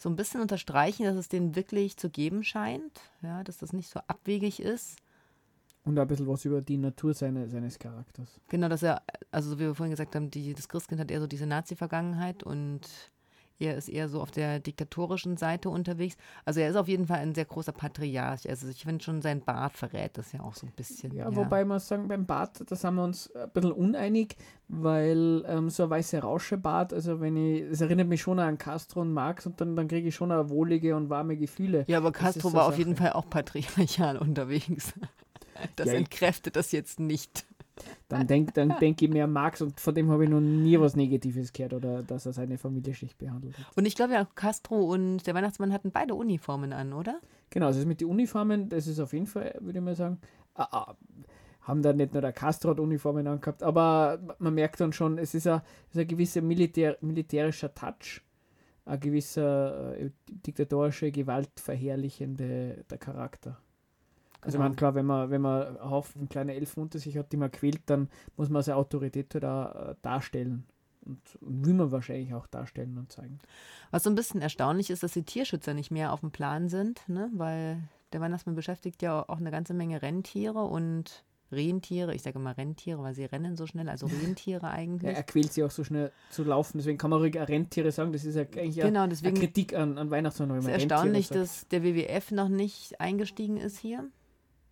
so 0.00 0.08
ein 0.08 0.16
bisschen 0.16 0.40
unterstreichen, 0.40 1.04
dass 1.04 1.16
es 1.16 1.28
denen 1.28 1.54
wirklich 1.54 1.98
zu 1.98 2.08
geben 2.08 2.42
scheint, 2.42 3.02
ja, 3.20 3.44
dass 3.44 3.58
das 3.58 3.74
nicht 3.74 3.90
so 3.90 4.00
abwegig 4.06 4.60
ist. 4.60 4.96
Und 5.84 5.98
ein 5.98 6.08
bisschen 6.08 6.26
was 6.26 6.44
über 6.46 6.62
die 6.62 6.78
Natur 6.78 7.12
seine, 7.12 7.50
seines 7.50 7.78
Charakters. 7.78 8.40
Genau, 8.48 8.68
dass 8.68 8.82
er, 8.82 9.02
also 9.30 9.50
so 9.50 9.58
wie 9.58 9.64
wir 9.64 9.74
vorhin 9.74 9.90
gesagt 9.90 10.14
haben, 10.16 10.30
die, 10.30 10.54
das 10.54 10.70
Christkind 10.70 11.02
hat 11.02 11.10
eher 11.10 11.20
so 11.20 11.26
diese 11.26 11.46
Nazi-Vergangenheit 11.46 12.42
und 12.42 12.80
er 13.60 13.76
ist 13.76 13.88
eher 13.88 14.08
so 14.08 14.20
auf 14.20 14.30
der 14.30 14.58
diktatorischen 14.58 15.36
Seite 15.36 15.68
unterwegs. 15.68 16.16
Also 16.44 16.60
er 16.60 16.70
ist 16.70 16.76
auf 16.76 16.88
jeden 16.88 17.06
Fall 17.06 17.18
ein 17.18 17.34
sehr 17.34 17.44
großer 17.44 17.72
Patriarch. 17.72 18.48
Also 18.48 18.68
ich 18.68 18.82
finde 18.82 19.04
schon, 19.04 19.20
sein 19.22 19.42
Bart 19.42 19.76
verrät 19.76 20.16
das 20.16 20.32
ja 20.32 20.40
auch 20.40 20.54
so 20.54 20.66
ein 20.66 20.72
bisschen. 20.72 21.14
Ja, 21.14 21.34
wobei 21.34 21.64
man 21.64 21.78
sagen, 21.78 22.08
beim 22.08 22.26
Bart, 22.26 22.62
da 22.66 22.74
sind 22.74 22.94
wir 22.94 23.04
uns 23.04 23.30
ein 23.34 23.50
bisschen 23.50 23.72
uneinig, 23.72 24.36
weil 24.68 25.44
ähm, 25.46 25.68
so 25.68 25.84
ein 25.84 25.90
weißer 25.90 26.20
Rauschebart, 26.20 26.92
also 26.94 27.20
wenn 27.20 27.36
ich, 27.36 27.62
es 27.62 27.80
erinnert 27.80 28.08
mich 28.08 28.22
schon 28.22 28.38
an 28.38 28.56
Castro 28.58 29.02
und 29.02 29.12
Marx 29.12 29.46
und 29.46 29.60
dann, 29.60 29.76
dann 29.76 29.88
kriege 29.88 30.08
ich 30.08 30.14
schon 30.14 30.30
wohlige 30.48 30.96
und 30.96 31.10
warme 31.10 31.36
Gefühle. 31.36 31.84
Ja, 31.86 31.98
aber 31.98 32.12
Castro 32.12 32.52
war 32.52 32.66
auf 32.66 32.78
jeden 32.78 32.96
Fall 32.96 33.12
auch 33.12 33.28
patriarchal 33.28 34.16
unterwegs. 34.18 34.94
Das 35.76 35.88
Ja, 35.88 35.94
entkräftet 35.94 36.56
das 36.56 36.72
jetzt 36.72 37.00
nicht. 37.00 37.44
Dann 38.08 38.26
denke 38.26 38.52
dann 38.52 38.76
denk 38.80 39.00
ich 39.02 39.10
mir 39.10 39.24
an 39.24 39.32
Marx 39.32 39.60
und 39.62 39.80
von 39.80 39.94
dem 39.94 40.10
habe 40.10 40.24
ich 40.24 40.30
noch 40.30 40.40
nie 40.40 40.78
was 40.80 40.96
Negatives 40.96 41.52
gehört 41.52 41.74
oder 41.74 42.02
dass 42.02 42.26
er 42.26 42.32
seine 42.32 42.58
Familie 42.58 42.94
schlecht 42.94 43.18
behandelt 43.18 43.58
hat. 43.58 43.66
Und 43.76 43.86
ich 43.86 43.94
glaube 43.94 44.14
ja, 44.14 44.26
Castro 44.34 44.76
und 44.92 45.26
der 45.26 45.34
Weihnachtsmann 45.34 45.72
hatten 45.72 45.90
beide 45.90 46.14
Uniformen 46.14 46.72
an, 46.72 46.92
oder? 46.92 47.20
Genau, 47.50 47.66
also 47.66 47.84
mit 47.86 48.00
den 48.00 48.08
Uniformen, 48.08 48.68
das 48.68 48.86
ist 48.86 49.00
auf 49.00 49.12
jeden 49.12 49.26
Fall, 49.26 49.56
würde 49.60 49.78
ich 49.78 49.84
mal 49.84 49.94
sagen, 49.94 50.18
ah, 50.54 50.94
haben 51.62 51.82
da 51.82 51.92
nicht 51.92 52.12
nur 52.12 52.22
der 52.22 52.32
Castro 52.32 52.72
Uniformen 52.72 53.26
angehabt, 53.26 53.62
aber 53.62 54.18
man 54.38 54.54
merkt 54.54 54.80
dann 54.80 54.92
schon, 54.92 55.18
es 55.18 55.34
ist 55.34 55.46
ein, 55.46 55.60
es 55.88 55.96
ist 55.96 56.00
ein 56.00 56.08
gewisser 56.08 56.42
Militär, 56.42 56.96
militärischer 57.00 57.74
Touch, 57.74 58.22
ein 58.84 59.00
gewisser 59.00 59.96
äh, 59.96 60.10
diktatorische, 60.26 61.10
gewaltverherrlichende 61.12 62.84
der 62.88 62.98
Charakter. 62.98 63.58
Also 64.42 64.58
Genau. 64.58 64.68
man 64.68 64.76
klar, 64.76 64.94
wenn 64.94 65.06
man, 65.06 65.30
wenn 65.30 65.40
man 65.42 65.66
einen 65.78 65.90
Haufen 65.90 66.28
kleine 66.28 66.54
Elfen 66.54 66.82
unter 66.82 66.98
sich 66.98 67.16
hat, 67.18 67.32
die 67.32 67.36
man 67.36 67.50
quält, 67.50 67.82
dann 67.86 68.08
muss 68.36 68.48
man 68.48 68.62
seine 68.62 68.76
Autorität 68.76 69.34
halt 69.34 69.44
auch 69.44 69.74
äh, 69.90 69.94
darstellen. 70.02 70.64
Und, 71.04 71.20
will 71.40 71.74
man 71.74 71.90
wahrscheinlich 71.92 72.34
auch 72.34 72.46
darstellen 72.46 72.98
und 72.98 73.10
zeigen. 73.10 73.38
Was 73.90 74.02
so 74.02 74.10
ein 74.10 74.14
bisschen 74.14 74.42
erstaunlich 74.42 74.90
ist, 74.90 75.02
dass 75.02 75.12
die 75.12 75.22
Tierschützer 75.22 75.72
nicht 75.74 75.90
mehr 75.90 76.12
auf 76.12 76.20
dem 76.20 76.30
Plan 76.30 76.68
sind, 76.68 77.08
ne? 77.08 77.30
weil 77.32 77.78
der 78.12 78.20
Weihnachtsmann 78.20 78.54
beschäftigt 78.54 79.02
ja 79.02 79.24
auch 79.26 79.38
eine 79.38 79.50
ganze 79.50 79.72
Menge 79.72 80.02
Rentiere 80.02 80.60
und 80.62 81.24
Rentiere. 81.52 82.14
Ich 82.14 82.22
sage 82.22 82.38
immer 82.38 82.56
Rentiere, 82.56 83.02
weil 83.02 83.14
sie 83.14 83.24
rennen 83.24 83.56
so 83.56 83.66
schnell, 83.66 83.88
also 83.88 84.06
Rentiere 84.22 84.66
Ja, 84.66 84.72
eigentlich. 84.72 85.16
er 85.16 85.22
quält 85.22 85.52
sie 85.52 85.64
auch 85.64 85.70
so 85.70 85.84
schnell 85.84 86.12
zu 86.30 86.44
laufen, 86.44 86.78
deswegen 86.78 86.98
kann 86.98 87.10
man 87.10 87.20
ruhig 87.20 87.36
Rentiere 87.36 87.90
sagen, 87.90 88.12
das 88.12 88.24
ist 88.24 88.36
ja 88.36 88.42
eigentlich 88.42 88.76
ja 88.76 88.86
Genau, 88.86 89.02
eine 89.02 89.12
ist 89.12 89.24
Kritik 89.24 89.74
an, 89.74 89.98
an 89.98 90.10
Weihnachtsmann, 90.10 90.50
es 90.50 90.64
man 90.64 90.72
erstaunlich, 90.72 91.28
dass 91.28 91.66
der 91.68 91.82
WWF 91.82 92.30
noch 92.30 92.48
nicht 92.48 93.00
eingestiegen 93.00 93.56
ist 93.56 93.78
hier. 93.78 94.08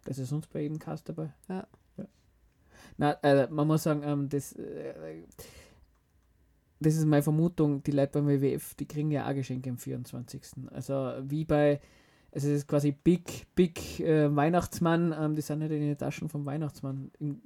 Das 0.08 0.16
ist 0.18 0.30
sonst 0.30 0.48
bei 0.50 0.62
jedem 0.62 0.78
Cast 0.78 1.06
dabei. 1.08 1.34
Ja. 1.50 1.66
Na, 2.96 3.12
äh, 3.22 3.46
man 3.50 3.66
muss 3.66 3.82
sagen, 3.82 4.02
ähm, 4.04 4.28
das, 4.30 4.54
äh, 4.54 5.22
das 6.80 6.94
ist 6.96 7.04
meine 7.04 7.22
Vermutung, 7.22 7.82
die 7.82 7.90
Leute 7.90 8.12
beim 8.22 8.26
WWF, 8.28 8.74
die 8.74 8.86
kriegen 8.86 9.10
ja 9.10 9.28
auch 9.28 9.34
Geschenke 9.34 9.68
am 9.68 9.76
24. 9.76 10.42
Also 10.72 11.12
wie 11.24 11.44
bei, 11.44 11.80
also 12.32 12.48
es 12.48 12.54
ist 12.60 12.66
quasi 12.66 12.92
Big, 12.92 13.46
Big 13.54 14.00
äh, 14.00 14.34
Weihnachtsmann, 14.34 15.14
ähm, 15.18 15.34
die 15.36 15.42
sind 15.42 15.58
nicht 15.58 15.70
in 15.72 15.80
den 15.80 15.98
Taschen 15.98 16.28
vom 16.30 16.46
Weihnachtsmann. 16.46 17.10
Im- 17.20 17.42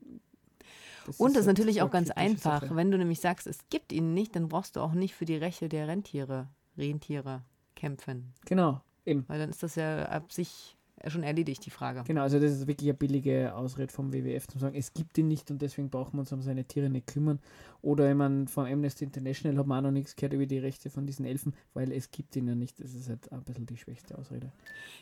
Und 1.18 1.35
das 1.35 1.42
ist 1.42 1.46
halt 1.48 1.59
natürlich 1.59 1.83
auch 1.83 1.90
ganz 1.90 2.11
einfach. 2.12 2.62
Sache. 2.62 2.77
Wenn 2.77 2.92
du 2.92 2.96
nämlich 2.98 3.18
sagst, 3.20 3.48
es 3.48 3.59
gibt 3.70 3.92
ihn 3.92 4.14
nicht, 4.14 4.37
dann 4.37 4.48
brauchst 4.48 4.77
du 4.77 4.81
auch 4.81 4.92
nicht 4.92 5.14
für 5.14 5.25
die 5.25 5.37
Rechte 5.37 5.68
der 5.68 5.88
Rentiere, 5.88 6.48
Rentiere 6.79 7.42
kämpfen. 7.75 8.33
Genau, 8.46 8.81
eben. 9.05 9.25
Weil 9.27 9.40
dann 9.40 9.51
ist 9.51 9.62
das 9.64 9.75
ja 9.75 10.05
ab 10.07 10.31
sich 10.33 10.77
schon 11.11 11.23
erledigt, 11.23 11.65
die 11.67 11.71
Frage. 11.71 12.03
Genau, 12.07 12.23
also 12.23 12.38
das 12.38 12.53
ist 12.53 12.67
wirklich 12.67 12.88
eine 12.88 12.99
billige 12.99 13.55
Ausrede 13.55 13.93
vom 13.93 14.12
WWF 14.12 14.47
zu 14.47 14.59
sagen, 14.59 14.77
es 14.77 14.93
gibt 14.95 15.19
ihn 15.19 15.29
nicht 15.29 15.51
und 15.51 15.61
deswegen 15.61 15.91
brauchen 15.91 16.15
wir 16.15 16.21
uns 16.21 16.33
um 16.33 16.43
seine 16.43 16.65
Tiere 16.65 16.88
nicht 16.88 17.07
kümmern. 17.07 17.41
Oder 17.83 18.09
ich 18.09 18.17
meine, 18.17 18.47
von 18.47 18.67
Amnesty 18.67 19.05
International 19.05 19.59
hat 19.59 19.67
man 19.67 19.79
auch 19.79 19.88
noch 19.88 19.91
nichts 19.91 20.15
gehört 20.15 20.35
über 20.35 20.47
die 20.47 20.59
Rechte 20.59 20.88
von 20.88 21.05
diesen 21.05 21.25
Elfen, 21.25 21.53
weil 21.75 21.91
es 21.91 22.12
gibt 22.12 22.37
ihn 22.37 22.47
ja 22.47 22.55
nicht. 22.55 22.79
Das 22.79 22.95
ist 22.95 23.09
halt 23.09 23.33
ein 23.33 23.43
bisschen 23.43 23.67
die 23.67 23.77
schwächste 23.77 24.17
Ausrede. 24.17 24.53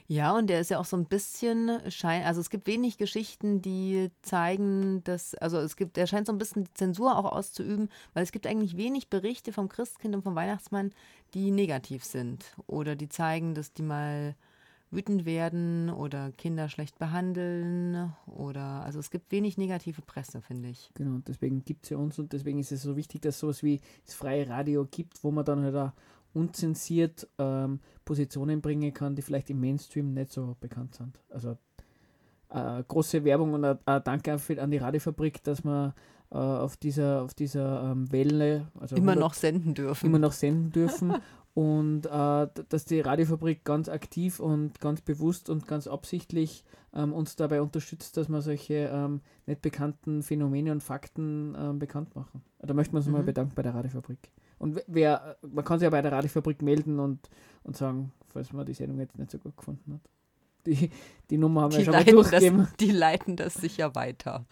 Ja, 0.09 0.35
und 0.35 0.49
der 0.49 0.61
ist 0.61 0.71
ja 0.71 0.79
auch 0.79 0.87
so 0.87 0.97
ein 0.97 1.05
bisschen 1.05 1.79
schein, 1.91 2.25
also 2.25 2.41
es 2.41 2.49
gibt 2.49 2.67
wenig 2.67 2.97
Geschichten, 2.97 3.61
die 3.61 4.11
zeigen, 4.23 5.05
dass, 5.05 5.35
also 5.35 5.59
es 5.59 5.77
gibt, 5.77 5.97
der 5.97 6.07
scheint 6.07 6.27
so 6.27 6.33
ein 6.33 6.39
bisschen 6.39 6.69
Zensur 6.75 7.19
auch 7.19 7.31
auszuüben, 7.31 7.91
weil 8.15 8.23
es 8.23 8.33
gibt 8.33 8.47
eigentlich 8.47 8.77
wenig 8.79 9.11
Berichte 9.11 9.53
vom 9.53 9.69
Christkind 9.69 10.15
und 10.15 10.23
vom 10.23 10.35
Weihnachtsmann, 10.35 10.93
die 11.35 11.51
negativ 11.51 12.05
sind 12.05 12.57
oder 12.67 12.97
die 12.97 13.09
zeigen, 13.09 13.55
dass 13.55 13.73
die 13.73 13.83
mal 13.83 14.35
wütend 14.91 15.25
werden 15.25 15.89
oder 15.91 16.33
Kinder 16.33 16.69
schlecht 16.69 16.99
behandeln 16.99 18.13
oder, 18.27 18.83
also 18.85 18.99
es 18.99 19.11
gibt 19.11 19.31
wenig 19.31 19.57
negative 19.57 20.03
Presse, 20.03 20.41
finde 20.41 20.69
ich. 20.69 20.91
Genau, 20.95 21.19
deswegen 21.27 21.65
gibt 21.65 21.85
es 21.85 21.91
ja 21.91 21.97
uns 21.97 22.19
und 22.19 22.33
deswegen 22.33 22.59
ist 22.59 22.73
es 22.73 22.83
so 22.83 22.97
wichtig, 22.97 23.23
dass 23.23 23.37
es 23.37 23.41
sowas 23.41 23.63
wie 23.63 23.81
das 24.05 24.15
freie 24.15 24.49
Radio 24.49 24.87
gibt, 24.91 25.23
wo 25.23 25.31
man 25.31 25.45
dann 25.45 25.63
halt 25.63 25.77
auch 25.77 25.93
unzensiert 26.33 27.29
ähm, 27.39 27.81
Positionen 28.05 28.61
bringen 28.61 28.93
kann, 28.93 29.15
die 29.17 29.23
vielleicht 29.23 29.51
im 29.51 29.61
Mainstream 29.61 30.13
nicht 30.13 30.33
so 30.33 30.57
bekannt 30.61 30.95
sind. 30.95 31.19
Also 31.29 31.57
äh, 32.51 32.83
große 32.87 33.25
Werbung 33.25 33.55
und 33.55 33.65
ein, 33.65 33.79
ein 33.85 34.03
Danke 34.05 34.37
an 34.59 34.71
die 34.71 34.79
Radiofabrik, 34.79 35.43
dass 35.45 35.65
man 35.65 35.93
äh, 36.31 36.37
auf 36.37 36.77
dieser, 36.77 37.23
auf 37.23 37.35
dieser 37.35 37.91
ähm, 37.91 38.11
Welle, 38.13 38.69
also 38.79 38.97
Immer 38.97 39.13
100 39.13 39.19
noch 39.19 39.35
senden 39.35 39.75
dürfen. 39.75 40.07
immer 40.07 40.19
noch 40.19 40.33
senden 40.33 40.71
dürfen. 40.71 41.15
und 41.55 42.07
äh, 42.07 42.47
dass 42.69 42.85
die 42.85 43.01
Radiofabrik 43.01 43.65
ganz 43.65 43.89
aktiv 43.89 44.41
und 44.41 44.81
ganz 44.81 45.01
bewusst 45.01 45.51
und 45.51 45.67
ganz 45.67 45.87
absichtlich 45.87 46.65
ähm, 46.95 47.13
uns 47.13 47.37
dabei 47.37 47.61
unterstützt, 47.61 48.17
dass 48.17 48.29
wir 48.29 48.41
solche 48.41 48.91
ähm, 48.93 49.21
nicht 49.47 49.63
bekannten 49.63 50.23
Phänomene 50.23 50.73
und 50.73 50.83
Fakten 50.83 51.57
ähm, 51.59 51.79
bekannt 51.79 52.15
machen. 52.15 52.43
Da 52.61 52.73
möchten 52.75 52.95
wir 52.95 52.99
uns 52.99 53.07
mhm. 53.07 53.13
mal 53.13 53.23
bedanken 53.23 53.55
bei 53.55 53.63
der 53.63 53.75
Radiofabrik. 53.75 54.31
Und 54.59 54.83
wer, 54.87 55.37
man 55.43 55.65
kann 55.65 55.79
sich 55.79 55.85
ja 55.85 55.91
bei 55.91 56.03
der 56.03 56.13
Radiofabrik 56.13 56.63
melden 56.63 57.01
und, 57.01 57.31
und 57.63 57.77
sagen, 57.77 58.13
falls 58.27 58.53
man 58.53 58.67
die 58.67 58.75
Sendung 58.75 58.99
jetzt 59.01 59.19
nicht 59.19 59.31
so 59.31 59.39
gut 59.39 59.57
gefunden 59.57 59.95
hat. 59.95 60.01
Die, 60.67 60.91
die 61.31 61.39
Nummer 61.39 61.63
haben 61.63 61.71
die 61.71 61.79
wir 61.79 61.85
schon 61.87 61.95
mal 61.95 62.05
durchgegeben. 62.05 62.59
Das, 62.59 62.77
die 62.77 62.91
leiten 62.91 63.37
das 63.37 63.55
sicher 63.55 63.95
weiter. 63.95 64.45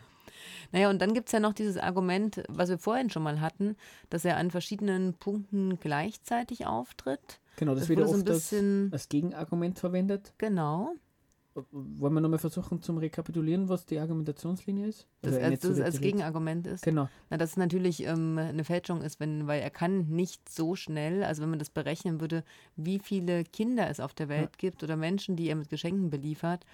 Naja, 0.72 0.90
und 0.90 1.00
dann 1.00 1.14
gibt 1.14 1.28
es 1.28 1.32
ja 1.32 1.40
noch 1.40 1.52
dieses 1.52 1.76
Argument, 1.76 2.42
was 2.48 2.68
wir 2.68 2.78
vorhin 2.78 3.10
schon 3.10 3.22
mal 3.22 3.40
hatten, 3.40 3.76
dass 4.10 4.24
er 4.24 4.36
an 4.36 4.50
verschiedenen 4.50 5.14
Punkten 5.14 5.78
gleichzeitig 5.80 6.66
auftritt. 6.66 7.40
Genau, 7.56 7.74
das, 7.74 7.82
das 7.82 7.88
wird 7.88 8.08
so 8.08 8.14
ein 8.14 8.24
bisschen 8.24 8.84
als, 8.86 8.92
als 8.92 9.08
Gegenargument 9.08 9.78
verwendet. 9.78 10.34
Genau. 10.38 10.94
Wollen 11.72 12.14
wir 12.14 12.20
nochmal 12.20 12.38
versuchen 12.38 12.82
zum 12.82 12.98
Rekapitulieren, 12.98 13.68
was 13.68 13.84
die 13.84 13.98
Argumentationslinie 13.98 14.86
ist? 14.86 15.08
Das, 15.22 15.34
also 15.34 15.44
als, 15.44 15.60
das 15.60 15.80
als 15.80 16.00
Gegenargument 16.00 16.68
ist. 16.68 16.84
Genau. 16.84 17.08
Na, 17.30 17.36
dass 17.36 17.50
es 17.50 17.56
natürlich 17.56 18.04
ähm, 18.06 18.38
eine 18.38 18.62
Fälschung 18.62 19.02
ist, 19.02 19.18
wenn, 19.18 19.48
weil 19.48 19.60
er 19.60 19.70
kann 19.70 20.08
nicht 20.08 20.48
so 20.48 20.76
schnell, 20.76 21.24
also 21.24 21.42
wenn 21.42 21.50
man 21.50 21.58
das 21.58 21.70
berechnen 21.70 22.20
würde, 22.20 22.44
wie 22.76 23.00
viele 23.00 23.42
Kinder 23.42 23.90
es 23.90 23.98
auf 23.98 24.14
der 24.14 24.28
Welt 24.28 24.50
ja. 24.52 24.58
gibt 24.58 24.84
oder 24.84 24.96
Menschen, 24.96 25.34
die 25.34 25.48
er 25.48 25.56
mit 25.56 25.68
Geschenken 25.68 26.10
beliefert 26.10 26.64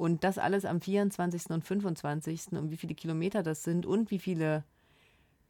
und 0.00 0.24
das 0.24 0.38
alles 0.38 0.64
am 0.64 0.80
24. 0.80 1.50
und 1.50 1.62
25. 1.62 2.52
und 2.52 2.70
wie 2.70 2.78
viele 2.78 2.94
Kilometer 2.94 3.42
das 3.42 3.62
sind 3.62 3.84
und 3.84 4.10
wie 4.10 4.18
viele 4.18 4.64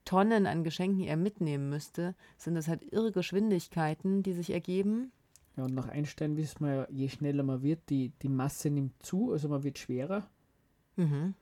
Tonnen 0.04 0.46
an 0.46 0.64
Geschenken 0.64 1.04
er 1.04 1.16
mitnehmen 1.16 1.70
müsste, 1.70 2.16
sind 2.36 2.56
das 2.56 2.66
halt 2.66 2.82
irre 2.82 3.12
Geschwindigkeiten, 3.12 4.24
die 4.24 4.32
sich 4.32 4.50
ergeben. 4.50 5.12
Ja, 5.56 5.66
und 5.66 5.74
nach 5.76 5.88
Einstein 5.88 6.36
wissen 6.36 6.66
wir 6.66 6.74
ja, 6.74 6.86
je 6.90 7.08
schneller 7.08 7.44
man 7.44 7.62
wird, 7.62 7.78
die, 7.90 8.10
die 8.22 8.28
Masse 8.28 8.70
nimmt 8.70 9.00
zu, 9.00 9.30
also 9.30 9.48
man 9.48 9.62
wird 9.62 9.78
schwerer. 9.78 10.26
Mhm. 10.96 11.34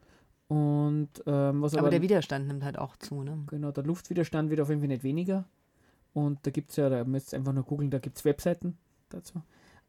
Und, 0.49 1.09
ähm, 1.27 1.63
was 1.63 1.73
aber, 1.73 1.85
aber 1.85 1.91
der 1.91 2.03
Widerstand 2.03 2.47
nimmt 2.47 2.63
halt 2.63 2.79
auch 2.79 2.97
zu, 2.97 3.23
ne? 3.23 3.39
Genau, 3.47 3.71
der 3.71 3.85
Luftwiderstand 3.85 4.51
wird 4.51 4.61
auf 4.61 4.69
jeden 4.69 4.83
Fall 4.83 4.89
nicht 4.89 5.03
weniger. 5.03 5.47
Und 6.13 6.41
da 6.47 6.51
gibt 6.51 6.71
es 6.71 6.77
ja, 6.77 6.91
da 6.91 7.05
müsst 7.05 7.33
ihr 7.33 7.39
einfach 7.39 7.55
nur 7.55 7.65
googeln, 7.65 7.91
da 7.91 8.01
gibt 8.01 8.19
es 8.19 8.27
Webseiten 8.27 8.77
dazu. 9.09 9.41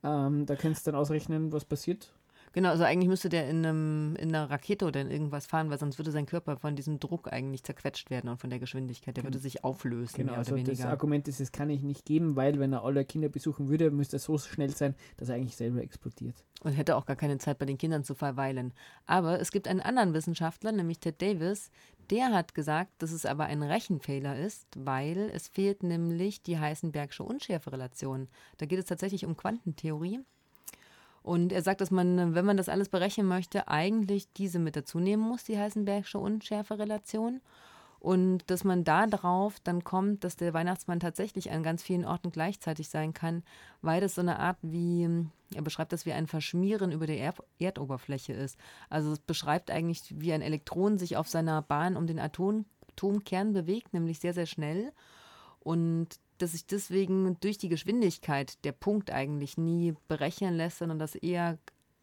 Ähm, 0.04 0.46
da 0.46 0.56
kannst 0.56 0.88
du 0.88 0.92
dann 0.92 1.00
ausrechnen, 1.02 1.52
was 1.52 1.66
passiert. 1.66 2.14
Genau, 2.54 2.70
also 2.70 2.84
eigentlich 2.84 3.10
müsste 3.10 3.30
der 3.30 3.50
in, 3.50 3.66
einem, 3.66 4.16
in 4.16 4.30
einer 4.30 4.50
Rakete 4.50 4.86
oder 4.86 5.02
in 5.02 5.12
irgendwas 5.12 5.46
fahren, 5.46 5.70
weil 5.70 5.80
sonst 5.80 5.98
würde 5.98 6.12
sein 6.12 6.26
Körper 6.26 6.58
von 6.58 6.76
diesem 6.76 7.00
Druck 7.00 7.32
eigentlich 7.32 7.64
zerquetscht 7.64 8.10
werden 8.10 8.30
und 8.30 8.38
von 8.38 8.50
der 8.50 8.60
Geschwindigkeit. 8.60 9.18
Der 9.18 9.24
würde 9.24 9.40
sich 9.40 9.64
auflösen. 9.64 10.18
Genau, 10.18 10.34
also 10.34 10.58
das 10.58 10.82
Argument 10.82 11.28
ist, 11.28 11.40
es 11.40 11.52
kann 11.52 11.70
ich 11.70 11.84
nicht 11.84 12.06
geben, 12.06 12.36
weil 12.36 12.60
wenn 12.60 12.74
er 12.74 12.84
alle 12.84 13.06
Kinder 13.06 13.30
besuchen 13.30 13.70
würde, 13.70 13.92
müsste 13.92 14.18
er 14.18 14.20
so 14.20 14.38
schnell 14.38 14.72
sein, 14.72 14.96
dass 15.18 15.30
er 15.30 15.36
eigentlich 15.36 15.56
selber 15.56 15.82
explodiert. 15.82 16.36
Und 16.62 16.74
hätte 16.74 16.96
auch 16.96 17.06
gar 17.06 17.16
keine 17.16 17.38
Zeit 17.38 17.58
bei 17.58 17.66
den 17.66 17.78
Kindern 17.78 18.04
zu 18.04 18.16
verweilen. 18.16 18.74
Aber 19.06 19.40
es 19.40 19.52
gibt 19.52 19.68
einen 19.68 19.80
anderen 19.80 20.14
Wissenschaftler, 20.14 20.72
nämlich 20.72 21.00
Ted 21.00 21.22
Davis, 21.22 21.70
der 22.10 22.34
hat 22.34 22.56
gesagt, 22.56 22.92
dass 22.98 23.12
es 23.12 23.26
aber 23.26 23.46
ein 23.46 23.62
Rechenfehler 23.62 24.38
ist, 24.38 24.68
weil 24.76 25.30
es 25.34 25.48
fehlt 25.48 25.84
nämlich 25.84 26.42
die 26.42 26.58
Heisenbergsche 26.58 27.24
Unschärferelation. 27.24 28.28
Da 28.58 28.66
geht 28.66 28.80
es 28.80 28.86
tatsächlich 28.86 29.26
um 29.26 29.38
Quantentheorie. 29.38 30.22
Und 31.30 31.54
er 31.54 31.62
sagt, 31.62 31.80
dass 31.80 31.92
man, 31.92 32.34
wenn 32.34 32.44
man 32.44 32.58
das 32.58 32.70
alles 32.70 32.90
berechnen 32.90 33.28
möchte, 33.28 33.68
eigentlich 33.68 34.34
diese 34.34 34.58
mit 34.58 34.76
dazu 34.76 35.00
nehmen 35.00 35.22
muss, 35.22 35.44
die 35.44 35.60
Heisenbergsche 35.60 36.18
Unschärferelation. 36.18 37.42
Und 38.00 38.50
dass 38.50 38.64
man 38.64 38.84
da 38.84 39.06
drauf 39.06 39.58
dann 39.64 39.84
kommt, 39.84 40.24
dass 40.24 40.38
der 40.38 40.56
Weihnachtsmann 40.56 41.00
tatsächlich 41.00 41.52
an 41.52 41.62
ganz 41.62 41.84
vielen 41.84 42.04
Orten 42.04 42.32
gleichzeitig 42.32 42.90
sein 42.90 43.14
kann, 43.14 43.44
weil 43.84 44.02
das 44.02 44.16
so 44.16 44.22
eine 44.22 44.40
Art 44.40 44.58
wie, 44.64 45.08
er 45.54 45.62
beschreibt 45.62 45.94
das 45.94 46.08
wie 46.08 46.14
ein 46.14 46.26
Verschmieren 46.26 46.92
über 46.92 47.06
der 47.06 47.20
er 47.20 47.36
Erdoberfläche 47.60 48.34
ist. 48.34 48.58
Also 48.90 49.12
es 49.12 49.20
beschreibt 49.20 49.70
eigentlich, 49.70 50.02
wie 50.18 50.34
ein 50.34 50.42
Elektron 50.42 50.98
sich 50.98 51.16
auf 51.16 51.28
seiner 51.28 51.62
Bahn 51.62 51.96
um 51.96 52.08
den 52.08 52.18
Atom 52.18 52.66
Atomkern 52.94 53.54
bewegt, 53.54 53.94
nämlich 53.94 54.18
sehr, 54.18 54.34
sehr 54.34 54.48
schnell. 54.48 54.92
Und 55.60 56.08
dass 56.40 56.54
sich 56.54 56.66
deswegen 56.66 57.38
durch 57.42 57.58
die 57.58 57.70
Geschwindigkeit 57.70 58.64
der 58.66 58.72
Punkt 58.72 59.12
eigentlich 59.12 59.58
nie 59.58 59.94
berechnen 60.08 60.56
lässt, 60.56 60.80
sondern 60.80 61.00
dass 61.00 61.16
eher 61.16 61.58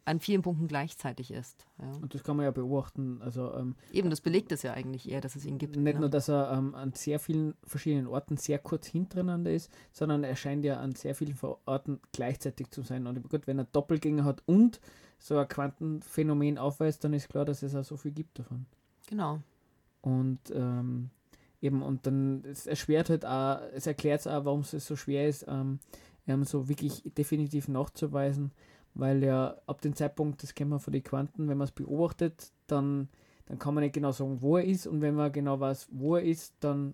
an 0.07 0.21
vielen 0.21 0.41
Punkten 0.41 0.69
gleichzeitig 0.69 1.31
ist. 1.31 1.65
Ja. 1.79 1.91
Und 2.01 2.13
das 2.13 2.23
kann 2.23 2.37
man 2.37 2.45
ja 2.45 2.51
beobachten. 2.51 3.21
Also, 3.21 3.53
ähm, 3.53 3.75
Eben, 3.91 4.09
das 4.09 4.21
belegt 4.21 4.53
es 4.53 4.63
ja 4.63 4.73
eigentlich 4.73 5.11
eher, 5.11 5.19
dass 5.19 5.35
es 5.35 5.45
ihn 5.45 5.57
gibt. 5.57 5.75
Nicht 5.75 5.93
ja. 5.95 5.99
nur, 5.99 6.09
dass 6.09 6.29
er 6.29 6.53
ähm, 6.53 6.75
an 6.75 6.93
sehr 6.93 7.19
vielen 7.19 7.55
verschiedenen 7.65 8.07
Orten 8.07 8.37
sehr 8.37 8.57
kurz 8.57 8.87
hintereinander 8.87 9.51
ist, 9.51 9.69
sondern 9.91 10.23
er 10.23 10.37
scheint 10.37 10.63
ja 10.63 10.79
an 10.79 10.95
sehr 10.95 11.13
vielen 11.13 11.37
Orten 11.65 11.99
gleichzeitig 12.13 12.71
zu 12.71 12.83
sein. 12.83 13.05
Und 13.05 13.29
gut, 13.29 13.47
wenn 13.47 13.59
er 13.59 13.65
Doppelgänger 13.65 14.23
hat 14.23 14.41
und 14.45 14.79
so 15.19 15.37
ein 15.37 15.47
Quantenphänomen 15.47 16.57
aufweist, 16.57 17.03
dann 17.03 17.11
ist 17.11 17.27
klar, 17.27 17.43
dass 17.43 17.61
es 17.61 17.75
auch 17.75 17.83
so 17.83 17.97
viel 17.97 18.11
gibt 18.11 18.39
davon. 18.39 18.65
Genau. 19.09 19.41
Und 20.01 20.39
ähm, 20.53 21.09
Eben, 21.61 21.81
und 21.81 22.05
dann, 22.05 22.43
es 22.45 22.67
erschwert 22.67 23.09
halt 23.09 23.25
auch, 23.25 23.59
es 23.73 23.87
erklärt 23.87 24.27
auch, 24.27 24.45
warum 24.45 24.61
es 24.61 24.71
so 24.71 24.95
schwer 24.95 25.27
ist, 25.27 25.45
ähm, 25.47 25.79
so 26.43 26.69
wirklich 26.69 27.01
definitiv 27.17 27.67
nachzuweisen, 27.67 28.51
weil 28.93 29.23
ja 29.23 29.55
ab 29.65 29.81
dem 29.81 29.95
Zeitpunkt, 29.95 30.43
das 30.43 30.53
kennen 30.53 30.71
wir 30.71 30.79
von 30.79 30.93
den 30.93 31.03
Quanten, 31.03 31.47
wenn 31.47 31.57
man 31.57 31.65
es 31.65 31.71
beobachtet, 31.71 32.51
dann, 32.67 33.09
dann 33.45 33.57
kann 33.57 33.73
man 33.73 33.83
nicht 33.83 33.93
genau 33.93 34.11
sagen, 34.11 34.41
wo 34.41 34.57
er 34.57 34.65
ist 34.65 34.87
und 34.87 35.01
wenn 35.01 35.15
man 35.15 35.31
genau 35.31 35.59
weiß, 35.59 35.87
wo 35.91 36.15
er 36.15 36.23
ist, 36.23 36.53
dann, 36.59 36.93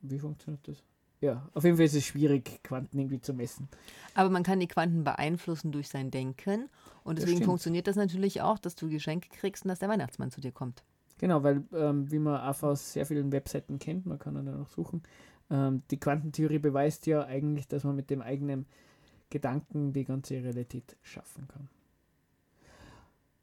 wie 0.00 0.18
funktioniert 0.18 0.66
das? 0.66 0.82
Ja, 1.20 1.48
auf 1.54 1.64
jeden 1.64 1.76
Fall 1.76 1.86
ist 1.86 1.94
es 1.94 2.04
schwierig, 2.04 2.62
Quanten 2.62 2.98
irgendwie 2.98 3.20
zu 3.20 3.32
messen. 3.32 3.68
Aber 4.14 4.28
man 4.28 4.42
kann 4.42 4.60
die 4.60 4.68
Quanten 4.68 5.02
beeinflussen 5.02 5.72
durch 5.72 5.88
sein 5.88 6.10
Denken 6.10 6.68
und 7.04 7.18
deswegen 7.18 7.42
funktioniert 7.42 7.86
das 7.86 7.96
natürlich 7.96 8.42
auch, 8.42 8.58
dass 8.58 8.74
du 8.74 8.88
Geschenke 8.88 9.28
kriegst 9.30 9.64
und 9.64 9.68
dass 9.68 9.78
der 9.80 9.88
Weihnachtsmann 9.88 10.30
zu 10.30 10.40
dir 10.40 10.52
kommt. 10.52 10.84
Genau, 11.18 11.42
weil 11.42 11.64
ähm, 11.72 12.10
wie 12.10 12.18
man 12.18 12.40
auch 12.40 12.62
aus 12.62 12.92
sehr 12.92 13.06
vielen 13.06 13.32
Webseiten 13.32 13.78
kennt, 13.78 14.06
man 14.06 14.18
kann 14.18 14.34
dann 14.34 14.62
auch 14.62 14.68
suchen, 14.68 15.02
ähm, 15.50 15.82
die 15.90 15.98
Quantentheorie 15.98 16.58
beweist 16.58 17.06
ja 17.06 17.24
eigentlich, 17.24 17.68
dass 17.68 17.84
man 17.84 17.96
mit 17.96 18.10
dem 18.10 18.20
eigenen 18.20 18.66
Gedanken 19.30 19.92
die 19.92 20.04
ganze 20.04 20.34
Realität 20.34 20.96
schaffen 21.02 21.48
kann. 21.48 21.68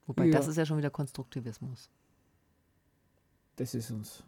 Wobei, 0.05 0.25
ja. 0.25 0.33
das 0.33 0.47
ist 0.47 0.57
ja 0.57 0.65
schon 0.65 0.77
wieder 0.77 0.89
Konstruktivismus. 0.89 1.89
Das 3.55 3.73
ist 3.73 3.91
uns 3.91 4.23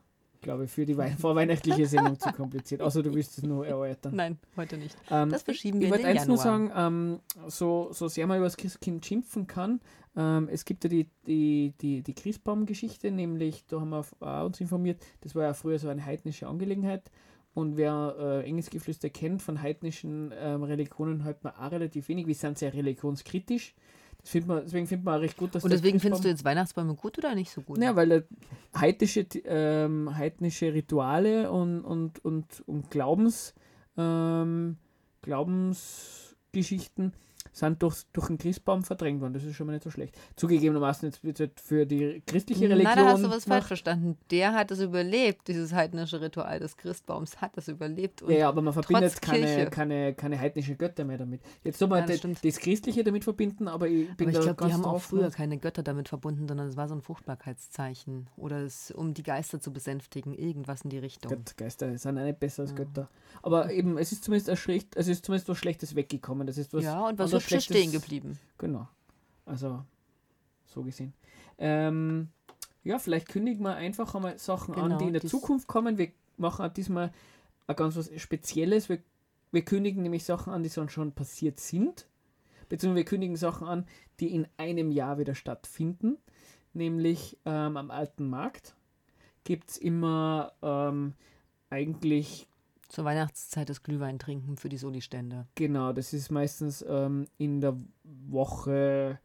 glaube 0.45 0.65
ich, 0.65 0.71
für 0.71 0.85
die 0.85 0.95
vorweihnachtliche 1.17 1.85
Sendung 1.87 2.19
zu 2.19 2.31
kompliziert. 2.31 2.81
Außer 2.81 3.03
du 3.03 3.13
willst 3.13 3.37
es 3.37 3.43
nur 3.43 3.65
erläutern. 3.65 4.15
Nein, 4.15 4.37
heute 4.55 4.77
nicht. 4.77 4.95
Ähm, 5.09 5.29
das 5.31 5.41
verschieben 5.41 5.79
wir 5.79 5.87
Ich 5.87 5.91
wollte 5.91 6.07
eins 6.07 6.27
nur 6.27 6.37
sagen, 6.37 6.71
ähm, 6.73 7.19
so, 7.47 7.89
so 7.91 8.07
sehr 8.07 8.27
man 8.27 8.37
über 8.37 8.45
das 8.45 8.55
Christkind 8.55 9.05
schimpfen 9.05 9.47
kann, 9.47 9.81
ähm, 10.15 10.47
es 10.51 10.63
gibt 10.63 10.83
ja 10.83 10.89
die, 10.89 11.09
die, 11.27 11.73
die, 11.81 12.03
die 12.03 12.13
Christbaum-Geschichte, 12.13 13.11
nämlich, 13.11 13.65
da 13.65 13.81
haben 13.81 13.89
wir 13.89 14.05
auch 14.19 14.45
uns 14.45 14.61
informiert, 14.61 15.03
das 15.21 15.35
war 15.35 15.43
ja 15.43 15.53
früher 15.53 15.79
so 15.79 15.89
eine 15.89 16.05
heidnische 16.05 16.47
Angelegenheit. 16.47 17.11
Und 17.55 17.77
wer 17.77 18.15
äh, 18.19 18.45
Engelsgeflüster 18.45 19.09
kennt 19.09 19.41
von 19.41 19.61
heidnischen 19.61 20.33
ähm, 20.37 20.63
Religionen, 20.63 21.23
hört 21.23 21.43
man 21.43 21.53
auch 21.53 21.71
relativ 21.71 22.09
wenig. 22.09 22.27
Wir 22.27 22.35
sind 22.35 22.57
sehr 22.57 22.73
religionskritisch. 22.73 23.73
Find 24.25 24.47
man, 24.47 24.63
deswegen 24.63 24.87
findet 24.87 25.05
man 25.05 25.17
auch 25.17 25.21
recht 25.21 25.37
gut, 25.37 25.53
dass 25.53 25.63
Und 25.63 25.71
deswegen 25.71 25.99
findest 25.99 26.23
du 26.23 26.27
jetzt 26.27 26.43
Weihnachtsbäume 26.43 26.95
gut 26.95 27.19
oder 27.19 27.35
nicht 27.35 27.51
so 27.51 27.61
gut? 27.61 27.77
Ja, 27.81 27.95
weil 27.95 28.25
heidnische, 28.75 29.27
ähm, 29.45 30.17
heidnische 30.17 30.73
Rituale 30.73 31.51
und, 31.51 31.81
und, 31.81 32.25
und, 32.25 32.63
und 32.65 32.89
Glaubens, 32.89 33.53
ähm, 33.97 34.77
Glaubensgeschichten 35.21 37.13
sind 37.51 37.81
durch, 37.81 38.03
durch 38.13 38.27
den 38.27 38.37
Christbaum 38.37 38.83
verdrängt 38.83 39.21
worden. 39.21 39.33
Das 39.33 39.43
ist 39.43 39.55
schon 39.55 39.67
mal 39.67 39.73
nicht 39.73 39.83
so 39.83 39.91
schlecht. 39.91 40.15
Zugegebenermaßen 40.35 41.07
jetzt 41.07 41.23
wird 41.23 41.39
halt 41.39 41.59
für 41.59 41.85
die 41.85 42.21
christliche 42.25 42.69
Religion. 42.69 42.95
Nein, 42.95 43.05
da 43.05 43.11
hast 43.11 43.23
du 43.23 43.29
was 43.29 43.45
falsch 43.45 43.65
verstanden. 43.65 44.17
Der 44.31 44.53
hat 44.53 44.71
es 44.71 44.79
überlebt, 44.79 45.47
dieses 45.47 45.73
heidnische 45.73 46.21
Ritual 46.21 46.59
des 46.59 46.77
Christbaums 46.77 47.41
hat 47.41 47.57
es 47.57 47.67
überlebt. 47.67 48.23
ja, 48.27 48.37
ja, 48.37 48.49
aber 48.49 48.61
man 48.61 48.73
verbindet 48.73 49.21
keine, 49.21 49.69
keine, 49.69 50.13
keine 50.13 50.39
heidnischen 50.39 50.77
Götter 50.77 51.03
mehr 51.03 51.17
damit. 51.17 51.41
Jetzt 51.63 51.79
soll 51.79 51.87
man 51.87 52.07
ja, 52.07 52.17
das, 52.17 52.41
das, 52.41 52.57
Christliche 52.57 53.03
damit 53.03 53.23
verbinden, 53.23 53.67
aber 53.67 53.87
ich 53.87 54.15
bin 54.15 54.29
aber 54.29 54.37
ich 54.37 54.43
glaube, 54.43 54.65
die 54.67 54.73
haben 54.73 54.85
auch 54.85 55.01
früher 55.01 55.29
keine 55.31 55.57
Götter 55.57 55.83
damit 55.83 56.09
verbunden, 56.09 56.47
sondern 56.47 56.67
es 56.67 56.77
war 56.77 56.87
so 56.87 56.95
ein 56.95 57.01
Fruchtbarkeitszeichen 57.01 58.27
oder 58.37 58.61
es, 58.61 58.91
um 58.91 59.13
die 59.13 59.23
Geister 59.23 59.59
zu 59.59 59.71
besänftigen, 59.71 60.33
irgendwas 60.33 60.81
in 60.81 60.89
die 60.89 60.99
Richtung. 60.99 61.31
Gott, 61.31 61.57
Geister 61.57 61.97
sind 61.97 62.15
nicht 62.15 62.39
besser 62.39 62.63
als 62.63 62.71
ja. 62.71 62.77
Götter. 62.77 63.09
Aber 63.41 63.71
eben, 63.71 63.97
es 63.97 64.11
ist 64.11 64.23
zumindest, 64.23 64.49
es 64.49 65.07
ist 65.07 65.25
zumindest 65.25 65.49
was 65.49 65.57
Schlechtes 65.57 65.95
weggekommen. 65.95 66.47
Das 66.47 66.57
ist 66.57 66.73
was 66.73 66.83
ja, 66.83 67.07
und 67.07 67.19
was 67.19 67.31
Hübsches 67.35 67.65
stehen 67.65 67.91
geblieben. 67.91 68.39
Genau. 68.57 68.87
Also, 69.45 69.83
so 70.65 70.83
gesehen. 70.83 71.13
Ähm, 71.57 72.29
ja, 72.83 72.99
vielleicht 72.99 73.29
kündigen 73.29 73.63
wir 73.63 73.75
einfach 73.75 74.13
einmal 74.15 74.37
Sachen 74.37 74.75
genau, 74.75 74.85
an, 74.85 74.97
die 74.99 75.05
in 75.05 75.13
der 75.13 75.23
Zukunft 75.23 75.67
kommen. 75.67 75.97
Wir 75.97 76.09
machen 76.37 76.71
diesmal 76.73 77.11
ein 77.67 77.75
ganz 77.75 77.95
was 77.95 78.11
Spezielles. 78.17 78.89
Wir, 78.89 78.99
wir 79.51 79.63
kündigen 79.63 80.03
nämlich 80.03 80.23
Sachen 80.23 80.53
an, 80.53 80.63
die 80.63 80.69
schon 80.69 81.11
passiert 81.13 81.59
sind. 81.59 82.07
Beziehungsweise 82.69 82.97
wir 82.97 83.05
kündigen 83.05 83.35
Sachen 83.35 83.67
an, 83.67 83.87
die 84.19 84.33
in 84.33 84.47
einem 84.57 84.91
Jahr 84.91 85.17
wieder 85.17 85.35
stattfinden. 85.35 86.17
Nämlich 86.73 87.37
ähm, 87.45 87.77
am 87.77 87.89
alten 87.89 88.29
Markt 88.29 88.75
gibt 89.43 89.69
es 89.69 89.77
immer 89.77 90.51
ähm, 90.61 91.13
eigentlich 91.69 92.47
Zur 92.87 93.05
Weihnachtszeit 93.05 93.69
das 93.69 93.83
Glühwein 93.83 94.19
trinken 94.19 94.57
für 94.57 94.69
die 94.69 94.77
Soli-Stände. 94.77 95.47
Genau, 95.55 95.91
das 95.91 96.13
ist 96.13 96.29
meistens 96.29 96.85
ähm, 96.87 97.27
in 97.37 97.59
der 97.61 97.77
Woche, 98.03 99.19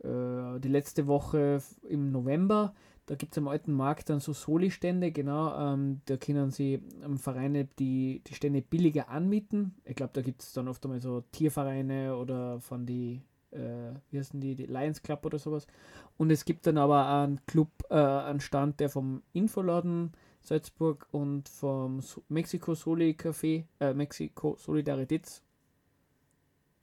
äh, 0.00 0.60
die 0.60 0.68
letzte 0.68 1.06
Woche 1.06 1.62
im 1.82 2.12
November. 2.12 2.74
Da 3.06 3.16
gibt 3.16 3.32
es 3.32 3.38
am 3.38 3.48
alten 3.48 3.72
Markt 3.72 4.08
dann 4.08 4.20
so 4.20 4.32
Soli-Stände, 4.32 5.10
genau. 5.10 5.52
Ähm, 5.58 6.00
da 6.04 6.16
können 6.16 6.50
sie 6.50 6.74
ähm, 7.02 7.18
Vereine 7.18 7.64
die, 7.78 8.22
die 8.24 8.34
Stände 8.34 8.62
billiger 8.62 9.08
anmieten. 9.08 9.74
Ich 9.84 9.96
glaube, 9.96 10.12
da 10.12 10.22
gibt 10.22 10.42
es 10.42 10.52
dann 10.52 10.68
oft 10.68 10.84
einmal 10.84 11.00
so 11.00 11.22
Tiervereine 11.32 12.16
oder 12.16 12.60
von 12.60 12.86
die, 12.86 13.22
äh, 13.50 13.94
wie 14.10 14.18
heißen 14.18 14.40
die, 14.40 14.54
die 14.54 14.66
Lions 14.66 15.02
Club 15.02 15.26
oder 15.26 15.38
sowas. 15.38 15.66
Und 16.18 16.30
es 16.30 16.44
gibt 16.44 16.66
dann 16.68 16.78
aber 16.78 17.08
einen 17.08 17.44
Club, 17.46 17.70
äh, 17.90 17.94
einen 17.96 18.40
Stand, 18.40 18.78
der 18.78 18.90
vom 18.90 19.22
Infoladen 19.32 20.12
Salzburg 20.42 21.06
und 21.10 21.48
vom 21.48 22.00
so 22.00 22.22
Mexiko 22.28 22.74
Soli 22.74 23.10
Café, 23.18 23.64
äh, 23.78 23.92
Mexiko 23.94 24.56
Solidaritäts 24.58 25.42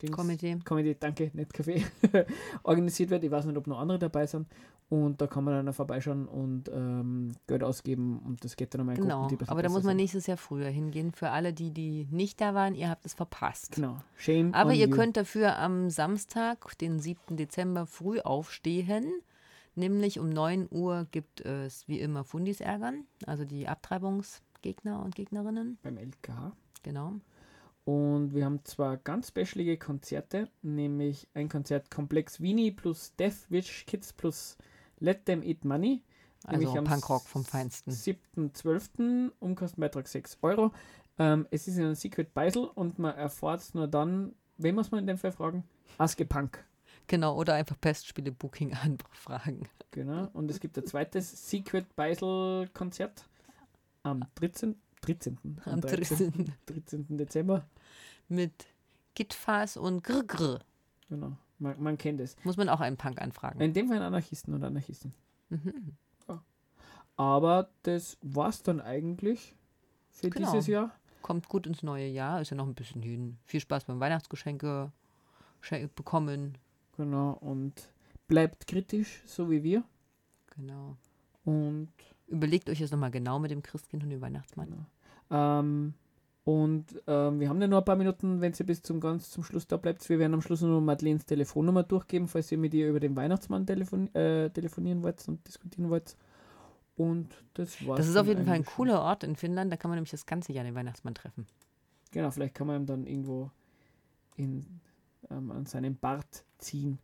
Dings- 0.02 0.12
Komitee. 0.16 0.60
Comedy, 0.64 0.96
danke, 1.00 1.32
nicht 1.34 1.52
Café, 1.56 1.84
organisiert 2.64 3.10
wird. 3.10 3.24
Ich 3.24 3.32
weiß 3.32 3.46
nicht, 3.46 3.58
ob 3.58 3.66
noch 3.68 3.80
andere 3.80 3.98
dabei 3.98 4.28
sind. 4.28 4.48
Und 4.90 5.20
da 5.20 5.28
kann 5.28 5.44
man 5.44 5.66
dann 5.66 5.74
vorbeischauen 5.74 6.28
und 6.30 6.70
ähm, 6.70 7.34
Geld 7.46 7.62
ausgeben 7.62 8.20
und 8.20 8.42
das 8.46 8.56
geht 8.56 8.74
dann 8.74 8.82
einmal 8.82 8.96
in 8.96 9.02
Genau, 9.02 9.28
Gruppen, 9.28 9.50
aber 9.50 9.62
da 9.62 9.68
muss 9.68 9.84
man 9.84 9.98
nächstes 9.98 10.28
Jahr 10.28 10.38
früher 10.38 10.70
hingehen. 10.70 11.12
Für 11.12 11.32
alle, 11.32 11.52
die, 11.52 11.72
die 11.72 12.08
nicht 12.10 12.40
da 12.40 12.54
waren, 12.54 12.74
ihr 12.74 12.90
habt 12.90 13.06
es 13.06 13.14
verpasst. 13.14 13.74
Genau, 13.76 13.98
shame 14.16 14.54
Aber 14.54 14.74
ihr 14.74 14.88
you. 14.88 14.96
könnt 14.96 15.18
dafür 15.18 15.58
am 15.58 15.90
Samstag, 15.90 16.78
den 16.78 17.00
7. 17.02 17.36
Dezember, 17.36 17.86
früh 17.86 18.22
aufstehen. 18.22 19.12
Nämlich 19.78 20.18
um 20.18 20.30
9 20.30 20.70
Uhr 20.72 21.06
gibt 21.12 21.42
es 21.42 21.88
wie 21.88 22.00
immer 22.00 22.24
Fundis 22.24 22.62
ärgern, 22.62 23.06
also 23.28 23.46
die 23.46 23.68
Abtreibungsgegner 23.68 25.04
und 25.04 25.14
Gegnerinnen. 25.14 25.78
beim 25.84 25.98
LKH. 25.98 26.52
Genau. 26.82 27.14
Und 27.86 28.34
wir 28.34 28.44
haben 28.44 28.66
zwei 28.66 28.96
ganz 28.96 29.28
specialige 29.28 29.78
Konzerte, 29.78 30.50
nämlich 30.64 31.28
ein 31.36 31.48
Konzert 31.48 31.92
Komplex 31.92 32.42
Vini 32.42 32.72
plus 32.72 33.16
Death 33.18 33.50
Wish 33.50 33.86
Kids 33.86 34.14
plus 34.14 34.58
Let 34.98 35.26
Them 35.26 35.44
Eat 35.44 35.64
Money. 35.64 36.02
Also 36.44 36.76
am 36.76 36.84
Punkrock 36.84 37.28
vom 37.28 37.46
Feinsten. 37.46 37.92
7.12. 37.92 39.32
Umkostenbeitrag 39.40 40.08
6 40.08 40.40
Euro. 40.42 40.72
Ähm, 41.20 41.46
es 41.52 41.68
ist 41.68 41.78
in 41.78 41.84
einem 41.84 41.96
Secret 41.96 42.34
Beisel 42.34 42.64
und 42.64 42.98
man 42.98 43.16
erfahrt 43.16 43.62
es 43.62 43.76
nur 43.76 43.88
dann, 43.88 44.34
wen 44.58 44.74
muss 44.74 44.90
man 44.90 45.02
in 45.02 45.08
dem 45.08 45.20
Fall 45.20 45.32
fragen? 45.32 45.64
Aske 46.00 46.26
Punk. 46.26 46.66
Genau, 47.08 47.36
oder 47.38 47.54
einfach 47.56 47.80
Pestspiele 47.80 48.32
Booking 48.32 48.74
anfragen. 48.84 49.68
Genau. 49.92 50.28
Und 50.34 50.52
es 50.52 50.60
gibt 50.60 50.78
ein 50.78 50.86
zweites 50.86 51.50
Secret 51.50 51.96
Beisel 51.96 52.68
Konzert 52.74 53.26
am 54.04 54.24
13. 54.36 54.76
13. 55.02 55.38
Am 55.66 55.82
13. 55.82 56.36
13. 56.36 56.54
13. 56.66 57.18
Dezember. 57.18 57.66
Mit 58.28 58.66
Gitfas 59.16 59.78
und 59.78 60.04
Grr. 60.04 60.60
Genau. 61.10 61.38
Man, 61.60 61.82
man 61.82 61.98
kennt 61.98 62.20
es. 62.20 62.36
Muss 62.44 62.58
man 62.58 62.68
auch 62.70 62.82
einen 62.82 62.98
Punk 62.98 63.22
anfragen. 63.22 63.60
In 63.62 63.74
dem 63.74 63.88
Fall 63.88 64.02
Anarchisten 64.02 64.54
oder 64.54 64.68
Anarchisten. 64.68 65.14
Mhm. 65.50 65.96
Aber 67.16 67.70
das 67.84 68.18
war's 68.22 68.62
dann 68.62 68.80
eigentlich 68.80 69.56
für 70.12 70.30
Genau. 70.30 70.52
dieses 70.52 70.68
Jahr. 70.68 70.92
Kommt 71.24 71.50
gut 71.50 71.66
ins 71.66 71.82
neue 71.82 72.06
Jahr, 72.08 72.42
ist 72.42 72.52
ja 72.52 72.58
noch 72.58 72.68
ein 72.68 72.76
bisschen 72.76 73.02
hin. 73.02 73.38
Viel 73.46 73.60
Spaß 73.60 73.86
beim 73.86 74.00
Weihnachtsgeschenke 74.00 74.92
Schen- 75.64 75.90
bekommen. 75.96 76.58
Genau. 76.98 77.38
Und 77.40 77.90
bleibt 78.28 78.68
kritisch, 78.68 79.22
so 79.26 79.50
wie 79.50 79.64
wir. 79.64 79.84
Genau. 80.56 80.98
Und 81.46 81.90
Überlegt 82.28 82.70
euch 82.70 82.80
das 82.80 82.92
nochmal 82.92 83.12
genau 83.12 83.40
mit 83.40 83.52
dem 83.52 83.64
Christkind 83.64 84.04
und 84.04 84.10
dem 84.10 84.22
Weihnachtsmann. 84.22 84.86
Ähm, 85.32 85.94
und 86.44 86.86
ähm, 87.08 87.40
wir 87.40 87.50
haben 87.50 87.62
ja 87.62 87.68
noch 87.68 87.80
ein 87.80 87.86
paar 87.86 87.96
Minuten, 87.96 88.42
wenn 88.42 88.54
ihr 88.54 88.66
bis 88.66 88.82
zum 88.82 89.00
ganz 89.00 89.32
zum 89.32 89.44
Schluss 89.44 89.66
da 89.66 89.78
bleibt. 89.78 90.08
Wir 90.10 90.20
werden 90.20 90.34
am 90.34 90.42
Schluss 90.42 90.62
noch 90.62 90.82
Madeleines 90.82 91.26
Telefonnummer 91.26 91.84
durchgeben, 91.84 92.28
falls 92.28 92.52
ihr 92.52 92.58
mit 92.58 92.74
ihr 92.74 92.90
über 92.90 93.00
den 93.00 93.16
Weihnachtsmann 93.16 93.66
telefon 93.66 94.14
äh, 94.14 94.50
telefonieren 94.50 95.04
wollt 95.04 95.26
und 95.28 95.46
diskutieren 95.48 95.90
wollt. 95.90 96.18
Und 96.98 97.30
das 97.54 97.86
war's. 97.88 98.00
Das 98.00 98.08
ist 98.10 98.18
auf 98.18 98.28
jeden 98.28 98.46
Fall 98.46 98.56
ein 98.56 98.66
cooler 98.66 99.02
Ort 99.02 99.24
in 99.24 99.36
Finnland, 99.36 99.72
da 99.72 99.78
kann 99.78 99.90
man 99.90 99.98
nämlich 99.98 100.12
das 100.12 100.26
ganze 100.26 100.52
Jahr 100.52 100.66
den 100.66 100.76
Weihnachtsmann 100.76 101.16
treffen. 101.16 101.46
Genau, 102.12 102.30
vielleicht 102.32 102.56
kann 102.56 102.68
man 102.68 102.82
ihn 102.82 102.86
dann 102.88 103.06
irgendwo 103.06 103.52
in, 104.36 104.82
ähm, 105.30 105.52
an 105.52 105.66
seinem 105.66 105.96
Bart 105.96 106.44
ziehen. 106.60 107.00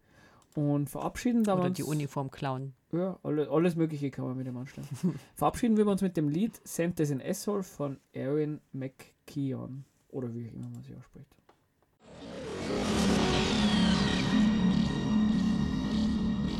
Und 0.55 0.89
verabschieden 0.89 1.43
da 1.43 1.53
wir 1.53 1.59
Oder 1.59 1.69
uns, 1.69 1.77
die 1.77 1.83
Uniform 1.83 2.29
klauen. 2.29 2.73
Ja, 2.91 3.17
alle, 3.23 3.49
alles 3.49 3.75
Mögliche 3.75 4.11
kann 4.11 4.25
man 4.25 4.37
mit 4.37 4.45
dem 4.45 4.55
anstellen. 4.57 4.87
verabschieden 5.35 5.77
wir 5.77 5.87
uns 5.87 6.01
mit 6.01 6.15
dem 6.15 6.29
Lied 6.29 6.59
Santa's 6.63 7.09
in 7.09 7.21
Asshole 7.21 7.63
von 7.63 7.97
Erin 8.11 8.61
McKeon. 8.71 9.85
Oder 10.09 10.33
wie 10.33 10.47
auch 10.47 10.53
immer 10.53 10.69
man 10.69 10.83
sie 10.83 10.95
ausspricht. 10.95 11.27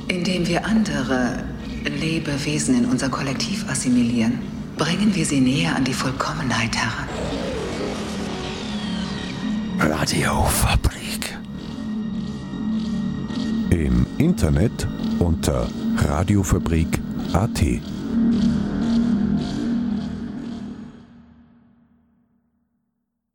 Indem 0.08 0.48
wir 0.48 0.66
andere 0.66 1.44
Lebewesen 1.84 2.78
in 2.78 2.86
unser 2.86 3.10
Kollektiv 3.10 3.70
assimilieren, 3.70 4.40
bringen 4.78 5.14
wir 5.14 5.26
sie 5.26 5.40
näher 5.40 5.76
an 5.76 5.84
die 5.84 5.94
Vollkommenheit 5.94 6.76
heran. 6.76 7.10
Radiofabrik. 9.80 11.33
Im 13.74 14.06
Internet 14.20 14.88
unter 15.18 15.68
radiofabrik.at. 15.98 17.93